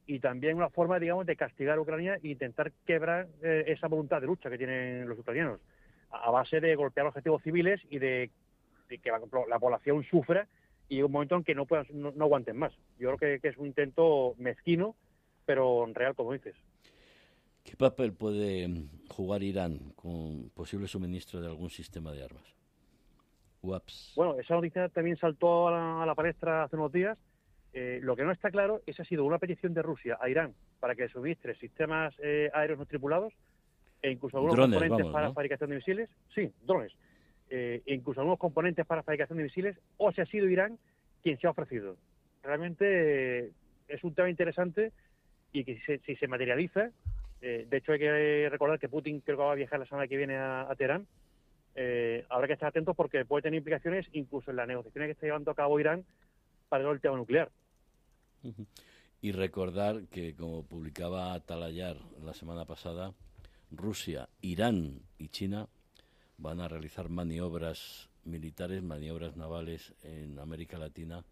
y 0.07 0.19
también 0.19 0.57
una 0.57 0.69
forma, 0.69 0.97
digamos, 0.99 1.27
de 1.27 1.35
castigar 1.35 1.77
a 1.77 1.81
Ucrania 1.81 2.15
e 2.23 2.29
intentar 2.29 2.71
quebrar 2.87 3.27
eh, 3.43 3.65
esa 3.67 3.87
voluntad 3.87 4.21
de 4.21 4.27
lucha 4.27 4.49
que 4.49 4.57
tienen 4.57 5.07
los 5.07 5.19
ucranianos, 5.19 5.59
a, 6.09 6.31
base 6.31 6.59
de 6.59 6.75
golpear 6.75 7.05
objetivos 7.05 7.43
civiles 7.43 7.79
y 7.91 7.99
de, 7.99 8.31
que 8.89 9.11
la, 9.11 9.59
población 9.59 10.03
sufra 10.05 10.47
y 10.89 11.01
un 11.01 11.11
momento 11.11 11.35
en 11.35 11.43
que 11.43 11.55
no, 11.55 11.65
puedan, 11.65 11.85
no, 11.93 12.11
aguanten 12.19 12.57
más. 12.57 12.73
Yo 12.97 13.15
creo 13.15 13.39
que, 13.39 13.47
es 13.47 13.57
un 13.57 13.67
intento 13.67 14.33
mezquino, 14.37 14.95
pero 15.45 15.85
real, 15.93 16.15
como 16.15 16.33
dices. 16.33 16.55
¿Qué 17.63 17.75
papel 17.77 18.13
puede 18.13 18.67
jugar 19.09 19.43
Irán 19.43 19.93
con 19.95 20.49
posible 20.49 20.87
suministro 20.87 21.39
de 21.39 21.47
algún 21.47 21.69
sistema 21.69 22.11
de 22.11 22.23
armas? 22.23 22.55
Bueno, 24.15 24.39
esa 24.39 24.55
noticia 24.55 24.89
también 24.89 25.17
saltó 25.17 25.67
a 25.67 26.05
la, 26.05 26.15
palestra 26.15 26.63
hace 26.63 26.75
unos 26.75 26.91
días. 26.91 27.17
Eh, 27.73 27.99
lo 28.01 28.15
que 28.15 28.23
no 28.23 28.31
está 28.31 28.49
claro 28.49 28.81
es 28.87 28.99
ha 28.99 29.05
sido 29.05 29.25
una 29.25 29.37
petición 29.37 29.73
de 29.73 29.83
Rusia 29.83 30.17
a 30.19 30.27
Irán 30.29 30.55
para 30.79 30.95
que 30.95 31.07
suministre 31.09 31.55
sistemas 31.55 32.15
eh, 32.17 32.49
aéreos 32.53 32.79
no 32.79 32.85
tripulados 32.87 33.31
e 34.01 34.09
incluso 34.09 34.37
algunos 34.37 34.57
componentes 34.57 35.05
para 35.07 35.33
fabricación 35.33 35.69
de 35.69 35.75
misiles. 35.75 36.09
Sí, 36.33 36.51
drones. 36.63 36.93
Eh, 37.49 37.81
incluso 37.87 38.21
algunos 38.21 38.39
componentes 38.39 38.85
para 38.85 39.03
fabricación 39.03 39.37
de 39.37 39.45
misiles, 39.45 39.77
o 39.97 40.11
si 40.11 40.21
ha 40.21 40.25
sido 40.25 40.47
Irán 40.47 40.77
quien 41.23 41.39
se 41.39 41.47
ha 41.47 41.51
ofrecido. 41.51 41.97
Realmente 42.43 43.51
es 43.87 44.03
un 44.03 44.13
tema 44.13 44.29
interesante 44.29 44.91
y 45.51 45.63
que 45.63 45.79
si 46.05 46.15
se, 46.15 46.27
materializa, 46.27 46.91
de 47.41 47.67
hecho 47.71 47.91
hay 47.93 47.99
que 47.99 48.47
recordar 48.49 48.79
que 48.79 48.87
Putin 48.87 49.21
creo 49.21 49.37
que 49.37 49.43
va 49.43 49.51
a 49.51 49.55
viajar 49.55 49.79
la 49.79 49.87
semana 49.87 50.07
que 50.07 50.15
viene 50.15 50.37
a 50.37 50.71
Teherán, 50.77 51.07
eh, 51.75 52.25
habrá 52.29 52.47
que 52.47 52.53
estar 52.53 52.67
atentos 52.67 52.93
porque 52.93 53.23
puede 53.23 53.43
tener 53.43 53.57
implicaciones 53.57 54.05
incluso 54.11 54.51
en 54.51 54.57
las 54.57 54.67
negociaciones 54.67 55.07
que 55.07 55.11
está 55.13 55.27
llevando 55.27 55.51
a 55.51 55.55
cabo 55.55 55.79
Irán 55.79 56.03
para 56.67 56.89
el 56.89 56.99
tema 56.99 57.15
nuclear. 57.15 57.49
Y 59.21 59.31
recordar 59.31 60.03
que, 60.11 60.35
como 60.35 60.63
publicaba 60.63 61.39
Talayar 61.39 61.97
la 62.23 62.33
semana 62.33 62.65
pasada, 62.65 63.13
Rusia, 63.71 64.29
Irán 64.41 65.01
y 65.17 65.29
China 65.29 65.67
van 66.39 66.61
a 66.61 66.67
realizar 66.67 67.09
maniobras 67.09 68.09
militares, 68.23 68.81
maniobras 68.81 69.35
navales 69.35 69.93
en 70.03 70.39
América 70.39 70.77
Latina 70.77 71.23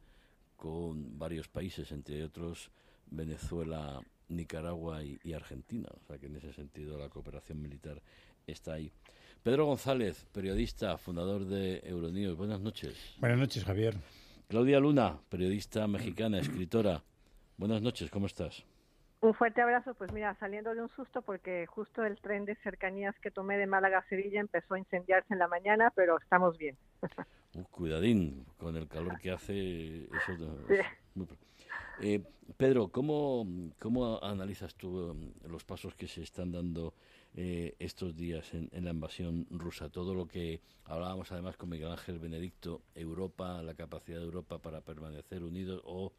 con 0.55 1.18
varios 1.18 1.47
países, 1.47 1.91
entre 1.91 2.24
otros 2.24 2.70
Venezuela, 3.10 4.01
Nicaragua 4.30 5.03
y, 5.03 5.20
y 5.24 5.34
Argentina. 5.34 5.88
O 5.91 6.05
sea 6.05 6.18
que 6.18 6.26
en 6.26 6.36
ese 6.36 6.51
sentido 6.53 6.97
la 6.97 7.10
cooperación 7.10 7.62
militar 7.62 8.01
está 8.45 8.74
ahí. 8.74 8.91
Pedro 9.43 9.66
González, 9.66 10.26
periodista, 10.32 10.97
fundador 10.97 11.45
de 11.45 11.82
Euronews. 11.86 12.36
Buenas 12.36 12.60
noches. 12.60 12.95
Buenas 13.20 13.39
noches, 13.39 13.64
Javier. 13.64 13.95
Claudia 14.47 14.80
Luna, 14.80 15.20
periodista 15.30 15.88
mexicana, 15.88 16.39
escritora. 16.39 17.03
Buenas 17.58 17.82
noches, 17.82 18.10
¿cómo 18.10 18.28
estás? 18.28 18.64
Un 19.20 19.34
fuerte 19.34 19.61
abrazo, 19.61 19.95
pues 19.95 20.11
mira, 20.11 20.36
saliendo 20.39 20.76
de 20.76 20.82
un 20.82 20.89
susto 20.89 21.22
porque 21.22 21.65
justo 21.65 22.05
el 22.05 22.20
tren 22.20 22.45
de 22.45 22.55
cercanías 22.57 23.15
que 23.20 23.32
tomé 23.32 23.57
de 23.57 23.65
Málaga 23.65 23.99
a 23.99 24.07
Sevilla 24.07 24.39
empezó 24.39 24.76
a 24.76 24.80
incendiarse 24.80 25.34
en 25.34 25.39
la 25.39 25.47
mañana, 25.47 25.91
pero 25.95 26.18
estamos 26.18 26.57
bien. 26.57 26.78
Uh, 27.53 27.63
cuidadín, 27.72 28.45
con 28.57 28.76
el 28.76 28.89
calor 28.89 29.18
que 29.20 29.32
hace. 29.32 30.03
Eso, 30.03 30.68
eh, 32.01 32.22
Pedro, 32.57 32.89
¿cómo, 32.89 33.47
¿cómo 33.80 34.22
analizas 34.22 34.76
tú 34.76 35.11
um, 35.11 35.32
los 35.49 35.63
pasos 35.63 35.95
que 35.95 36.09
se 36.09 36.22
están 36.22 36.51
dando 36.51 36.93
eh, 37.39 37.76
estos 37.78 38.15
días 38.15 38.51
en, 38.55 38.84
la 38.84 38.89
invasión 38.89 39.45
rusa. 39.51 39.89
Todo 39.89 40.15
lo 40.15 40.28
que 40.28 40.59
hablábamos 40.86 41.32
además 41.32 41.55
con 41.55 41.70
Miguel 41.70 41.91
Ángel 41.91 42.18
Benedicto, 42.18 42.82
Europa, 42.95 43.61
la 43.61 43.76
capacidad 43.76 44.18
de 44.18 44.26
Europa 44.26 44.57
para 44.57 44.82
permanecer 44.82 45.43
unidos 45.43 45.80
o 45.86 46.13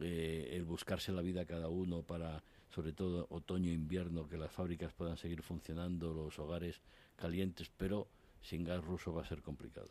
eh, 0.00 0.50
el 0.52 0.64
buscarse 0.64 1.12
la 1.12 1.22
vida 1.22 1.44
cada 1.44 1.68
uno 1.68 2.02
para, 2.02 2.42
sobre 2.70 2.92
todo 2.92 3.26
otoño 3.30 3.70
e 3.70 3.74
invierno, 3.74 4.28
que 4.28 4.36
las 4.36 4.52
fábricas 4.52 4.92
puedan 4.92 5.16
seguir 5.16 5.42
funcionando, 5.42 6.12
los 6.12 6.38
hogares 6.38 6.80
calientes, 7.16 7.70
pero 7.76 8.08
sin 8.42 8.64
gas 8.64 8.84
ruso 8.84 9.12
va 9.12 9.22
a 9.22 9.26
ser 9.26 9.42
complicado. 9.42 9.88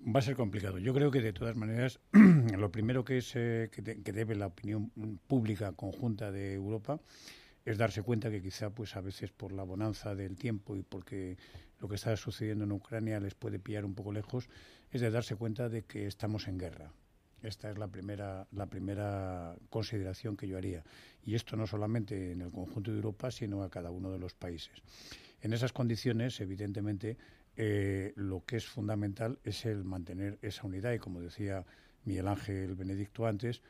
Va 0.00 0.20
a 0.20 0.22
ser 0.22 0.36
complicado. 0.36 0.78
Yo 0.78 0.94
creo 0.94 1.10
que 1.10 1.20
de 1.20 1.32
todas 1.32 1.56
maneras, 1.56 2.00
lo 2.12 2.70
primero 2.70 3.04
que, 3.04 3.18
es, 3.18 3.32
eh, 3.34 3.70
que 3.72 4.12
debe 4.12 4.36
la 4.36 4.46
opinión 4.46 4.90
pública 5.26 5.72
conjunta 5.72 6.30
de 6.30 6.54
Europa 6.54 7.00
es 7.64 7.76
darse 7.76 8.02
cuenta 8.02 8.30
que 8.30 8.40
quizá 8.40 8.70
pues 8.70 8.96
a 8.96 9.02
veces 9.02 9.30
por 9.30 9.52
la 9.52 9.62
bonanza 9.62 10.14
del 10.14 10.36
tiempo 10.36 10.74
y 10.74 10.82
porque 10.82 11.36
lo 11.80 11.88
que 11.88 11.96
está 11.96 12.16
sucediendo 12.16 12.64
en 12.64 12.72
Ucrania 12.72 13.20
les 13.20 13.34
puede 13.34 13.58
pillar 13.58 13.84
un 13.84 13.94
poco 13.94 14.12
lejos, 14.12 14.48
es 14.90 15.00
de 15.00 15.10
darse 15.10 15.36
cuenta 15.36 15.68
de 15.68 15.82
que 15.82 16.06
estamos 16.06 16.48
en 16.48 16.58
guerra. 16.58 16.92
Esta 17.42 17.70
es 17.70 17.78
la 17.78 17.88
primera, 17.88 18.46
la 18.52 18.66
primera 18.66 19.56
consideración 19.70 20.36
que 20.36 20.48
yo 20.48 20.58
haría. 20.58 20.82
Y 21.24 21.34
esto 21.34 21.56
no 21.56 21.66
solamente 21.66 22.32
en 22.32 22.42
el 22.42 22.50
conjunto 22.50 22.90
de 22.90 22.96
Europa, 22.96 23.30
sino 23.30 23.62
a 23.62 23.70
cada 23.70 23.90
uno 23.90 24.10
de 24.10 24.18
los 24.18 24.34
países. 24.34 24.82
En 25.40 25.52
esas 25.52 25.72
condiciones, 25.72 26.40
evidentemente, 26.40 27.16
eh, 27.56 28.12
lo 28.16 28.44
que 28.44 28.56
es 28.56 28.66
fundamental 28.66 29.38
es 29.44 29.66
el 29.66 29.84
mantener 29.84 30.38
esa 30.42 30.66
unidad. 30.66 30.92
Y 30.92 30.98
como 30.98 31.20
decía 31.20 31.64
Miguel 32.04 32.28
Ángel 32.28 32.74
Benedicto 32.74 33.26
antes, 33.26 33.62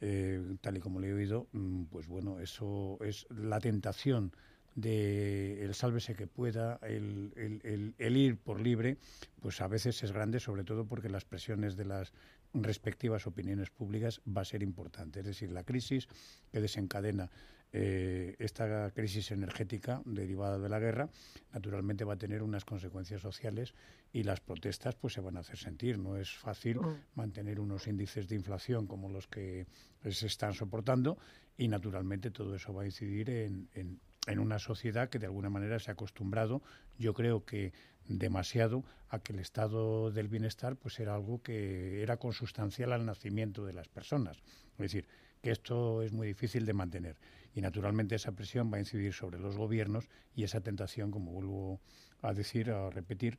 eh, 0.00 0.56
tal 0.60 0.78
y 0.78 0.80
como 0.80 1.00
le 1.00 1.08
he 1.08 1.12
oído, 1.12 1.46
mm, 1.52 1.84
pues 1.84 2.06
bueno, 2.06 2.40
eso 2.40 2.98
es 3.02 3.26
la 3.30 3.60
tentación 3.60 4.32
de 4.74 5.62
el 5.64 5.74
sálvese 5.74 6.14
que 6.14 6.26
pueda, 6.26 6.78
el, 6.82 7.32
el, 7.36 7.94
el, 7.98 8.16
ir 8.16 8.38
por 8.38 8.60
libre, 8.60 8.98
pues 9.40 9.60
a 9.60 9.68
veces 9.68 10.02
es 10.02 10.12
grande, 10.12 10.40
sobre 10.40 10.64
todo 10.64 10.86
porque 10.86 11.08
las 11.08 11.24
presiones 11.24 11.76
de 11.76 11.84
las 11.84 12.12
respectivas 12.52 13.26
opiniones 13.26 13.70
públicas 13.70 14.20
va 14.26 14.42
a 14.42 14.44
ser 14.44 14.62
importante. 14.62 15.20
Es 15.20 15.26
decir, 15.26 15.50
la 15.50 15.64
crisis 15.64 16.08
que 16.50 16.60
desencadena 16.60 17.30
eh, 17.72 18.34
esta 18.40 18.90
crisis 18.90 19.30
energética 19.30 20.02
derivada 20.04 20.58
de 20.58 20.68
la 20.68 20.80
guerra 20.80 21.08
naturalmente 21.52 22.04
va 22.04 22.14
a 22.14 22.18
tener 22.18 22.42
unas 22.42 22.64
consecuencias 22.64 23.22
sociales 23.22 23.74
y 24.12 24.24
las 24.24 24.40
protestas 24.40 24.96
pues 24.96 25.14
se 25.14 25.20
van 25.20 25.36
a 25.36 25.40
hacer 25.40 25.56
sentir. 25.56 25.98
No 25.98 26.16
es 26.16 26.30
fácil 26.30 26.80
mm. 26.80 26.96
mantener 27.14 27.60
unos 27.60 27.86
índices 27.86 28.28
de 28.28 28.34
inflación 28.34 28.86
como 28.86 29.08
los 29.08 29.28
que 29.28 29.66
se 30.08 30.26
están 30.26 30.54
soportando 30.54 31.18
y 31.56 31.68
naturalmente 31.68 32.30
todo 32.30 32.56
eso 32.56 32.74
va 32.74 32.82
a 32.82 32.86
incidir 32.86 33.30
en, 33.30 33.68
en, 33.74 34.00
en 34.26 34.38
una 34.38 34.58
sociedad 34.58 35.08
que 35.08 35.18
de 35.18 35.26
alguna 35.26 35.50
manera 35.50 35.78
se 35.78 35.90
ha 35.90 35.94
acostumbrado, 35.94 36.62
yo 36.98 37.14
creo 37.14 37.44
que 37.44 37.72
demasiado, 38.06 38.84
a 39.08 39.18
que 39.20 39.32
el 39.32 39.40
estado 39.40 40.10
del 40.10 40.28
bienestar 40.28 40.76
pues 40.76 41.00
era 41.00 41.14
algo 41.14 41.42
que 41.42 42.02
era 42.02 42.16
consustancial 42.16 42.92
al 42.92 43.06
nacimiento 43.06 43.64
de 43.64 43.72
las 43.72 43.88
personas. 43.88 44.38
Es 44.72 44.78
decir, 44.78 45.06
que 45.42 45.50
esto 45.50 46.02
es 46.02 46.12
muy 46.12 46.26
difícil 46.26 46.66
de 46.66 46.72
mantener. 46.72 47.16
Y 47.54 47.60
naturalmente 47.60 48.14
esa 48.14 48.32
presión 48.32 48.70
va 48.72 48.76
a 48.76 48.80
incidir 48.80 49.12
sobre 49.12 49.38
los 49.38 49.56
gobiernos 49.56 50.08
y 50.34 50.44
esa 50.44 50.60
tentación, 50.60 51.10
como 51.10 51.32
vuelvo 51.32 51.80
a 52.22 52.32
decir, 52.32 52.70
a 52.70 52.90
repetir, 52.90 53.38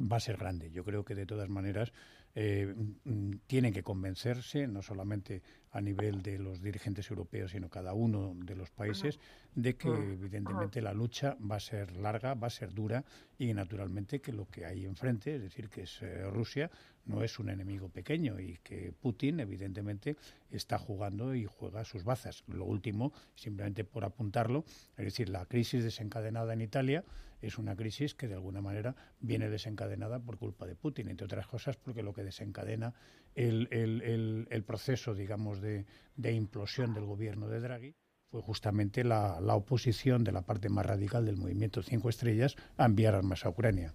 va 0.00 0.18
a 0.18 0.20
ser 0.20 0.36
grande. 0.36 0.70
Yo 0.70 0.84
creo 0.84 1.04
que 1.04 1.14
de 1.14 1.26
todas 1.26 1.48
maneras 1.48 1.92
eh, 2.36 2.74
mm, 3.04 3.30
tienen 3.46 3.72
que 3.72 3.84
convencerse, 3.84 4.66
no 4.66 4.82
solamente 4.82 5.42
a 5.70 5.80
nivel 5.80 6.22
de 6.22 6.38
los 6.38 6.60
dirigentes 6.60 7.08
europeos, 7.10 7.52
sino 7.52 7.68
cada 7.68 7.94
uno 7.94 8.34
de 8.36 8.56
los 8.56 8.70
países, 8.70 9.18
de 9.54 9.76
que 9.76 9.88
evidentemente 9.88 10.80
la 10.80 10.92
lucha 10.92 11.36
va 11.40 11.56
a 11.56 11.60
ser 11.60 11.96
larga, 11.96 12.34
va 12.34 12.48
a 12.48 12.50
ser 12.50 12.72
dura 12.72 13.04
y 13.38 13.52
naturalmente 13.54 14.20
que 14.20 14.32
lo 14.32 14.48
que 14.48 14.66
hay 14.66 14.84
enfrente, 14.84 15.36
es 15.36 15.42
decir, 15.42 15.68
que 15.68 15.82
es 15.82 16.02
eh, 16.02 16.28
Rusia, 16.30 16.70
no 17.06 17.22
es 17.22 17.38
un 17.38 17.50
enemigo 17.50 17.88
pequeño 17.88 18.40
y 18.40 18.58
que 18.62 18.92
Putin 18.92 19.40
evidentemente 19.40 20.16
está 20.50 20.78
jugando 20.78 21.34
y 21.34 21.44
juega 21.44 21.84
sus 21.84 22.04
bazas. 22.04 22.44
Lo 22.48 22.64
último, 22.64 23.12
simplemente 23.34 23.84
por 23.84 24.04
apuntarlo, 24.04 24.64
es 24.96 25.04
decir, 25.04 25.28
la 25.28 25.46
crisis 25.46 25.84
desencadenada 25.84 26.52
en 26.52 26.62
Italia 26.62 27.04
es 27.46 27.58
una 27.58 27.76
crisis 27.76 28.14
que 28.14 28.28
de 28.28 28.34
alguna 28.34 28.60
manera 28.60 28.94
viene 29.20 29.48
desencadenada 29.48 30.18
por 30.18 30.38
culpa 30.38 30.66
de 30.66 30.74
Putin, 30.74 31.08
entre 31.08 31.26
otras 31.26 31.46
cosas 31.46 31.76
porque 31.76 32.02
lo 32.02 32.12
que 32.12 32.24
desencadena 32.24 32.94
el, 33.34 34.64
proceso, 34.66 35.14
digamos, 35.14 35.60
de, 35.60 35.84
implosión 36.32 36.94
del 36.94 37.04
gobierno 37.04 37.48
de 37.48 37.60
Draghi 37.60 37.94
fue 38.30 38.42
justamente 38.42 39.04
la, 39.04 39.40
la, 39.40 39.54
oposición 39.54 40.24
de 40.24 40.32
la 40.32 40.42
parte 40.42 40.68
más 40.68 40.86
radical 40.86 41.24
del 41.24 41.36
movimiento 41.36 41.82
Cinco 41.82 42.08
Estrellas 42.08 42.56
a 42.76 42.86
enviar 42.86 43.14
armas 43.14 43.44
a 43.44 43.50
Ucrania. 43.50 43.94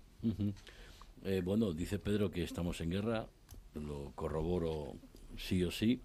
Eh, 1.23 1.41
bueno, 1.43 1.73
dice 1.73 1.99
Pedro 1.99 2.31
que 2.31 2.43
estamos 2.43 2.79
en 2.81 2.91
guerra, 2.91 3.27
lo 3.75 4.11
corroboro 4.15 4.93
sí 5.37 5.63
o 5.63 5.71
sí. 5.71 6.01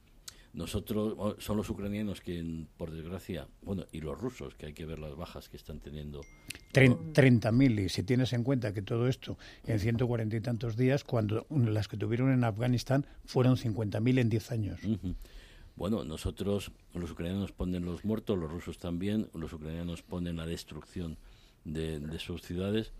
Nosotros, 0.54 1.34
son 1.38 1.56
los 1.56 1.68
ucranianos 1.68 2.20
quien, 2.20 2.68
por 2.76 2.92
desgracia, 2.92 3.48
bueno, 3.62 3.86
y 3.90 4.00
los 4.00 4.16
rusos, 4.20 4.54
que 4.54 4.66
hay 4.66 4.72
que 4.72 4.86
ver 4.86 5.00
las 5.00 5.16
bajas 5.16 5.48
que 5.48 5.56
están 5.56 5.80
teniendo. 5.80 6.20
30.000, 6.72 7.84
y 7.84 7.88
si 7.88 8.04
tienes 8.04 8.32
en 8.32 8.44
cuenta 8.44 8.72
que 8.72 8.80
todo 8.80 9.08
esto 9.08 9.36
en 9.66 9.80
140 9.80 10.36
y 10.36 10.40
tantos 10.40 10.76
días, 10.76 11.02
cuando 11.02 11.44
las 11.50 11.88
que 11.88 11.96
tuvieron 11.96 12.32
en 12.32 12.44
Afganistán 12.44 13.04
fueron 13.24 13.56
50.000 13.56 14.20
en 14.20 14.28
10 14.28 14.52
años. 14.52 14.80
Bueno, 15.74 16.04
nosotros, 16.04 16.70
los 16.92 17.10
ucranianos 17.10 17.50
ponen 17.50 17.84
los 17.84 18.04
muertos, 18.04 18.38
los 18.38 18.48
rusos 18.48 18.78
también, 18.78 19.28
los 19.34 19.52
ucranianos 19.52 20.02
ponen 20.02 20.36
la 20.36 20.46
destrucción 20.46 21.18
de, 21.64 22.18
sus 22.20 22.42
ciudades, 22.42 22.92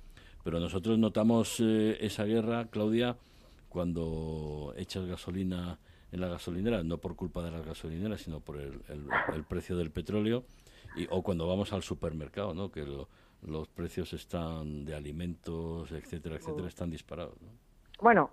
pero 0.42 0.58
nosotros 0.58 0.98
notamos 0.98 1.60
eh, 1.60 1.98
esa 2.00 2.24
guerra, 2.24 2.66
Claudia, 2.66 3.16
cuando 3.68 4.74
echas 4.76 5.06
gasolina 5.06 5.78
en 6.14 6.20
la 6.20 6.28
gasolinera, 6.28 6.82
no 6.84 6.98
por 6.98 7.16
culpa 7.16 7.42
de 7.42 7.50
las 7.50 7.66
gasolineras, 7.66 8.22
sino 8.22 8.38
por 8.38 8.60
el, 8.60 8.80
precio 9.48 9.76
del 9.76 9.90
petróleo, 9.90 10.44
y, 10.94 11.08
o 11.10 11.22
cuando 11.22 11.48
vamos 11.48 11.72
al 11.72 11.82
supermercado, 11.82 12.54
¿no? 12.54 12.70
que 12.70 12.86
los 13.42 13.68
precios 13.68 14.12
están 14.12 14.84
de 14.84 14.94
alimentos, 14.94 15.90
etcétera, 15.90 16.36
etcétera, 16.36 16.68
están 16.68 16.88
disparados. 16.88 17.34
¿no? 17.42 17.48
Bueno, 18.00 18.30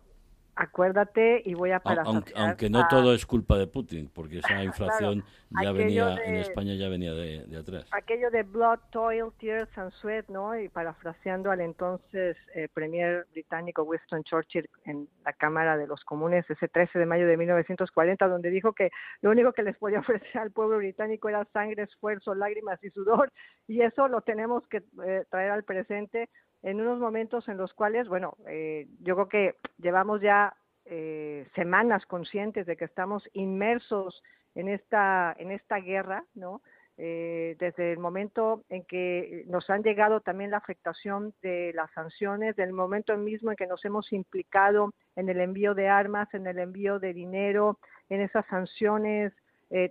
acuérdate 0.72 1.42
y 1.46 1.54
voy 1.54 1.72
a 1.72 1.80
parar. 1.80 2.06
Aunque, 2.36 2.70
no 2.70 2.88
todo 2.88 3.14
es 3.14 3.26
culpa 3.26 3.58
de 3.58 3.68
Putin, 3.68 4.10
porque 4.14 4.40
esa 4.40 4.64
inflación 4.64 5.24
ya 5.62 5.72
venía 5.74 6.16
en 6.26 6.36
España 6.38 6.76
ya 6.76 6.88
venía 6.88 7.14
de, 7.14 7.58
atrás. 7.58 7.86
Aquello 7.92 8.32
de 8.32 8.44
blood, 8.44 8.80
toil, 8.92 9.32
tears 9.38 9.70
and 9.78 9.92
sweat, 9.92 10.28
¿no? 10.30 10.58
Y 10.58 10.70
parafraseando 10.70 11.52
al 11.52 11.60
entonces 11.60 12.38
eh, 12.56 12.70
premier 12.74 13.28
británico 13.32 13.84
Winston 13.84 14.24
Churchill 14.24 14.70
en 14.86 15.10
la 15.26 15.34
Cámara 15.34 15.78
de 15.78 15.88
los 15.88 16.04
Comunes 16.06 16.50
ese 16.50 16.70
13 16.70 17.00
de 17.00 17.06
mayo 17.06 17.28
de 17.28 17.36
1940, 17.36 18.28
donde 18.28 18.50
dijo 18.50 18.72
que 18.72 18.92
lo 19.22 19.32
único 19.32 19.52
que 19.52 19.64
les 19.64 19.78
podía 19.78 20.00
ofrecer 20.00 20.42
al 20.42 20.52
pueblo 20.52 20.78
británico 20.78 21.28
era 21.28 21.46
sangre, 21.52 21.84
esfuerzo, 21.84 22.34
lágrimas 22.34 22.82
y 22.84 22.90
sudor, 22.92 23.32
y 23.68 23.82
eso 23.82 24.08
lo 24.08 24.22
tenemos 24.22 24.66
que 24.68 24.84
eh, 25.06 25.26
traer 25.30 25.52
al 25.52 25.64
presente 25.64 26.30
en 26.64 26.80
unos 26.80 27.00
momentos 27.00 27.48
en 27.48 27.58
los 27.58 27.74
cuales, 27.74 28.08
bueno, 28.08 28.36
eh, 28.48 28.88
yo 29.00 29.16
creo 29.16 29.30
que 29.30 29.56
llevamos 29.80 30.22
ya 30.22 30.56
eh, 30.86 31.48
semanas 31.56 32.06
conscientes 32.06 32.66
de 32.66 32.76
que 32.76 32.86
estamos 32.86 33.28
inmersos 33.34 34.24
en 34.56 34.68
esta, 34.68 35.36
en 35.38 35.52
esta 35.52 35.78
guerra, 35.78 36.26
¿no? 36.36 36.62
Eh, 36.98 37.56
desde 37.58 37.94
el 37.94 38.00
momento 38.00 38.64
en 38.70 38.84
que 38.84 39.46
nos 39.48 39.70
han 39.70 39.82
llegado 39.82 40.22
también 40.22 40.52
la 40.52 40.58
afectación 40.58 41.34
de 41.42 41.72
las 41.74 41.90
sanciones, 41.92 42.56
del 42.56 42.74
momento 42.74 43.18
mismo 43.18 43.50
en 43.50 43.58
que 43.58 43.66
nos 43.66 43.84
hemos 43.86 44.12
implicado 44.12 44.94
en 45.16 45.30
el 45.30 45.40
envío 45.40 45.74
de 45.74 45.88
armas, 45.88 46.32
en 46.34 46.46
el 46.46 46.60
envío 46.60 47.00
de 47.00 47.14
dinero, 47.14 47.80
en 48.10 48.22
esas 48.22 48.46
sanciones 48.48 49.34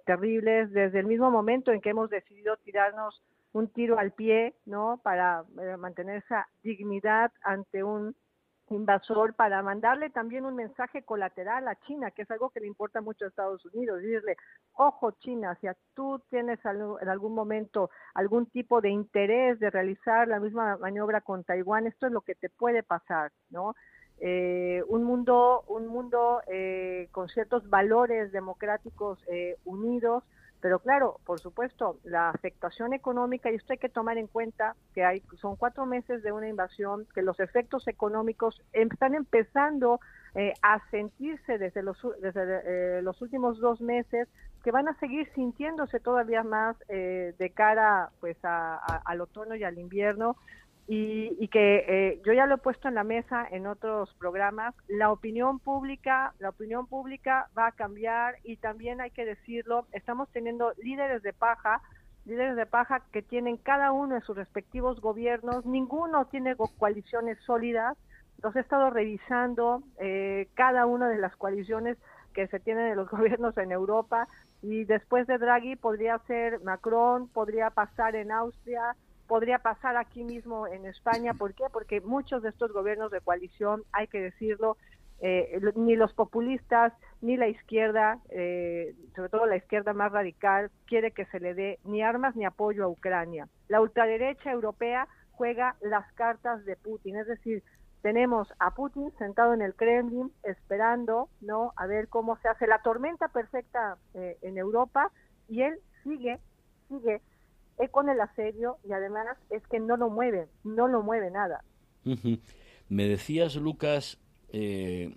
terribles, 0.04 0.70
desde 0.72 0.98
el 0.98 1.06
mismo 1.06 1.30
momento 1.30 1.72
en 1.72 1.80
que 1.80 1.88
hemos 1.88 2.10
decidido 2.10 2.58
tirarnos 2.58 3.22
un 3.52 3.68
tiro 3.68 3.98
al 3.98 4.12
pie, 4.12 4.54
¿no? 4.66 5.00
Para 5.02 5.44
eh, 5.60 5.76
mantener 5.76 6.18
esa 6.18 6.48
dignidad 6.62 7.32
ante 7.42 7.82
un 7.82 8.14
invasor, 8.70 9.34
para 9.34 9.62
mandarle 9.62 10.10
también 10.10 10.44
un 10.44 10.54
mensaje 10.54 11.02
colateral 11.02 11.66
a 11.68 11.76
China, 11.86 12.10
que 12.10 12.22
es 12.22 12.30
algo 12.30 12.50
que 12.50 12.60
le 12.60 12.66
importa 12.66 13.00
mucho 13.00 13.24
a 13.24 13.28
Estados 13.28 13.64
Unidos, 13.66 14.00
decirle, 14.00 14.36
ojo 14.74 15.12
China, 15.12 15.56
si 15.60 15.66
tú 15.94 16.20
tienes 16.30 16.58
en 16.64 17.08
algún 17.08 17.34
momento 17.34 17.90
algún 18.14 18.46
tipo 18.46 18.80
de 18.80 18.90
interés 18.90 19.58
de 19.58 19.70
realizar 19.70 20.28
la 20.28 20.40
misma 20.40 20.76
maniobra 20.76 21.20
con 21.20 21.44
Taiwán, 21.44 21.86
esto 21.86 22.06
es 22.06 22.12
lo 22.12 22.22
que 22.22 22.34
te 22.34 22.48
puede 22.48 22.82
pasar, 22.82 23.32
¿no? 23.50 23.74
Eh, 24.22 24.82
un 24.88 25.04
mundo, 25.04 25.64
un 25.66 25.86
mundo 25.86 26.42
eh, 26.46 27.08
con 27.10 27.28
ciertos 27.28 27.68
valores 27.70 28.32
democráticos 28.32 29.18
unidos, 29.64 30.24
pero 30.60 30.78
claro, 30.78 31.20
por 31.24 31.40
supuesto, 31.40 31.98
la 32.04 32.30
afectación 32.30 32.92
económica, 32.92 33.50
y 33.50 33.54
esto 33.54 33.72
hay 33.72 33.78
que 33.78 33.88
tomar 33.88 34.18
en 34.18 34.26
cuenta 34.26 34.76
que 34.94 35.04
hay, 35.04 35.22
son 35.40 35.56
cuatro 35.56 35.86
meses 35.86 36.22
de 36.22 36.32
una 36.32 36.48
invasión, 36.48 37.06
que 37.14 37.22
los 37.22 37.40
efectos 37.40 37.88
económicos 37.88 38.60
están 38.72 39.14
empezando 39.14 40.00
eh, 40.34 40.52
a 40.62 40.80
sentirse 40.90 41.58
desde, 41.58 41.82
los, 41.82 41.96
eh, 42.22 43.02
últimos 43.20 43.58
dos 43.58 43.80
meses, 43.80 44.28
que 44.62 44.70
van 44.70 44.88
a 44.88 44.98
seguir 44.98 45.26
sintiéndose 45.34 46.00
todavía 46.00 46.42
más 46.42 46.76
eh, 46.88 47.34
de 47.38 47.50
cara 47.50 48.10
pues 48.20 48.36
al 48.42 49.20
otoño 49.22 49.54
y 49.56 49.64
al 49.64 49.78
invierno 49.78 50.36
y, 50.92 51.46
que 51.48 51.84
eh, 51.86 52.20
yo 52.26 52.32
ya 52.32 52.46
lo 52.46 52.56
he 52.56 52.58
puesto 52.58 52.88
en 52.88 52.96
la 52.96 53.04
mesa 53.04 53.46
en 53.48 53.68
otros 53.68 54.12
programas, 54.14 54.74
la 54.88 55.12
opinión 55.12 55.60
pública, 55.60 56.34
la 56.40 56.48
opinión 56.48 56.88
pública 56.88 57.48
va 57.56 57.68
a 57.68 57.72
cambiar 57.72 58.34
y 58.42 58.56
también 58.56 59.00
hay 59.00 59.12
que 59.12 59.24
decirlo, 59.24 59.86
estamos 59.92 60.28
teniendo 60.30 60.72
líderes 60.82 61.22
de 61.22 61.32
paja, 61.32 61.80
líderes 62.24 62.56
de 62.56 62.66
paja 62.66 63.04
que 63.12 63.22
tienen 63.22 63.56
cada 63.56 63.92
uno 63.92 64.16
de 64.16 64.20
sus 64.22 64.36
respectivos 64.36 65.00
gobiernos, 65.00 65.64
ninguno 65.64 66.24
tiene 66.24 66.56
coaliciones 66.56 67.38
sólidas, 67.46 67.96
los 68.42 68.56
he 68.56 68.60
estado 68.60 68.90
revisando 68.90 69.84
eh, 70.00 70.48
cada 70.54 70.86
una 70.86 71.08
de 71.08 71.18
las 71.18 71.36
coaliciones 71.36 71.98
que 72.34 72.48
se 72.48 72.58
tienen 72.58 72.88
en 72.88 72.96
los 72.96 73.08
gobiernos 73.16 73.56
en 73.58 73.70
Europa 73.70 74.26
y 74.60 74.82
después 74.86 75.28
de 75.28 75.38
Draghi 75.38 75.76
podría 75.76 76.18
ser 76.26 76.58
Macron, 76.64 77.28
podría 77.28 77.70
pasar 77.70 78.16
en 78.16 78.32
Austria, 78.32 78.96
podría 79.30 79.60
pasar 79.60 79.96
aquí 79.96 80.24
mismo 80.24 80.66
en 80.66 80.86
España. 80.86 81.34
¿Por 81.34 81.54
qué? 81.54 81.62
Porque 81.72 82.00
muchos 82.00 82.42
de 82.42 82.48
estos 82.48 82.72
gobiernos 82.72 83.12
de 83.12 83.20
coalición, 83.20 83.84
hay 83.92 84.08
que 84.08 84.20
decirlo, 84.20 84.76
eh, 85.20 85.60
ni 85.76 85.94
los 85.94 86.12
populistas 86.14 86.92
ni 87.20 87.36
la 87.36 87.46
izquierda, 87.46 88.18
eh, 88.30 88.92
sobre 89.14 89.28
todo 89.28 89.46
la 89.46 89.54
izquierda 89.54 89.92
más 89.92 90.10
radical, 90.10 90.72
quiere 90.84 91.12
que 91.12 91.26
se 91.26 91.38
le 91.38 91.54
dé 91.54 91.78
ni 91.84 92.02
armas 92.02 92.34
ni 92.34 92.44
apoyo 92.44 92.82
a 92.82 92.88
Ucrania. 92.88 93.46
La 93.68 93.80
ultraderecha 93.80 94.50
europea 94.50 95.06
juega 95.30 95.76
las 95.80 96.12
cartas 96.14 96.64
de 96.64 96.74
Putin, 96.74 97.14
es 97.14 97.28
decir, 97.28 97.62
tenemos 98.02 98.52
a 98.58 98.74
Putin 98.74 99.12
sentado 99.16 99.54
en 99.54 99.62
el 99.62 99.76
Kremlin 99.76 100.32
esperando, 100.42 101.28
¿no? 101.40 101.72
A 101.76 101.86
ver 101.86 102.08
cómo 102.08 102.36
se 102.38 102.48
hace 102.48 102.66
la 102.66 102.82
tormenta 102.82 103.28
perfecta 103.28 103.96
eh, 104.14 104.38
en 104.42 104.58
Europa 104.58 105.12
y 105.48 105.62
él 105.62 105.78
sigue, 106.02 106.40
sigue 106.88 107.20
con 107.88 108.08
el 108.08 108.20
asedio 108.20 108.78
y 108.88 108.92
además 108.92 109.26
es 109.50 109.66
que 109.68 109.80
no 109.80 109.96
lo 109.96 110.10
mueve, 110.10 110.48
no 110.64 110.88
lo 110.88 111.02
mueve 111.02 111.30
nada. 111.30 111.64
Me 112.88 113.08
decías, 113.08 113.56
Lucas, 113.56 114.18
eh, 114.52 115.14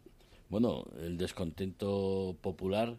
bueno, 0.50 0.86
el 1.00 1.18
descontento 1.18 2.36
popular 2.42 2.96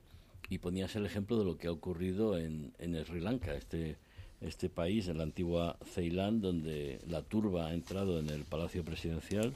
y 0.49 0.59
ponías 0.59 0.97
el 0.97 1.07
ejemplo 1.07 1.39
de 1.39 1.45
lo 1.45 1.57
que 1.57 1.69
ha 1.69 1.73
ocurrido 1.73 2.37
en, 2.37 2.73
en 2.79 3.03
Sri 3.05 3.21
Lanka, 3.21 3.55
este, 3.55 3.97
este 4.41 4.69
país, 4.69 5.09
en 5.09 5.19
la 5.19 5.25
antigua 5.25 5.79
Ceilán, 5.85 6.41
donde 6.41 6.99
la 7.07 7.23
turba 7.23 7.69
ha 7.69 7.75
entrado 7.75 8.19
en 8.19 8.29
el 8.29 8.45
Palacio 8.45 8.85
Presidencial. 8.85 9.53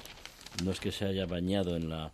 No 0.64 0.70
es 0.70 0.80
que 0.80 0.92
se 0.92 1.04
haya 1.04 1.26
bañado 1.26 1.76
en 1.76 1.88
la, 1.88 2.12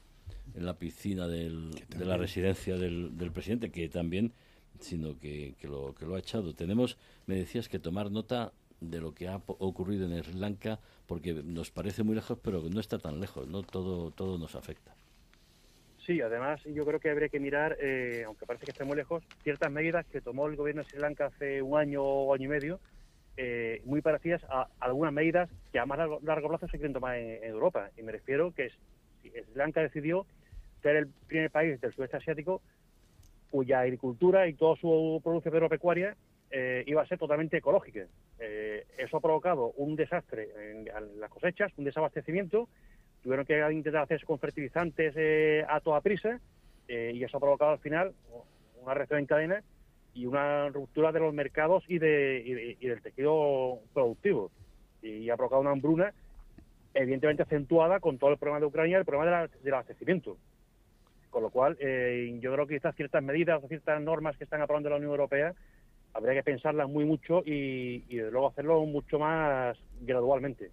en 0.55 0.67
la 0.67 0.75
piscina 0.75 1.29
del, 1.29 1.71
de 1.89 2.05
la 2.05 2.17
residencia 2.17 2.77
del, 2.77 3.17
del, 3.17 3.31
presidente, 3.31 3.71
que 3.71 3.89
también, 3.89 4.33
sino 4.81 5.19
que, 5.19 5.55
que, 5.59 5.69
lo, 5.69 5.95
que 5.95 6.07
lo 6.07 6.15
ha 6.15 6.19
echado. 6.19 6.55
Tenemos, 6.55 6.99
me 7.27 7.37
decías, 7.37 7.69
que 7.69 7.79
tomar 7.79 8.11
nota 8.11 8.53
de 8.81 9.01
lo 9.01 9.15
que 9.15 9.29
ha 9.29 9.41
ocurrido 9.47 10.07
en 10.07 10.23
Sri 10.23 10.35
Lanka, 10.35 10.79
porque 11.07 11.33
nos 11.33 11.71
parece 11.71 12.03
muy 12.03 12.15
lejos, 12.15 12.39
pero 12.43 12.63
no 12.63 12.81
está 12.81 12.99
tan 12.99 13.21
lejos, 13.21 13.49
¿no? 13.49 13.63
Todo, 13.63 14.11
todo 14.11 14.39
nos 14.39 14.55
afecta. 14.55 14.95
Sí, 16.07 16.21
además 16.21 16.63
yo 16.65 16.85
creo 16.85 17.01
que 17.01 17.09
habría 17.09 17.31
que 17.31 17.41
mirar, 17.41 17.79
eh, 17.81 18.25
aunque 18.27 18.45
parece 18.45 18.67
que 18.67 18.73
esté 18.73 18.85
muy 18.85 18.97
lejos, 18.97 19.25
ciertas 19.43 19.73
medidas 19.73 20.05
que 20.07 20.21
tomó 20.21 20.47
el 20.49 20.57
gobierno 20.57 20.83
de 20.83 20.89
Sri 20.91 21.01
Lanka 21.01 21.27
hace 21.27 21.63
un 21.63 21.79
año 21.79 22.03
o 22.03 22.35
año 22.35 22.45
y 22.45 22.49
medio, 22.49 22.81
eh, 23.37 23.81
muy 23.85 24.03
parecidas 24.03 24.45
a, 24.51 24.69
algunas 24.81 25.13
medidas 25.13 25.49
que 25.73 25.79
a 25.79 25.87
más 25.87 25.99
largo, 25.99 26.49
plazo 26.49 26.69
se 26.69 26.77
quieren 26.77 26.93
tomar 26.93 27.17
en, 27.17 27.43
Europa. 27.43 27.91
Y 27.97 28.03
me 28.03 28.13
refiero 28.13 28.53
que 28.53 28.69
Sri 29.23 29.33
Lanka 29.55 29.81
decidió 29.81 30.27
ser 30.83 30.97
el 30.97 31.09
primer 31.27 31.51
país 31.51 31.81
del 31.81 31.95
sudeste 31.95 32.19
asiático 32.19 32.61
cuya 33.55 33.81
agricultura 33.81 34.49
y 34.49 34.55
toda 34.55 34.75
su 34.75 35.21
producción 35.23 35.55
agropecuaria 35.55 36.17
eh, 36.51 36.83
iba 36.89 37.03
a 37.03 37.07
ser 37.07 37.19
totalmente 37.19 37.59
ecológica. 37.59 38.05
eso 38.99 39.17
ha 39.17 39.21
provocado 39.21 39.73
un 39.77 39.95
desastre 39.95 40.49
en 40.73 41.21
las 41.21 41.31
cosechas, 41.31 41.71
un 41.77 41.85
desabastecimiento 41.85 42.69
tuvieron 43.25 43.47
que 43.47 43.73
intentar 43.73 44.03
hacerse 44.03 44.27
con 44.27 44.39
fertilizantes 44.39 45.15
eh, 45.17 45.65
a 45.67 45.81
toda 45.81 46.03
prisa 46.03 46.39
eh, 46.87 47.13
y 47.15 47.25
eso 47.25 47.39
ha 47.39 47.41
provocado 47.41 47.73
al 47.73 47.79
final 47.79 48.13
una 48.83 48.93
reacción 48.93 49.19
en 49.19 49.27
cadena 49.27 49.63
y 50.13 50.27
una 50.27 50.69
ruptura 50.69 51.11
de 51.11 51.21
los 51.21 51.33
mercados 51.33 51.85
y, 51.89 51.99
de, 51.99 52.77
y, 52.79 52.87
del 52.87 53.01
tejido 53.01 53.79
productivo. 53.95 54.51
Y, 55.03 55.31
ha 55.31 55.37
provocado 55.37 55.63
una 55.63 55.71
hambruna 55.71 56.13
evidentemente 56.93 57.43
acentuada 57.43 57.99
con 57.99 58.19
todo 58.19 58.31
el 58.31 58.37
problema 58.37 58.61
de 58.61 58.67
Ucrania, 58.67 58.99
el 58.99 59.05
problema 59.07 59.49
del 59.63 59.75
abastecimiento. 59.75 60.37
Con 61.35 61.43
lo 61.43 61.51
cual, 61.51 61.77
eh, 61.81 62.39
yo 62.41 62.53
creo 62.53 62.65
que 62.65 62.77
estas 62.77 62.95
ciertas 62.95 63.21
medidas 63.21 63.61
ciertas 63.67 64.01
normas 64.01 64.37
que 64.37 64.45
están 64.45 64.63
aprobando 64.63 64.89
la 64.89 64.99
Unión 64.99 65.11
Europea 65.11 65.53
habría 66.13 66.33
que 66.35 66.45
pensarlas 66.45 66.89
muy 66.89 67.05
mucho 67.05 67.43
y, 67.45 68.05
y 68.09 68.21
luego 68.21 68.51
hacerlo 68.51 68.87
mucho 68.87 69.19
más 69.19 69.77
gradualmente. 70.03 70.71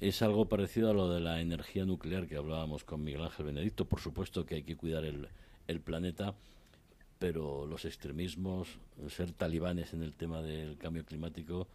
Es 0.00 0.20
algo 0.22 0.46
parecido 0.48 0.90
a 0.90 0.92
lo 0.92 1.08
de 1.08 1.20
la 1.20 1.40
energía 1.40 1.84
nuclear 1.84 2.26
que 2.26 2.36
hablábamos 2.36 2.82
con 2.82 3.04
Miguel 3.04 3.22
Ángel 3.22 3.46
Benedicto. 3.46 3.84
Por 3.84 4.00
supuesto 4.00 4.44
que 4.44 4.56
hay 4.56 4.64
que 4.64 4.76
cuidar 4.76 5.04
el 5.04 5.80
planeta, 5.82 6.34
pero 7.20 7.64
los 7.64 7.84
extremismos, 7.84 8.80
ser 9.06 9.30
talibanes 9.30 9.94
en 9.94 10.02
el 10.02 10.16
tema 10.16 10.42
del 10.42 10.78
cambio 10.78 11.04
climático, 11.04 11.68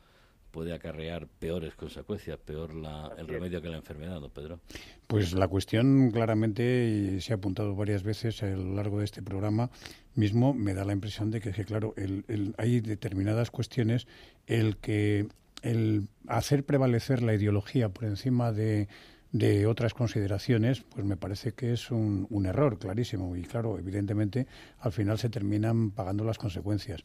puede 0.58 0.74
acarrear 0.74 1.28
peores 1.28 1.76
consecuencias, 1.76 2.40
peor 2.40 2.74
la, 2.74 3.14
el 3.20 3.28
remedio 3.28 3.62
que 3.62 3.70
la 3.70 3.78
enfermedad, 3.78 4.20
¿no, 4.20 4.30
Pedro? 4.30 4.60
Pues 5.06 5.34
la 5.34 5.48
cuestión 5.48 6.10
claramente, 6.10 6.88
y 6.88 7.22
se 7.22 7.32
ha 7.32 7.36
apuntado 7.36 7.76
varias 7.76 8.02
veces 8.02 8.42
a 8.42 8.48
lo 8.48 8.74
largo 8.74 8.98
de 8.98 9.06
este 9.06 9.22
programa, 9.22 9.70
mismo 10.16 10.56
me 10.56 10.74
da 10.74 10.84
la 10.84 10.94
impresión 10.94 11.30
de 11.30 11.42
que, 11.42 11.52
claro, 11.64 11.94
el, 11.96 12.56
hay 12.58 12.80
determinadas 12.82 13.52
cuestiones, 13.52 14.08
el 14.48 14.78
que 14.78 15.28
el 15.62 16.08
hacer 16.26 16.66
prevalecer 16.66 17.22
la 17.22 17.36
ideología 17.36 17.90
por 17.90 18.06
encima 18.06 18.52
de, 18.52 18.88
de 19.32 19.68
otras 19.68 19.94
consideraciones, 19.94 20.82
pues 20.82 21.06
me 21.06 21.18
parece 21.18 21.52
que 21.52 21.72
es 21.74 21.92
un, 21.92 22.26
un, 22.32 22.48
error 22.48 22.80
clarísimo 22.80 23.36
y 23.36 23.44
claro, 23.44 23.78
evidentemente 23.78 24.48
al 24.80 24.92
final 24.92 25.20
se 25.20 25.30
terminan 25.30 25.92
pagando 25.92 26.24
las 26.24 26.40
consecuencias. 26.40 27.04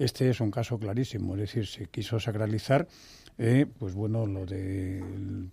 Este 0.00 0.30
es 0.30 0.40
un 0.40 0.50
caso 0.50 0.78
clarísimo, 0.78 1.34
es 1.34 1.40
decir, 1.40 1.66
se 1.66 1.84
quiso 1.84 2.18
sacralizar 2.18 2.88
eh, 3.36 3.66
pues 3.78 3.94
bueno, 3.94 4.26
lo 4.26 4.44
de 4.44 5.02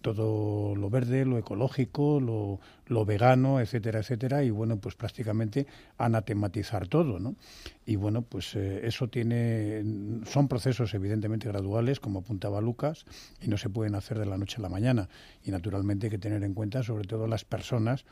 todo 0.02 0.74
lo 0.74 0.90
verde, 0.90 1.26
lo 1.26 1.38
ecológico, 1.38 2.20
lo, 2.20 2.60
lo, 2.86 3.06
vegano, 3.06 3.60
etcétera, 3.60 4.00
etcétera, 4.00 4.44
y 4.44 4.50
bueno, 4.50 4.78
pues 4.78 4.96
prácticamente 4.96 5.68
anatematizar 5.98 6.88
todo, 6.88 7.20
¿no? 7.20 7.36
Y 7.86 7.96
bueno, 7.96 8.24
pues 8.24 8.56
eh, 8.56 8.86
eso 8.86 9.08
tiene, 9.08 9.84
son 10.26 10.48
procesos 10.50 10.94
evidentemente 10.94 11.48
graduales, 11.48 12.02
como 12.02 12.20
apuntaba 12.20 12.60
Lucas, 12.60 13.06
y 13.42 13.48
no 13.48 13.58
se 13.58 13.70
pueden 13.70 13.96
hacer 13.96 14.20
de 14.20 14.26
la 14.26 14.38
noche 14.38 14.58
a 14.60 14.62
la 14.62 14.70
mañana. 14.70 15.08
Y 15.44 15.52
naturalmente 15.52 16.08
hay 16.08 16.12
que 16.12 16.18
tener 16.18 16.44
en 16.44 16.54
cuenta 16.54 16.84
sobre 16.84 17.06
todo 17.06 17.28
las 17.28 17.46
personas 17.46 18.06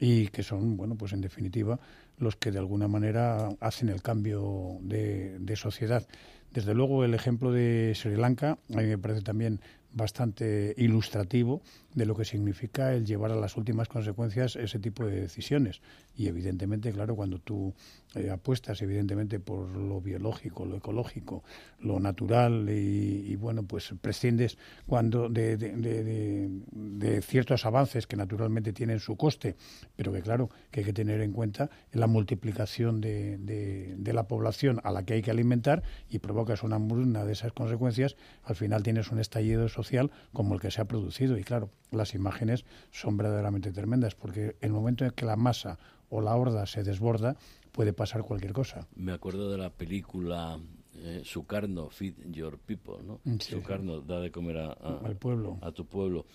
y 0.00 0.28
que 0.28 0.42
son, 0.42 0.76
bueno, 0.76 0.96
pues 0.96 1.12
en 1.12 1.20
definitiva, 1.20 1.78
los 2.20 2.36
que 2.36 2.52
de 2.52 2.58
alguna 2.58 2.86
manera 2.86 3.48
hacen 3.60 3.88
el 3.88 4.02
cambio 4.02 4.78
de, 4.82 5.54
sociedad. 5.56 6.06
Desde 6.52 6.74
luego, 6.74 7.04
el 7.04 7.14
ejemplo 7.14 7.50
de 7.50 7.92
Sri 7.96 8.16
Lanka 8.16 8.58
a 8.72 8.76
me 8.76 8.98
parece 8.98 9.22
también 9.22 9.60
bastante 9.92 10.74
ilustrativo 10.76 11.62
de 11.94 12.06
lo 12.06 12.14
que 12.14 12.24
significa 12.24 12.94
el 12.94 13.04
llevar 13.04 13.32
a 13.32 13.36
las 13.36 13.56
últimas 13.56 13.88
consecuencias 13.88 14.56
ese 14.56 14.78
tipo 14.78 15.04
de 15.04 15.20
decisiones. 15.20 15.80
Y 16.14 16.28
evidentemente, 16.28 16.92
claro, 16.92 17.16
cuando 17.16 17.38
tú 17.38 17.74
eh, 18.14 18.30
apuestas 18.30 18.82
evidentemente 18.82 19.40
por 19.40 19.68
lo 19.68 20.00
biológico, 20.00 20.64
lo 20.66 20.76
ecológico, 20.76 21.42
lo 21.80 21.98
natural 21.98 22.68
y, 22.68 23.34
bueno, 23.36 23.62
pues 23.62 23.92
prescindes 24.00 24.58
cuando 24.86 25.28
de, 25.28 25.56
de, 25.56 27.22
ciertos 27.22 27.66
avances 27.66 28.06
que 28.06 28.16
naturalmente 28.16 28.72
tienen 28.72 29.00
su 29.00 29.16
coste, 29.16 29.56
pero 29.96 30.12
que 30.12 30.22
claro, 30.22 30.50
que 30.70 30.80
hay 30.80 30.86
que 30.86 30.92
tener 30.92 31.20
en 31.20 31.32
cuenta 31.32 31.70
la 31.92 32.06
multiplicación 32.06 33.00
de, 33.00 33.96
la 34.12 34.26
población 34.26 34.80
a 34.84 34.90
la 34.90 35.04
que 35.04 35.14
hay 35.14 35.22
que 35.22 35.30
alimentar 35.30 35.82
y 36.08 36.18
provocas 36.18 36.62
una 36.62 36.76
hambruna 36.76 37.24
de 37.24 37.32
esas 37.32 37.52
consecuencias, 37.52 38.16
al 38.42 38.56
final 38.56 38.82
tienes 38.82 39.10
un 39.10 39.20
estallido 39.20 39.68
social 39.68 40.10
como 40.32 40.54
el 40.54 40.60
que 40.60 40.70
se 40.70 40.80
ha 40.80 40.86
producido. 40.86 41.38
Y 41.38 41.44
claro, 41.44 41.70
las 41.90 42.14
imágenes 42.14 42.64
son 42.90 43.16
verdaderamente 43.16 43.72
tremendas, 43.72 44.14
porque 44.14 44.56
el 44.60 44.72
momento 44.72 45.04
en 45.04 45.10
que 45.12 45.24
la 45.24 45.36
masa 45.36 45.78
o 46.08 46.20
la 46.20 46.34
horda 46.36 46.66
se 46.66 46.82
desborda, 46.82 47.36
puede 47.72 47.92
pasar 47.92 48.22
cualquier 48.22 48.52
cosa. 48.52 48.88
Me 48.96 49.12
acuerdo 49.12 49.50
de 49.50 49.58
la 49.58 49.70
película 49.70 50.58
eh, 50.96 51.22
Sukarno, 51.24 51.88
Feed 51.88 52.14
Your 52.30 52.58
People, 52.58 52.96
¿no? 53.04 53.20
Sukarno, 53.38 54.00
da 54.00 54.20
de 54.20 54.30
comer 54.30 54.58
a, 54.58 54.72
al 54.72 55.16
pueblo. 55.16 55.58
a 55.62 55.72
tu 55.72 55.86
pueblo. 55.86 56.26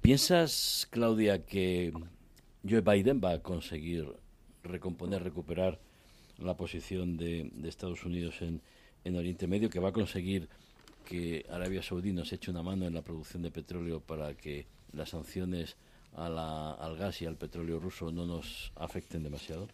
¿Piensas, 0.00 0.88
Claudia, 0.90 1.44
que 1.44 1.92
Joe 2.68 2.80
Biden 2.80 3.20
va 3.22 3.32
a 3.32 3.38
conseguir 3.40 4.12
recomponer, 4.64 5.22
recuperar 5.22 5.78
la 6.38 6.56
posición 6.56 7.16
de, 7.16 7.50
de 7.54 7.68
Estados 7.68 8.04
Unidos 8.04 8.40
en, 8.40 8.62
en 9.04 9.16
Oriente 9.16 9.46
Medio, 9.46 9.70
que 9.70 9.78
va 9.78 9.90
a 9.90 9.92
conseguir 9.92 10.48
que 11.04 11.44
Arabia 11.50 11.82
Saudí 11.82 12.12
nos 12.12 12.32
eche 12.32 12.50
una 12.50 12.62
mano 12.62 12.86
en 12.86 12.94
la 12.94 13.02
producción 13.02 13.42
de 13.42 13.50
petróleo 13.50 14.00
para 14.00 14.34
que 14.34 14.66
las 14.92 15.10
sanciones 15.10 15.76
al 16.16 16.96
gas 16.98 17.22
y 17.22 17.26
al 17.26 17.36
petróleo 17.36 17.78
ruso 17.78 18.12
no 18.12 18.26
nos 18.26 18.72
afecten 18.76 19.22
demasiado? 19.22 19.68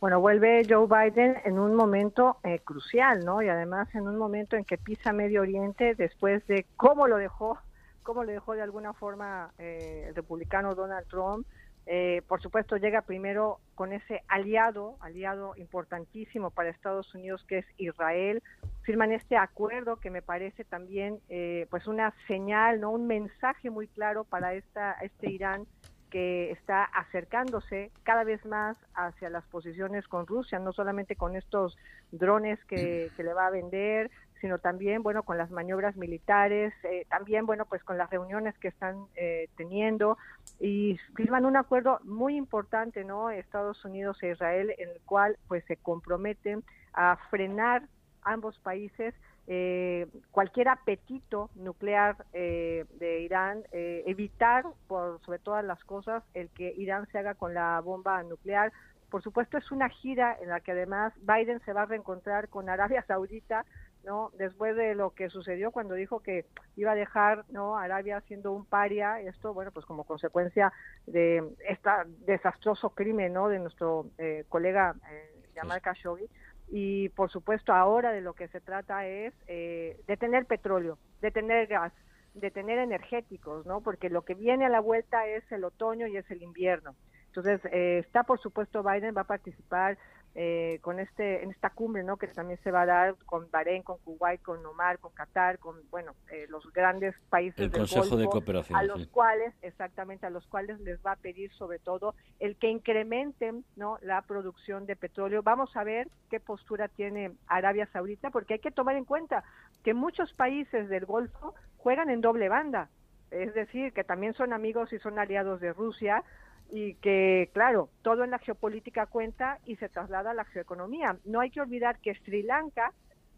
Bueno, 0.00 0.20
vuelve 0.20 0.66
Joe 0.68 0.86
Biden 0.86 1.36
en 1.44 1.58
un 1.58 1.74
momento 1.74 2.36
eh, 2.44 2.58
crucial, 2.58 3.24
¿no? 3.24 3.40
Y 3.40 3.48
además 3.48 3.94
en 3.94 4.06
un 4.06 4.18
momento 4.18 4.56
en 4.56 4.64
que 4.64 4.76
pisa 4.76 5.12
Medio 5.12 5.40
Oriente 5.40 5.94
después 5.94 6.46
de 6.48 6.66
cómo 6.76 7.06
lo 7.06 7.16
dejó, 7.16 7.58
cómo 8.02 8.22
lo 8.22 8.32
dejó 8.32 8.52
de 8.52 8.62
alguna 8.62 8.92
forma 8.92 9.52
eh, 9.58 10.04
el 10.08 10.14
republicano 10.14 10.74
Donald 10.74 11.06
Trump 11.08 11.46
eh, 11.86 12.22
por 12.26 12.42
supuesto, 12.42 12.76
llega 12.76 13.02
primero 13.02 13.60
con 13.76 13.92
ese 13.92 14.22
aliado, 14.26 14.96
aliado 15.00 15.54
importantísimo 15.56 16.50
para 16.50 16.70
Estados 16.70 17.14
Unidos, 17.14 17.44
que 17.46 17.58
es 17.58 17.66
Israel. 17.78 18.42
Firman 18.82 19.12
este 19.12 19.36
acuerdo 19.36 19.96
que 19.96 20.10
me 20.10 20.20
parece 20.20 20.64
también, 20.64 21.20
eh, 21.28 21.66
pues, 21.70 21.86
una 21.86 22.12
señal, 22.26 22.80
no, 22.80 22.90
un 22.90 23.06
mensaje 23.06 23.70
muy 23.70 23.86
claro 23.86 24.24
para 24.24 24.54
esta, 24.54 24.92
este 24.94 25.30
Irán 25.30 25.66
que 26.10 26.50
está 26.52 26.84
acercándose 26.84 27.90
cada 28.04 28.24
vez 28.24 28.44
más 28.46 28.76
hacia 28.94 29.28
las 29.28 29.44
posiciones 29.46 30.06
con 30.08 30.26
Rusia, 30.26 30.58
no 30.58 30.72
solamente 30.72 31.16
con 31.16 31.36
estos 31.36 31.76
drones 32.12 32.64
que, 32.66 33.10
que 33.16 33.22
le 33.24 33.32
va 33.32 33.48
a 33.48 33.50
vender, 33.50 34.10
sino 34.40 34.58
también, 34.58 35.02
bueno, 35.02 35.22
con 35.22 35.38
las 35.38 35.50
maniobras 35.50 35.96
militares, 35.96 36.72
eh, 36.84 37.06
también, 37.08 37.46
bueno, 37.46 37.64
pues 37.66 37.82
con 37.82 37.98
las 37.98 38.10
reuniones 38.10 38.56
que 38.58 38.68
están 38.68 39.06
eh, 39.16 39.48
teniendo 39.56 40.18
y 40.58 40.98
firman 41.14 41.44
un 41.44 41.56
acuerdo 41.56 42.00
muy 42.04 42.36
importante, 42.36 43.04
¿no? 43.04 43.30
Estados 43.30 43.84
Unidos 43.84 44.22
e 44.22 44.30
Israel, 44.30 44.74
en 44.78 44.90
el 44.90 45.00
cual, 45.04 45.36
pues, 45.48 45.64
se 45.66 45.76
comprometen 45.76 46.64
a 46.92 47.16
frenar 47.30 47.82
ambos 48.22 48.58
países 48.58 49.14
eh, 49.48 50.08
cualquier 50.32 50.68
apetito 50.68 51.50
nuclear 51.54 52.16
de 52.32 53.20
Irán, 53.20 53.62
evitar, 53.70 54.64
por 54.88 55.20
sobre 55.20 55.38
todas 55.38 55.64
las 55.64 55.82
cosas, 55.84 56.24
el 56.34 56.48
que 56.50 56.74
Irán 56.76 57.06
se 57.12 57.18
haga 57.18 57.34
con 57.34 57.54
la 57.54 57.80
bomba 57.80 58.22
nuclear. 58.24 58.72
Por 59.10 59.22
supuesto, 59.22 59.56
es 59.56 59.70
una 59.70 59.88
gira 59.88 60.36
en 60.40 60.48
la 60.48 60.60
que 60.60 60.72
además 60.72 61.12
Biden 61.20 61.60
se 61.60 61.72
va 61.72 61.82
a 61.82 61.86
reencontrar 61.86 62.48
con 62.48 62.68
Arabia 62.68 63.04
Saudita, 63.06 63.64
¿no? 64.06 64.30
Después 64.38 64.76
de 64.76 64.94
lo 64.94 65.10
que 65.10 65.28
sucedió 65.28 65.72
cuando 65.72 65.94
dijo 65.94 66.20
que 66.20 66.46
iba 66.76 66.92
a 66.92 66.94
dejar, 66.94 67.44
¿no? 67.50 67.76
Arabia 67.76 68.22
siendo 68.22 68.52
un 68.52 68.64
paria, 68.64 69.20
esto, 69.20 69.52
bueno, 69.52 69.72
pues 69.72 69.84
como 69.84 70.04
consecuencia 70.04 70.72
de 71.06 71.42
este 71.68 71.90
desastroso 72.24 72.90
crimen, 72.90 73.32
¿no? 73.32 73.48
De 73.48 73.58
nuestro 73.58 74.06
eh, 74.16 74.44
colega 74.48 74.94
eh, 75.10 75.50
Jamal 75.54 75.82
Khashoggi. 75.82 76.26
Y 76.68 77.08
por 77.10 77.30
supuesto 77.30 77.72
ahora 77.72 78.12
de 78.12 78.20
lo 78.20 78.34
que 78.34 78.48
se 78.48 78.60
trata 78.60 79.06
es 79.06 79.34
eh, 79.48 80.00
de 80.06 80.16
tener 80.16 80.46
petróleo, 80.46 80.98
de 81.20 81.32
tener 81.32 81.66
gas, 81.66 81.92
de 82.34 82.50
tener 82.50 82.78
energéticos, 82.78 83.66
¿no? 83.66 83.80
Porque 83.80 84.08
lo 84.08 84.22
que 84.22 84.34
viene 84.34 84.66
a 84.66 84.68
la 84.68 84.80
vuelta 84.80 85.26
es 85.26 85.50
el 85.50 85.64
otoño 85.64 86.06
y 86.06 86.16
es 86.16 86.30
el 86.30 86.42
invierno. 86.42 86.94
Entonces, 87.26 87.60
eh, 87.72 87.98
está 87.98 88.22
por 88.22 88.40
supuesto 88.40 88.82
Biden, 88.82 89.14
va 89.16 89.22
a 89.22 89.24
participar 89.24 89.98
eh, 90.38 90.78
con 90.82 91.00
este 91.00 91.42
en 91.42 91.50
esta 91.50 91.70
cumbre 91.70 92.04
no 92.04 92.18
que 92.18 92.28
también 92.28 92.60
se 92.62 92.70
va 92.70 92.82
a 92.82 92.86
dar 92.86 93.16
con 93.24 93.50
Bahrein 93.50 93.82
con 93.82 93.96
Kuwait 93.98 94.42
con 94.42 94.64
Omar 94.66 94.98
con 94.98 95.10
Qatar 95.12 95.58
con 95.58 95.76
bueno 95.90 96.12
eh, 96.30 96.46
los 96.50 96.70
grandes 96.74 97.14
países 97.30 97.58
el 97.58 97.70
del 97.70 97.80
Consejo 97.80 98.02
Golfo, 98.02 98.16
de 98.18 98.26
Cooperación 98.26 98.78
a 98.78 98.82
los 98.82 99.06
cuales 99.08 99.54
exactamente 99.62 100.26
a 100.26 100.30
los 100.30 100.46
cuales 100.46 100.78
les 100.80 101.00
va 101.04 101.12
a 101.12 101.16
pedir 101.16 101.50
sobre 101.54 101.78
todo 101.78 102.14
el 102.38 102.56
que 102.56 102.68
incrementen 102.68 103.64
no 103.76 103.98
la 104.02 104.22
producción 104.22 104.86
de 104.86 104.96
petróleo. 104.96 105.42
Vamos 105.42 105.74
a 105.76 105.84
ver 105.84 106.08
qué 106.30 106.40
postura 106.40 106.88
tiene 106.88 107.32
Arabia 107.46 107.88
Saudita 107.92 108.30
porque 108.30 108.54
hay 108.54 108.60
que 108.60 108.70
tomar 108.70 108.96
en 108.96 109.04
cuenta 109.04 109.44
que 109.84 109.94
muchos 109.94 110.32
países 110.34 110.88
del 110.88 111.06
Golfo 111.06 111.54
juegan 111.78 112.10
en 112.10 112.20
doble 112.20 112.48
banda. 112.48 112.90
Es 113.30 113.54
decir 113.54 113.92
que 113.92 114.04
también 114.04 114.34
son 114.34 114.52
amigos 114.52 114.92
y 114.92 114.98
son 114.98 115.18
aliados 115.18 115.60
de 115.60 115.72
Rusia 115.72 116.22
y 116.70 116.94
que, 116.94 117.50
claro, 117.52 117.90
todo 118.02 118.24
en 118.24 118.30
la 118.30 118.38
geopolítica 118.38 119.06
cuenta 119.06 119.58
y 119.66 119.76
se 119.76 119.88
traslada 119.88 120.32
a 120.32 120.34
la 120.34 120.44
geoeconomía. 120.44 121.16
No 121.24 121.40
hay 121.40 121.50
que 121.50 121.60
olvidar 121.60 121.98
que 122.00 122.14
Sri 122.14 122.42
Lanka, 122.42 122.92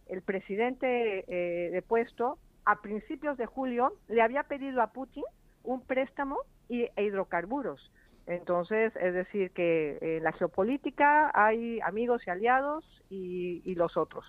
el 0.06 0.22
presidente 0.22 1.24
eh, 1.28 1.70
de 1.70 1.82
puesto, 1.82 2.38
a 2.64 2.80
principios 2.80 3.36
de 3.36 3.46
julio 3.46 3.94
le 4.08 4.22
había 4.22 4.44
pedido 4.44 4.82
a 4.82 4.92
Putin 4.92 5.24
un 5.64 5.80
préstamo 5.82 6.38
y, 6.68 6.82
e 6.96 7.04
hidrocarburos. 7.04 7.90
Entonces, 8.26 8.92
es 8.96 9.14
decir, 9.14 9.52
que 9.52 9.98
en 10.00 10.22
la 10.22 10.32
geopolítica 10.32 11.30
hay 11.32 11.80
amigos 11.80 12.20
y 12.26 12.30
aliados 12.30 12.84
y, 13.08 13.62
y 13.64 13.74
los 13.74 13.96
otros. 13.96 14.24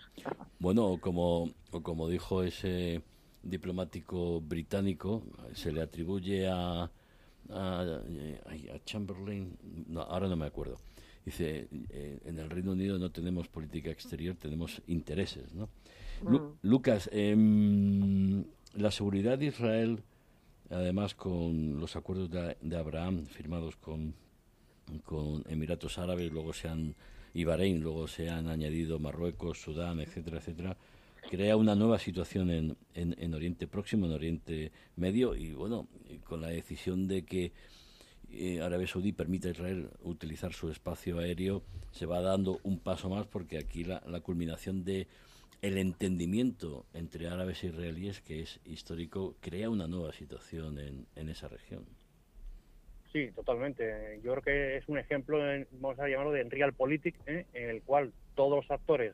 Bueno, 0.60 0.97
como, 1.02 1.50
como 1.84 2.08
dijo 2.08 2.43
ese 2.43 3.02
diplomático 3.43 4.39
británico, 4.39 5.24
se 5.54 5.74
le 5.74 5.82
atribuye 5.82 6.47
a 6.50 6.89
a, 7.52 7.82
a 8.74 8.80
Chamberlain, 8.86 9.58
no, 9.88 10.02
ahora 10.02 10.28
no 10.28 10.36
me 10.36 10.45
acuerdo. 10.45 10.78
Dice, 11.26 11.68
eh, 11.89 12.20
en 12.26 12.39
el 12.39 12.50
Reino 12.50 12.72
Unido 12.72 12.97
no 12.97 13.12
tenemos 13.12 13.47
política 13.47 13.89
exterior, 13.91 14.36
tenemos 14.36 14.82
intereses, 14.88 15.54
¿no? 15.54 15.70
Lu- 16.24 16.58
Lucas, 16.64 17.10
em, 17.14 18.43
la 18.76 18.91
seguridad 18.91 19.38
de 19.38 19.47
Israel, 19.47 20.02
además 20.70 21.16
con 21.16 21.80
los 21.80 21.95
acuerdos 21.95 22.30
de, 22.30 22.58
de 22.62 22.78
Abraham 22.78 23.26
firmados 23.26 23.76
con, 23.78 24.14
con 25.04 25.43
Emiratos 25.47 25.97
Árabes, 25.97 26.32
luego 26.32 26.54
se 26.54 26.68
han, 26.68 26.95
y 27.34 27.43
Bahrein, 27.43 27.82
luego 27.82 28.08
se 28.08 28.30
han 28.30 28.47
añadido 28.47 29.00
Marruecos, 29.00 29.62
Sudán, 29.62 30.00
etcétera, 30.00 30.38
etcétera, 30.39 30.78
crea 31.30 31.56
una 31.56 31.76
nueva 31.76 32.00
situación 32.00 32.50
en, 32.50 32.76
en, 32.96 33.16
en 33.20 33.34
Oriente 33.36 33.68
Próximo, 33.68 34.08
en 34.08 34.14
Oriente 34.14 34.72
Medio, 34.96 35.36
y 35.36 35.54
bueno, 35.54 35.88
con 36.24 36.42
la 36.42 36.48
decisión 36.48 37.08
de 37.08 37.24
que 37.24 37.52
eh, 38.32 38.62
Arabia 38.62 38.88
Saudí 38.88 39.12
permita 39.12 39.48
a 39.48 39.52
Israel 39.52 39.90
utilizar 40.02 40.54
su 40.54 40.72
espacio 40.72 41.20
aéreo, 41.20 41.62
se 41.92 42.08
va 42.08 42.20
dando 42.22 42.60
un 42.64 42.80
paso 42.80 43.10
más 43.10 43.28
porque 43.28 43.60
aquí 43.60 43.84
la, 43.84 44.02
la 44.08 44.22
culminación 44.22 44.84
de 44.84 45.08
el 45.62 45.78
entendimiento 45.78 46.88
entre 46.96 47.28
árabes 47.28 47.64
e 47.64 47.68
israelíes, 47.68 48.22
que 48.22 48.42
es 48.42 48.60
histórico, 48.66 49.36
crea 49.40 49.70
una 49.70 49.88
nueva 49.88 50.14
situación 50.14 50.80
en, 50.80 51.06
en 51.16 51.30
esa 51.30 51.48
región. 51.48 51.86
Sí, 53.14 53.30
totalmente. 53.36 54.20
Yo 54.24 54.32
creo 54.32 54.42
que 54.42 54.78
es 54.78 54.90
un 54.90 54.98
ejemplo, 54.98 55.38
vamos 55.74 56.00
a 56.00 56.08
llamarlo, 56.08 56.32
de 56.32 56.44
realpolitik, 56.44 57.16
¿eh? 57.28 57.46
en 57.54 57.70
el 57.70 57.84
cual 57.84 58.14
todos 58.34 58.64
los 58.64 58.72
actores 58.72 59.14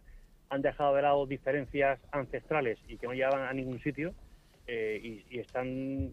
han 0.50 0.62
dejado 0.62 0.96
de 0.96 1.02
lado 1.02 1.26
diferencias 1.26 2.00
ancestrales 2.12 2.80
y 2.88 2.98
que 2.98 3.08
no 3.08 3.14
llevan 3.14 3.44
a 3.44 3.54
ningún 3.54 3.80
sitio 3.82 4.14
eh, 4.68 5.24
y, 5.30 5.40
están 5.40 6.12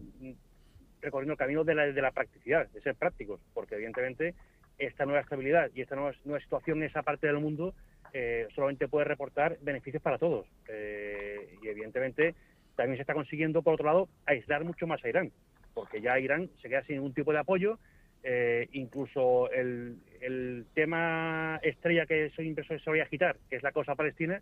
recorriendo 1.01 1.33
el 1.33 1.37
camino 1.37 1.63
de 1.63 1.75
la, 1.75 1.85
de 1.91 2.01
la 2.01 2.11
practicidad, 2.11 2.67
de 2.69 2.81
ser 2.81 2.95
prácticos, 2.95 3.41
porque 3.53 3.75
evidentemente 3.75 4.35
esta 4.77 5.05
nueva 5.05 5.21
estabilidad 5.21 5.69
y 5.73 5.81
esta 5.81 5.95
nueva, 5.95 6.13
nueva 6.25 6.39
situación 6.39 6.79
en 6.79 6.89
esa 6.89 7.03
parte 7.03 7.27
del 7.27 7.39
mundo 7.39 7.73
eh, 8.13 8.47
solamente 8.53 8.87
puede 8.87 9.05
reportar 9.05 9.57
beneficios 9.61 10.01
para 10.01 10.17
todos. 10.17 10.47
Eh, 10.67 11.57
y 11.61 11.67
evidentemente 11.67 12.35
también 12.75 12.97
se 12.97 13.01
está 13.01 13.13
consiguiendo, 13.13 13.61
por 13.63 13.73
otro 13.73 13.87
lado, 13.87 14.09
aislar 14.25 14.63
mucho 14.63 14.85
más 14.87 15.03
a 15.03 15.09
Irán, 15.09 15.31
porque 15.73 16.01
ya 16.01 16.19
Irán 16.19 16.49
se 16.61 16.69
queda 16.69 16.83
sin 16.83 16.97
ningún 16.97 17.13
tipo 17.13 17.31
de 17.33 17.39
apoyo. 17.39 17.79
Eh, 18.23 18.67
incluso 18.73 19.51
el, 19.51 19.97
el 20.21 20.65
tema 20.73 21.59
estrella 21.63 22.05
que 22.05 22.31
siempre 22.31 22.65
se 22.65 22.79
solía 22.79 23.03
agitar, 23.03 23.37
que 23.49 23.57
es 23.57 23.63
la 23.63 23.71
cosa 23.71 23.95
palestina, 23.95 24.41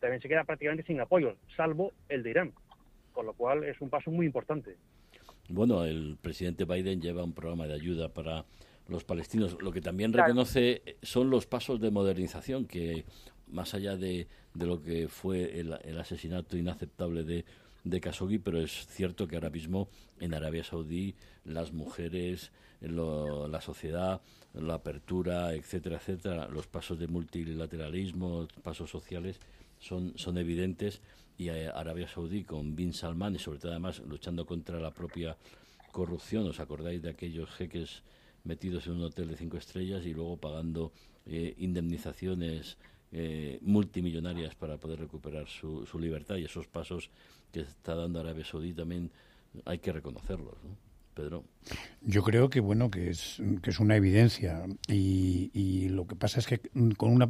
también 0.00 0.20
se 0.20 0.28
queda 0.28 0.44
prácticamente 0.44 0.86
sin 0.86 1.00
apoyo, 1.00 1.36
salvo 1.56 1.92
el 2.08 2.22
de 2.22 2.30
Irán. 2.30 2.52
Con 3.12 3.24
lo 3.26 3.32
cual 3.32 3.64
es 3.64 3.80
un 3.80 3.88
paso 3.88 4.10
muy 4.10 4.26
importante. 4.26 4.76
Bueno, 5.48 5.84
el 5.86 6.18
presidente 6.20 6.64
Biden 6.66 7.00
lleva 7.00 7.24
un 7.24 7.32
programa 7.32 7.66
de 7.66 7.72
ayuda 7.72 8.10
para 8.10 8.44
los 8.88 9.04
palestinos. 9.04 9.56
Lo 9.62 9.72
que 9.72 9.80
también 9.80 10.12
Claro. 10.12 10.26
reconoce 10.28 10.82
son 11.02 11.30
los 11.30 11.46
pasos 11.46 11.80
de 11.80 11.90
modernización 11.90 12.66
que, 12.66 13.04
más 13.48 13.72
allá 13.72 13.96
de, 13.96 14.26
de 14.52 14.66
lo 14.66 14.82
que 14.82 15.08
fue 15.08 15.58
el, 15.60 15.74
el 15.84 15.98
asesinato 15.98 16.58
inaceptable 16.58 17.22
de, 17.24 17.46
de 17.84 18.00
Khashoggi, 18.00 18.38
pero 18.38 18.60
es 18.60 18.86
cierto 18.88 19.26
que 19.26 19.36
ahora 19.36 19.48
mismo 19.50 19.88
en 20.20 20.34
Arabia 20.34 20.62
Saudí 20.62 21.14
las 21.44 21.72
mujeres, 21.72 22.52
lo- 22.80 23.48
la 23.48 23.60
sociedad, 23.60 24.20
la 24.54 24.74
apertura, 24.74 25.54
etcétera, 25.54 25.96
etcétera, 25.96 26.48
los 26.48 26.66
pasos 26.66 26.98
de 26.98 27.06
multilateralismo, 27.08 28.48
pasos 28.62 28.90
sociales 28.90 29.38
son, 29.78 30.12
son 30.16 30.38
evidentes. 30.38 31.00
Y 31.38 31.48
eh, 31.50 31.68
Arabia 31.68 32.08
Saudí 32.08 32.44
con 32.44 32.74
Bin 32.74 32.94
Salman 32.94 33.34
y 33.34 33.38
sobre 33.38 33.58
todo 33.58 33.72
además 33.72 34.00
luchando 34.06 34.46
contra 34.46 34.80
la 34.80 34.90
propia 34.92 35.36
corrupción, 35.92 36.46
¿os 36.48 36.60
acordáis 36.60 37.02
de 37.02 37.10
aquellos 37.10 37.50
jeques 37.50 38.02
metidos 38.44 38.86
en 38.86 38.94
un 38.94 39.02
hotel 39.04 39.28
de 39.28 39.36
cinco 39.36 39.56
estrellas 39.58 40.06
y 40.06 40.14
luego 40.14 40.36
pagando 40.38 40.92
eh, 41.26 41.54
indemnizaciones 41.58 42.78
eh, 43.12 43.58
multimillonarias 43.62 44.54
para 44.54 44.78
poder 44.78 45.00
recuperar 45.00 45.46
su, 45.48 45.84
su 45.86 45.98
libertad 45.98 46.36
y 46.36 46.44
esos 46.44 46.66
pasos 46.66 47.10
que 47.52 47.60
está 47.60 47.94
dando 47.94 48.20
Arabia 48.20 48.44
Saudí 48.44 48.72
también 48.72 49.10
hay 49.64 49.78
que 49.78 49.92
reconocerlos, 49.92 50.54
¿no? 50.64 50.85
Pedro. 51.16 51.44
Yo 52.02 52.22
creo 52.22 52.48
que 52.50 52.60
bueno 52.60 52.90
que 52.90 53.10
es 53.10 53.42
que 53.62 53.70
es 53.70 53.80
una 53.80 53.96
evidencia 53.96 54.64
y, 54.86 55.88
lo 55.88 56.06
que 56.06 56.14
pasa 56.14 56.38
es 56.38 56.46
que 56.46 56.60
con 56.96 57.10
una 57.10 57.28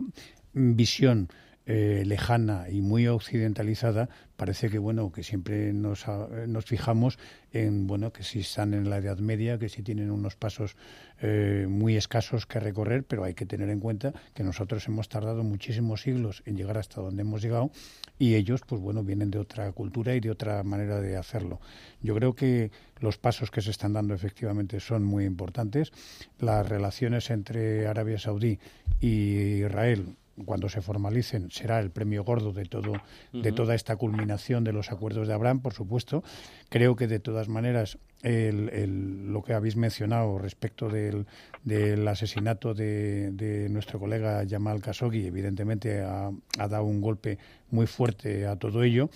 visión 0.53 1.28
eh, 1.66 2.03
lejana 2.05 2.68
y 2.70 2.80
muy 2.80 3.07
occidentalizada 3.07 4.09
parece 4.37 4.70
que 4.70 4.78
bueno 4.78 5.11
que 5.12 5.22
siempre 5.22 5.72
nos, 5.72 6.05
nos 6.47 6.64
fijamos 6.64 7.18
en 7.53 7.87
bueno 7.87 8.12
que 8.12 8.22
si 8.22 8.41
están 8.41 8.74
en 8.74 8.89
la 8.91 8.99
Edad 8.99 9.18
Media 9.18 9.59
que 9.59 9.68
si 9.68 9.82
tienen 9.82 10.11
unos 10.11 10.37
pasos 10.37 10.76
eh, 11.20 11.66
muy 11.68 11.97
escasos 11.97 12.47
que 12.47 12.61
recorrer 12.61 13.05
pero 13.05 13.24
hay 13.24 13.34
que 13.34 13.47
tener 13.47 13.68
en 13.70 13.80
cuenta 13.80 14.12
que 14.34 14.45
nosotros 14.45 14.87
hemos 14.89 15.09
tardado 15.09 15.43
muchísimos 15.43 16.03
siglos 16.03 16.43
en 16.47 16.57
llegar 16.57 16.78
hasta 16.78 17.01
donde 17.01 17.22
hemos 17.22 17.43
llegado 17.43 17.70
y 18.19 18.35
ellos 18.35 18.62
pues 18.67 18.81
bueno 18.81 19.03
vienen 19.03 19.31
de 19.31 19.39
otra 19.39 19.71
cultura 19.73 20.14
y 20.14 20.21
de 20.21 20.31
otra 20.31 20.62
manera 20.62 21.01
de 21.01 21.17
hacerlo. 21.17 21.61
Yo 22.03 22.14
creo 22.14 22.35
que 22.35 22.71
los 23.01 23.19
pasos 23.19 23.51
que 23.51 23.61
se 23.61 23.71
están 23.71 23.93
dando 23.93 24.14
efectivamente 24.14 24.81
son 24.81 25.05
muy 25.05 25.25
importantes. 25.25 25.93
Las 26.39 26.69
relaciones 26.69 27.31
entre 27.31 27.87
Arabia 27.87 28.19
Saudí 28.19 28.59
y 29.01 29.64
Israel 29.64 30.17
cuando 30.45 30.68
se 30.68 30.82
formalicen 30.82 31.51
será 31.51 31.80
el 31.80 31.91
premio 31.91 32.22
gordo 32.24 32.53
de 32.53 32.64
todo 32.66 32.93
de 33.32 33.53
toda 33.53 33.74
esta 33.74 33.97
culminación 33.97 34.64
de 34.64 34.72
los 34.72 34.91
acuerdos 34.93 35.26
de 35.28 35.34
Abraham, 35.34 35.61
por 35.61 35.72
supuesto. 35.72 36.22
Creo 36.68 36.95
que 36.97 37.07
de 37.07 37.18
todas 37.20 37.49
maneras 37.49 37.99
el, 38.22 38.68
el- 38.70 39.32
lo 39.32 39.43
que 39.43 39.55
habéis 39.55 39.76
mencionado 39.76 40.39
respecto 40.39 40.89
del, 40.89 41.26
del 41.64 42.07
asesinato 42.09 42.74
de, 42.74 43.30
de 43.32 43.68
nuestro 43.68 43.99
colega 43.99 44.45
Jamal 44.49 44.80
Khashoggi, 44.80 45.26
evidentemente 45.26 46.03
ha, 46.03 46.30
ha 46.59 46.68
dado 46.68 46.84
un 46.84 47.01
golpe 47.01 47.39
muy 47.70 47.87
fuerte 47.87 48.47
a 48.47 48.57
todo 48.57 48.82
ello, 48.82 49.09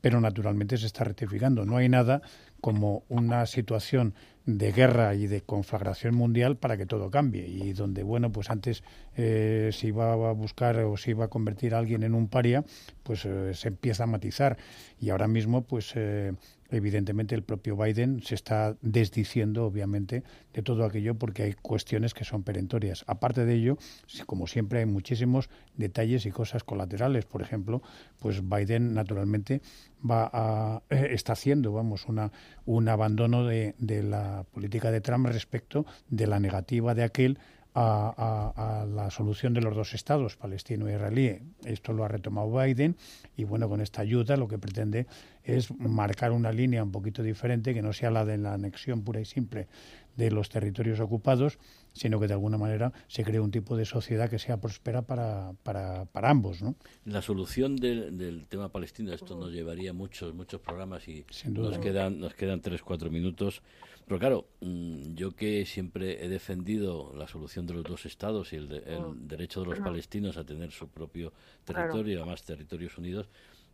pero 0.00 0.20
naturalmente 0.20 0.76
se 0.76 0.86
está 0.86 1.04
rectificando. 1.04 1.64
No 1.64 1.76
hay 1.76 1.88
nada 1.88 2.22
como 2.60 3.04
una 3.08 3.46
situación 3.46 4.14
de 4.46 4.70
guerra 4.70 5.14
y 5.14 5.26
de 5.26 5.42
conflagración 5.42 6.14
mundial 6.14 6.56
para 6.56 6.76
que 6.76 6.86
todo 6.86 7.10
cambie. 7.10 7.46
Y 7.46 7.72
donde 7.72 8.02
bueno 8.04 8.30
pues 8.30 8.48
antes 8.48 8.82
eh, 9.16 9.70
se 9.72 9.88
iba 9.88 10.12
a 10.12 10.32
buscar 10.32 10.78
o 10.78 10.96
se 10.96 11.10
iba 11.10 11.26
a 11.26 11.28
convertir 11.28 11.74
a 11.74 11.78
alguien 11.78 12.04
en 12.04 12.14
un 12.14 12.28
paria 12.28 12.64
pues 13.02 13.24
eh, 13.24 13.52
se 13.54 13.68
empieza 13.68 14.04
a 14.04 14.06
matizar. 14.06 14.56
Y 15.00 15.10
ahora 15.10 15.28
mismo 15.28 15.62
pues 15.62 15.92
eh, 15.96 16.32
evidentemente 16.70 17.34
el 17.34 17.42
propio 17.42 17.76
Biden 17.76 18.22
se 18.22 18.34
está 18.34 18.76
desdiciendo, 18.82 19.64
obviamente, 19.64 20.22
de 20.52 20.62
todo 20.62 20.84
aquello 20.84 21.14
porque 21.14 21.42
hay 21.44 21.52
cuestiones 21.54 22.14
que 22.14 22.24
son 22.24 22.42
perentorias. 22.42 23.04
Aparte 23.06 23.44
de 23.44 23.54
ello, 23.54 23.78
como 24.26 24.46
siempre, 24.46 24.80
hay 24.80 24.86
muchísimos 24.86 25.48
detalles 25.76 26.26
y 26.26 26.30
cosas 26.30 26.64
colaterales. 26.64 27.24
Por 27.24 27.42
ejemplo, 27.42 27.82
pues 28.18 28.42
Biden, 28.48 28.94
naturalmente, 28.94 29.60
va 30.08 30.30
a, 30.32 30.82
eh, 30.90 31.08
está 31.10 31.32
haciendo, 31.32 31.72
vamos, 31.72 32.06
una, 32.08 32.32
un 32.64 32.88
abandono 32.88 33.44
de, 33.44 33.74
de 33.78 34.02
la 34.02 34.44
política 34.52 34.90
de 34.90 35.00
Trump 35.00 35.26
respecto 35.26 35.86
de 36.08 36.26
la 36.26 36.40
negativa 36.40 36.94
de 36.94 37.04
aquel 37.04 37.38
a, 37.78 38.86
la 38.88 39.10
solución 39.10 39.52
de 39.52 39.60
los 39.60 39.76
dos 39.76 39.92
estados, 39.92 40.36
palestino 40.36 40.88
e 40.88 40.94
israelí. 40.94 41.38
Esto 41.64 41.92
lo 41.92 42.04
ha 42.04 42.08
retomado 42.08 42.50
Biden 42.50 42.96
y 43.36 43.44
bueno, 43.44 43.68
con 43.68 43.80
esta 43.80 44.00
ayuda 44.00 44.36
lo 44.36 44.48
que 44.48 44.58
pretende 44.58 45.06
es 45.44 45.70
marcar 45.78 46.32
una 46.32 46.52
línea 46.52 46.82
un 46.82 46.90
poquito 46.90 47.22
diferente 47.22 47.74
que 47.74 47.82
no 47.82 47.92
sea 47.92 48.10
la 48.10 48.24
de 48.24 48.38
la 48.38 48.54
anexión 48.54 49.02
pura 49.02 49.20
y 49.20 49.26
simple 49.26 49.68
de 50.16 50.30
los 50.30 50.48
territorios 50.48 51.00
ocupados, 51.00 51.58
sino 51.96 52.20
que 52.20 52.28
de 52.28 52.34
alguna 52.34 52.58
manera 52.58 52.92
se 53.08 53.24
cree 53.24 53.40
un 53.40 53.50
tipo 53.50 53.76
de 53.76 53.86
sociedad 53.86 54.28
que 54.28 54.38
sea 54.38 54.60
próspera 54.60 55.02
para, 55.02 55.54
para, 55.62 56.04
para 56.04 56.30
ambos. 56.30 56.62
¿no? 56.62 56.76
La 57.04 57.22
solución 57.22 57.76
del, 57.76 58.46
tema 58.48 58.68
palestino, 58.68 59.12
esto 59.12 59.34
nos 59.34 59.50
llevaría 59.50 59.92
muchos 59.92 60.34
muchos 60.34 60.60
programas 60.60 61.08
y 61.08 61.24
nos 61.46 61.78
quedan 61.78 62.20
nos 62.20 62.34
quedan 62.34 62.60
tres 62.60 62.82
cuatro 62.82 63.10
minutos. 63.10 63.62
Pero 64.06 64.20
claro, 64.20 64.48
mm, 64.60 65.14
yo 65.14 65.32
que 65.32 65.66
siempre 65.66 66.24
he 66.24 66.28
defendido 66.28 67.12
la 67.16 67.26
solución 67.26 67.66
de 67.66 67.74
los 67.74 67.84
dos 67.84 68.06
estados 68.06 68.52
y 68.52 68.56
el, 68.56 68.68
mm. 68.68 69.26
derecho 69.26 69.62
de 69.62 69.66
los 69.66 69.80
palestinos 69.80 70.36
a 70.36 70.44
tener 70.44 70.70
su 70.70 70.88
propio 70.88 71.32
territorio, 71.64 72.18
además 72.18 72.44
territorios 72.44 72.98
unidos, 72.98 73.28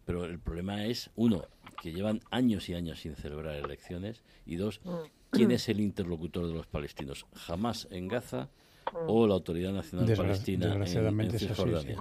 pero 0.06 0.24
el 0.24 0.38
problema 0.38 0.86
es, 0.86 1.10
uno, 1.16 1.44
que 1.82 1.92
llevan 1.92 2.20
años 2.30 2.68
y 2.68 2.74
años 2.74 3.00
sin 3.00 3.14
celebrar 3.14 3.56
elecciones, 3.56 4.22
y 4.46 4.56
dos, 4.56 4.80
mm. 4.84 4.90
¿Quién 5.32 5.50
es 5.50 5.68
el 5.68 5.80
interlocutor 5.80 6.46
de 6.46 6.54
los 6.54 6.66
palestinos? 6.66 7.26
¿Jamás 7.34 7.88
en 7.90 8.06
Gaza 8.06 8.48
o 9.06 9.26
la 9.26 9.34
Autoridad 9.34 9.72
Nacional 9.72 10.14
Palestina 10.16 10.74
en, 10.74 11.30
Cisjordania? 11.38 11.96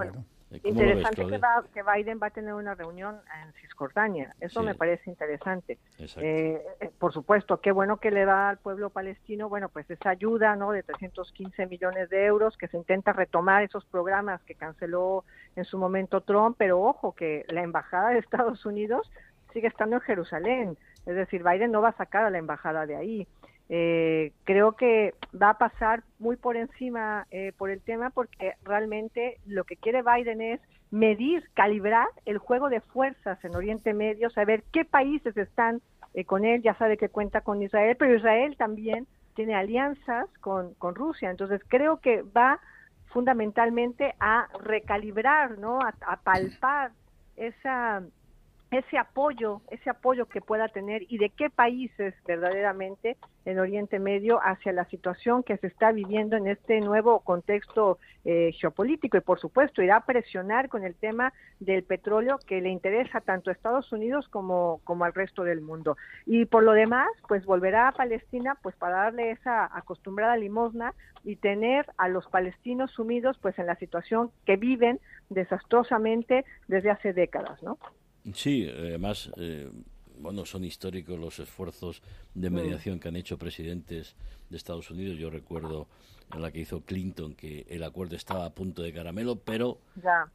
interesante 0.64 1.26
que, 1.74 1.84
Biden 1.84 2.20
va 2.22 2.28
a 2.28 2.32
tener 2.32 2.54
una 2.54 2.76
reunión 2.76 3.16
en 3.42 3.54
Cisjordania. 3.54 4.36
Eso 4.40 4.62
me 4.64 4.76
parece 4.76 5.10
interesante. 5.10 5.78
Eh, 5.98 6.62
eh, 6.82 6.92
por 7.00 7.14
supuesto, 7.14 7.62
qué 7.62 7.72
bueno 7.72 7.98
que 7.98 8.12
le 8.12 8.26
da 8.26 8.50
al 8.50 8.58
pueblo 8.58 8.90
palestino, 8.90 9.48
bueno, 9.48 9.70
pues 9.70 9.90
esa 9.90 10.10
ayuda, 10.10 10.56
¿no? 10.58 10.72
De 10.72 10.84
315 10.84 11.68
millones 11.68 12.10
de 12.10 12.26
euros, 12.26 12.58
que 12.58 12.68
se 12.68 12.76
intenta 12.76 13.14
retomar 13.14 13.64
esos 13.64 13.86
programas 13.86 14.42
que 14.44 14.56
canceló 14.56 15.24
en 15.56 15.64
su 15.64 15.78
momento 15.78 16.22
Trump, 16.22 16.58
pero 16.60 16.82
ojo, 16.82 17.14
que 17.14 17.46
la 17.48 17.64
embajada 17.64 18.10
de 18.10 18.20
Estados 18.20 18.66
Unidos 18.66 19.10
sigue 19.54 19.68
estando 19.68 19.98
en 19.98 20.02
Jerusalén. 20.02 20.78
Es 21.06 21.16
decir, 21.16 21.43
Biden 21.43 21.72
no 21.72 21.82
va 21.82 21.89
a 21.89 21.97
sacar 21.97 22.24
a 22.24 22.30
la 22.30 22.38
embajada 22.38 22.86
de 22.86 22.95
ahí. 22.95 23.28
Eh, 23.70 24.34
creo 24.43 24.74
que 24.74 25.14
va 25.39 25.52
a 25.52 25.58
pasar 25.58 26.04
muy 26.20 26.36
por 26.36 26.58
encima 26.58 27.26
eh, 27.32 27.54
por 27.58 27.70
el 27.70 27.82
tema 27.82 28.10
porque 28.10 28.56
realmente 28.64 29.38
lo 29.45 29.64
que 29.64 29.78
quiere 29.78 30.04
Biden 30.04 30.41
es 30.41 30.60
medir, 30.91 31.49
calibrar 31.54 32.08
el 32.26 32.38
juego 32.38 32.70
de 32.70 32.82
fuerzas 32.82 33.41
en 33.45 33.56
Oriente 33.56 33.93
Medio, 33.93 34.30
saber 34.30 34.64
qué 34.74 34.84
países 34.84 35.38
están 35.38 35.82
eh, 36.14 36.26
con 36.26 36.43
él, 36.43 36.62
ya 36.62 36.76
sabe 36.76 36.97
que 36.97 37.08
cuenta 37.08 37.41
con 37.41 37.62
Israel, 37.62 37.95
pero 37.97 38.14
Israel 38.14 38.58
también 38.58 39.08
tiene 39.36 39.56
alianzas 39.56 40.28
con, 40.41 40.74
con 40.74 40.93
Rusia, 40.93 41.32
entonces 41.32 41.62
creo 41.70 42.02
que 42.02 42.24
va 42.24 42.60
fundamentalmente 43.06 44.16
a 44.20 44.49
recalibrar, 44.60 45.58
¿no? 45.60 45.80
a 45.80 46.18
palpar 46.18 46.91
esa 47.38 48.04
ese 48.72 48.98
apoyo, 48.98 49.62
ese 49.70 49.90
apoyo 49.90 50.28
que 50.28 50.40
pueda 50.40 50.70
tener 50.70 51.04
y 51.10 51.18
de 51.18 51.30
qué 51.30 51.50
países 51.50 52.16
verdaderamente 52.26 53.18
en 53.44 53.60
Oriente 53.60 54.00
Medio 54.00 54.40
hacia 54.42 54.72
la 54.72 54.86
situación 54.86 55.44
que 55.44 55.58
se 55.58 55.68
está 55.68 55.92
viviendo 55.92 56.38
en 56.38 56.48
este 56.48 56.80
nuevo 56.80 57.20
contexto 57.20 58.00
eh, 58.24 58.52
geopolítico 58.54 59.18
y 59.18 59.22
por 59.22 59.42
supuesto 59.42 59.82
irá 59.82 59.98
a 59.98 60.06
presionar 60.06 60.70
con 60.70 60.86
el 60.86 60.96
tema 60.96 61.34
del 61.60 61.84
petróleo 61.84 62.40
que 62.48 62.62
le 62.62 62.70
interesa 62.70 63.20
tanto 63.20 63.50
a 63.50 63.54
Estados 63.54 63.92
Unidos 63.92 64.30
como, 64.30 64.80
como 64.86 65.04
al 65.04 65.14
resto 65.14 65.44
del 65.44 65.60
mundo. 65.60 65.98
Y 66.26 66.46
por 66.46 66.64
lo 66.64 66.72
demás, 66.72 67.10
pues 67.28 67.46
volverá 67.46 67.90
a 67.90 67.92
Palestina 67.92 68.56
pues 68.64 68.76
para 68.78 69.04
darle 69.04 69.32
esa 69.32 69.66
acostumbrada 69.76 70.38
limosna 70.38 70.94
y 71.26 71.36
tener 71.36 71.88
a 71.98 72.08
los 72.08 72.26
palestinos 72.28 72.92
sumidos 72.92 73.38
pues 73.40 73.60
en 73.60 73.66
la 73.66 73.76
situación 73.76 74.32
que 74.46 74.56
viven 74.56 75.02
desastrosamente 75.30 76.46
desde 76.70 76.90
hace 76.90 77.12
décadas, 77.12 77.62
¿no? 77.64 77.78
Sí, 78.34 78.68
además, 78.70 79.32
eh, 79.38 79.70
bueno, 80.20 80.46
son 80.46 80.64
históricos 80.64 81.20
los 81.20 81.40
esfuerzos 81.40 82.02
de 82.36 82.50
mediación 82.50 83.00
que 83.00 83.08
han 83.08 83.16
hecho 83.16 83.38
presidentes 83.38 84.16
de 84.50 84.58
Estados 84.58 84.92
Unidos. 84.92 85.18
Yo 85.18 85.30
recuerdo 85.30 85.88
en 86.36 86.42
la 86.42 86.52
que 86.52 86.60
hizo 86.60 86.82
Clinton 86.82 87.36
que 87.36 87.66
el 87.70 87.84
acuerdo 87.84 88.16
estaba 88.16 88.46
a 88.46 88.50
punto 88.52 88.82
de 88.82 88.94
caramelo, 88.94 89.40
pero 89.40 89.80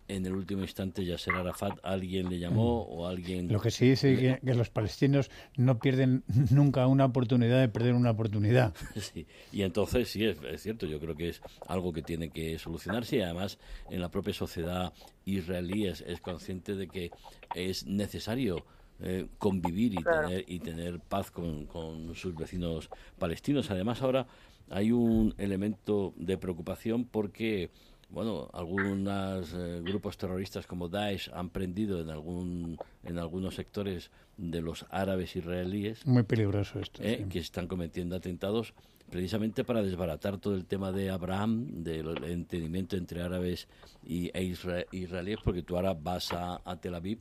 en 0.08 0.26
el 0.26 0.32
último 0.32 0.62
instante 0.62 1.04
Yasser 1.04 1.34
Arafat 1.34 1.78
alguien 1.82 2.28
le 2.28 2.38
llamó 2.38 2.84
mm. 2.84 2.92
o 2.92 3.06
alguien... 3.06 3.52
Lo 3.52 3.60
que 3.60 3.70
sí 3.70 3.90
dice 3.90 4.12
es 4.12 4.40
que, 4.40 4.54
los 4.54 4.70
palestinos 4.70 5.30
no 5.56 5.78
pierden 5.78 6.24
nunca 6.50 6.86
una 6.86 7.04
oportunidad 7.04 7.60
de 7.60 7.68
perder 7.68 7.94
una 7.94 8.10
oportunidad. 8.10 8.74
Sí, 8.96 9.26
y 9.52 9.62
entonces 9.62 10.08
sí, 10.08 10.24
es, 10.24 10.38
es, 10.42 10.62
cierto, 10.62 10.86
yo 10.86 10.98
creo 10.98 11.14
que 11.14 11.28
es 11.28 11.40
algo 11.68 11.92
que 11.92 12.02
tiene 12.02 12.30
que 12.30 12.58
solucionarse 12.58 13.16
y 13.16 13.20
además 13.20 13.58
en 13.90 14.00
la 14.00 14.10
propia 14.10 14.34
sociedad 14.34 14.92
israelí 15.24 15.86
es, 15.86 16.00
es 16.00 16.20
consciente 16.20 16.74
de 16.74 16.88
que 16.88 17.10
es 17.54 17.86
necesario 17.86 18.64
eh, 18.98 19.26
convivir 19.38 19.92
y, 19.92 20.02
tener, 20.02 20.44
y 20.46 20.58
tener 20.58 21.00
paz 21.00 21.30
con, 21.30 21.66
con, 21.66 22.14
sus 22.14 22.34
vecinos 22.34 22.88
palestinos. 23.18 23.70
Además, 23.70 24.00
ahora 24.00 24.26
hay 24.70 24.92
un 24.92 25.34
elemento 25.38 26.14
de 26.16 26.38
preocupación 26.38 27.04
porque, 27.04 27.70
bueno, 28.10 28.48
algunos 28.52 29.52
eh, 29.54 29.80
grupos 29.82 30.18
terroristas 30.18 30.66
como 30.66 30.88
Daesh 30.88 31.30
han 31.32 31.50
prendido 31.50 32.00
en, 32.00 32.10
algún, 32.10 32.78
en 33.04 33.18
algunos 33.18 33.54
sectores 33.54 34.10
de 34.36 34.60
los 34.60 34.86
árabes 34.90 35.36
israelíes. 35.36 36.06
Muy 36.06 36.22
peligroso 36.24 36.80
esto. 36.80 37.02
Eh, 37.02 37.26
que 37.28 37.38
están 37.38 37.66
cometiendo 37.66 38.16
atentados 38.16 38.74
precisamente 39.10 39.62
para 39.62 39.82
desbaratar 39.82 40.38
todo 40.38 40.56
el 40.56 40.64
tema 40.64 40.90
de 40.90 41.10
Abraham, 41.10 41.84
del 41.84 42.24
entendimiento 42.24 42.96
entre 42.96 43.22
árabes 43.22 43.68
y, 44.04 44.30
e 44.36 44.56
israelíes, 44.90 45.38
porque 45.44 45.62
tú 45.62 45.76
ahora 45.76 45.94
vas 45.94 46.32
a 46.32 46.78
Tel 46.80 46.96
Aviv 46.96 47.20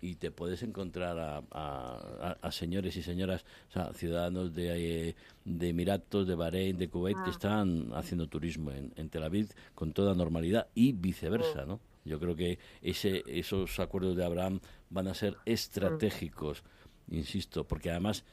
y 0.00 0.16
te 0.16 0.30
puedes 0.30 0.62
encontrar 0.62 1.44
a, 1.50 2.50
señores 2.50 2.96
y 2.96 3.02
señoras, 3.02 3.44
o 3.68 3.72
sea, 3.72 3.92
ciudadanos 3.92 4.54
de, 4.54 5.14
de 5.44 5.68
Emiratos, 5.68 6.26
de 6.26 6.34
Bahrein, 6.34 6.78
de 6.78 6.88
Kuwait, 6.88 7.16
que 7.16 7.30
ah. 7.30 7.30
están 7.30 7.90
haciendo 7.94 8.28
turismo 8.28 8.70
en, 8.70 9.08
Tel 9.08 9.22
Aviv 9.22 9.48
con 9.74 9.92
toda 9.92 10.14
normalidad 10.14 10.68
y 10.74 10.92
viceversa, 10.92 11.64
¿no? 11.64 11.80
Yo 12.04 12.20
creo 12.20 12.36
que 12.36 12.58
ese, 12.82 13.24
esos 13.26 13.80
acuerdos 13.80 14.16
de 14.16 14.24
Abraham 14.24 14.60
van 14.90 15.08
a 15.08 15.14
ser 15.14 15.36
estratégicos, 15.44 16.62
insisto, 17.10 17.64
porque 17.64 17.90
además 17.90 18.24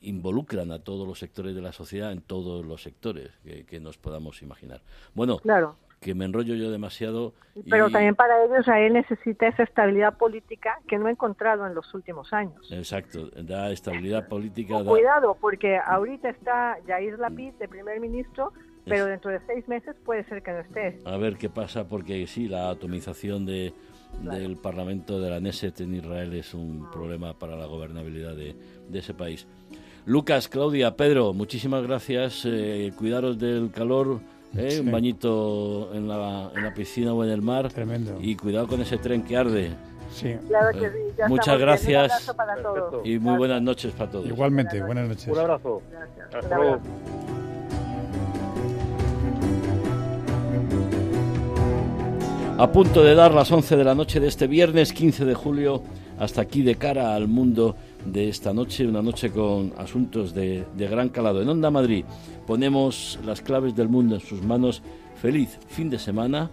involucran 0.00 0.70
a 0.70 0.78
todos 0.78 1.06
los 1.06 1.18
sectores 1.18 1.54
de 1.54 1.60
la 1.60 1.72
sociedad 1.72 2.12
en 2.12 2.22
todos 2.22 2.64
los 2.64 2.82
sectores 2.82 3.32
que, 3.42 3.64
que 3.64 3.80
nos 3.80 3.98
podamos 3.98 4.42
imaginar. 4.42 4.82
Bueno, 5.14 5.38
claro 5.38 5.76
que 6.00 6.14
me 6.14 6.24
enrollo 6.24 6.54
yo 6.54 6.70
demasiado. 6.70 7.34
Pero 7.68 7.90
también 7.90 8.14
para 8.14 8.42
ellos 8.44 8.66
a 8.68 8.80
él 8.80 8.94
necesita 8.94 9.46
esa 9.48 9.64
estabilidad 9.64 10.16
política 10.16 10.78
que 10.88 10.98
no 10.98 11.06
ha 11.06 11.10
encontrado 11.10 11.66
en 11.66 11.74
los 11.74 11.92
últimos 11.92 12.32
años. 12.32 12.72
Exacto, 12.72 13.28
da 13.42 13.70
estabilidad 13.70 14.26
política. 14.26 14.82
Cuidado, 14.82 15.36
porque 15.38 15.76
ahorita 15.76 16.30
está 16.30 16.78
Jair 16.86 17.18
Lapid 17.18 17.52
de 17.54 17.68
primer 17.68 18.00
ministro, 18.00 18.52
pero 18.86 19.04
dentro 19.04 19.30
de 19.30 19.40
seis 19.46 19.68
meses 19.68 19.94
puede 20.04 20.24
ser 20.24 20.42
que 20.42 20.52
no 20.52 20.60
esté. 20.60 20.98
A 21.04 21.18
ver 21.18 21.36
qué 21.36 21.50
pasa, 21.50 21.86
porque 21.86 22.26
sí, 22.26 22.48
la 22.48 22.70
atomización 22.70 23.44
de, 23.44 23.74
del 24.22 24.56
Parlamento 24.56 25.20
de 25.20 25.28
la 25.28 25.38
Neset 25.38 25.82
en 25.82 25.94
Israel 25.94 26.32
es 26.32 26.54
un 26.54 26.90
problema 26.90 27.34
para 27.34 27.56
la 27.56 27.66
gobernabilidad 27.66 28.34
de, 28.34 28.56
de 28.88 28.98
ese 28.98 29.12
país. 29.12 29.46
Lucas, 30.06 30.48
Claudia, 30.48 30.96
Pedro, 30.96 31.34
muchísimas 31.34 31.82
gracias. 31.82 32.46
Eh, 32.46 32.90
cuidaros 32.96 33.38
del 33.38 33.70
calor 33.70 34.20
¿eh? 34.56 34.80
un 34.80 34.90
bañito 34.90 35.92
en 35.94 36.08
la, 36.08 36.50
en 36.54 36.64
la 36.64 36.74
piscina 36.74 37.12
o 37.12 37.24
en 37.24 37.30
el 37.30 37.42
mar. 37.42 37.72
Tremendo. 37.72 38.18
Y 38.20 38.36
cuidado 38.36 38.66
con 38.66 38.80
ese 38.80 38.98
tren 38.98 39.22
que 39.22 39.36
arde. 39.36 39.70
Sí. 40.12 40.34
Claro 40.48 40.78
que 40.78 40.88
sí. 40.90 41.22
Muchas 41.28 41.58
gracias. 41.58 42.32
Y 43.04 43.18
muy 43.18 43.38
buenas 43.38 43.62
noches 43.62 43.92
para 43.92 44.10
todos. 44.10 44.26
Igualmente, 44.26 44.82
buenas 44.82 45.08
noches. 45.08 45.28
Un 45.28 45.38
abrazo. 45.38 45.82
Hasta 46.32 46.56
luego. 46.56 46.80
A 52.58 52.70
punto 52.72 53.02
de 53.02 53.14
dar 53.14 53.32
las 53.32 53.50
11 53.50 53.74
de 53.74 53.84
la 53.84 53.94
noche 53.94 54.20
de 54.20 54.28
este 54.28 54.46
viernes 54.46 54.92
15 54.92 55.24
de 55.24 55.34
julio, 55.34 55.82
hasta 56.18 56.42
aquí 56.42 56.60
de 56.60 56.74
cara 56.74 57.14
al 57.14 57.26
mundo 57.26 57.74
de 58.04 58.28
esta 58.28 58.52
noche, 58.52 58.86
una 58.86 59.02
noche 59.02 59.30
con 59.30 59.72
asuntos 59.76 60.34
de, 60.34 60.64
de 60.76 60.88
gran 60.88 61.08
calado. 61.08 61.42
En 61.42 61.48
Onda 61.48 61.70
Madrid 61.70 62.04
ponemos 62.46 63.18
las 63.24 63.40
claves 63.40 63.74
del 63.76 63.88
mundo 63.88 64.14
en 64.16 64.20
sus 64.20 64.42
manos. 64.42 64.82
Feliz 65.20 65.58
fin 65.68 65.90
de 65.90 65.98
semana. 65.98 66.50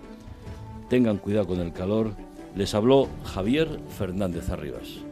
Tengan 0.90 1.18
cuidado 1.18 1.48
con 1.48 1.60
el 1.60 1.74
calor. 1.74 2.12
Les 2.56 2.74
habló 2.74 3.08
Javier 3.24 3.80
Fernández 3.98 4.50
Arribas. 4.50 5.07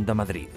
De 0.00 0.06
cara 0.06 0.12
al 0.12 0.14
mundo, 0.14 0.14
Onda 0.14 0.14
Madrid. 0.14 0.49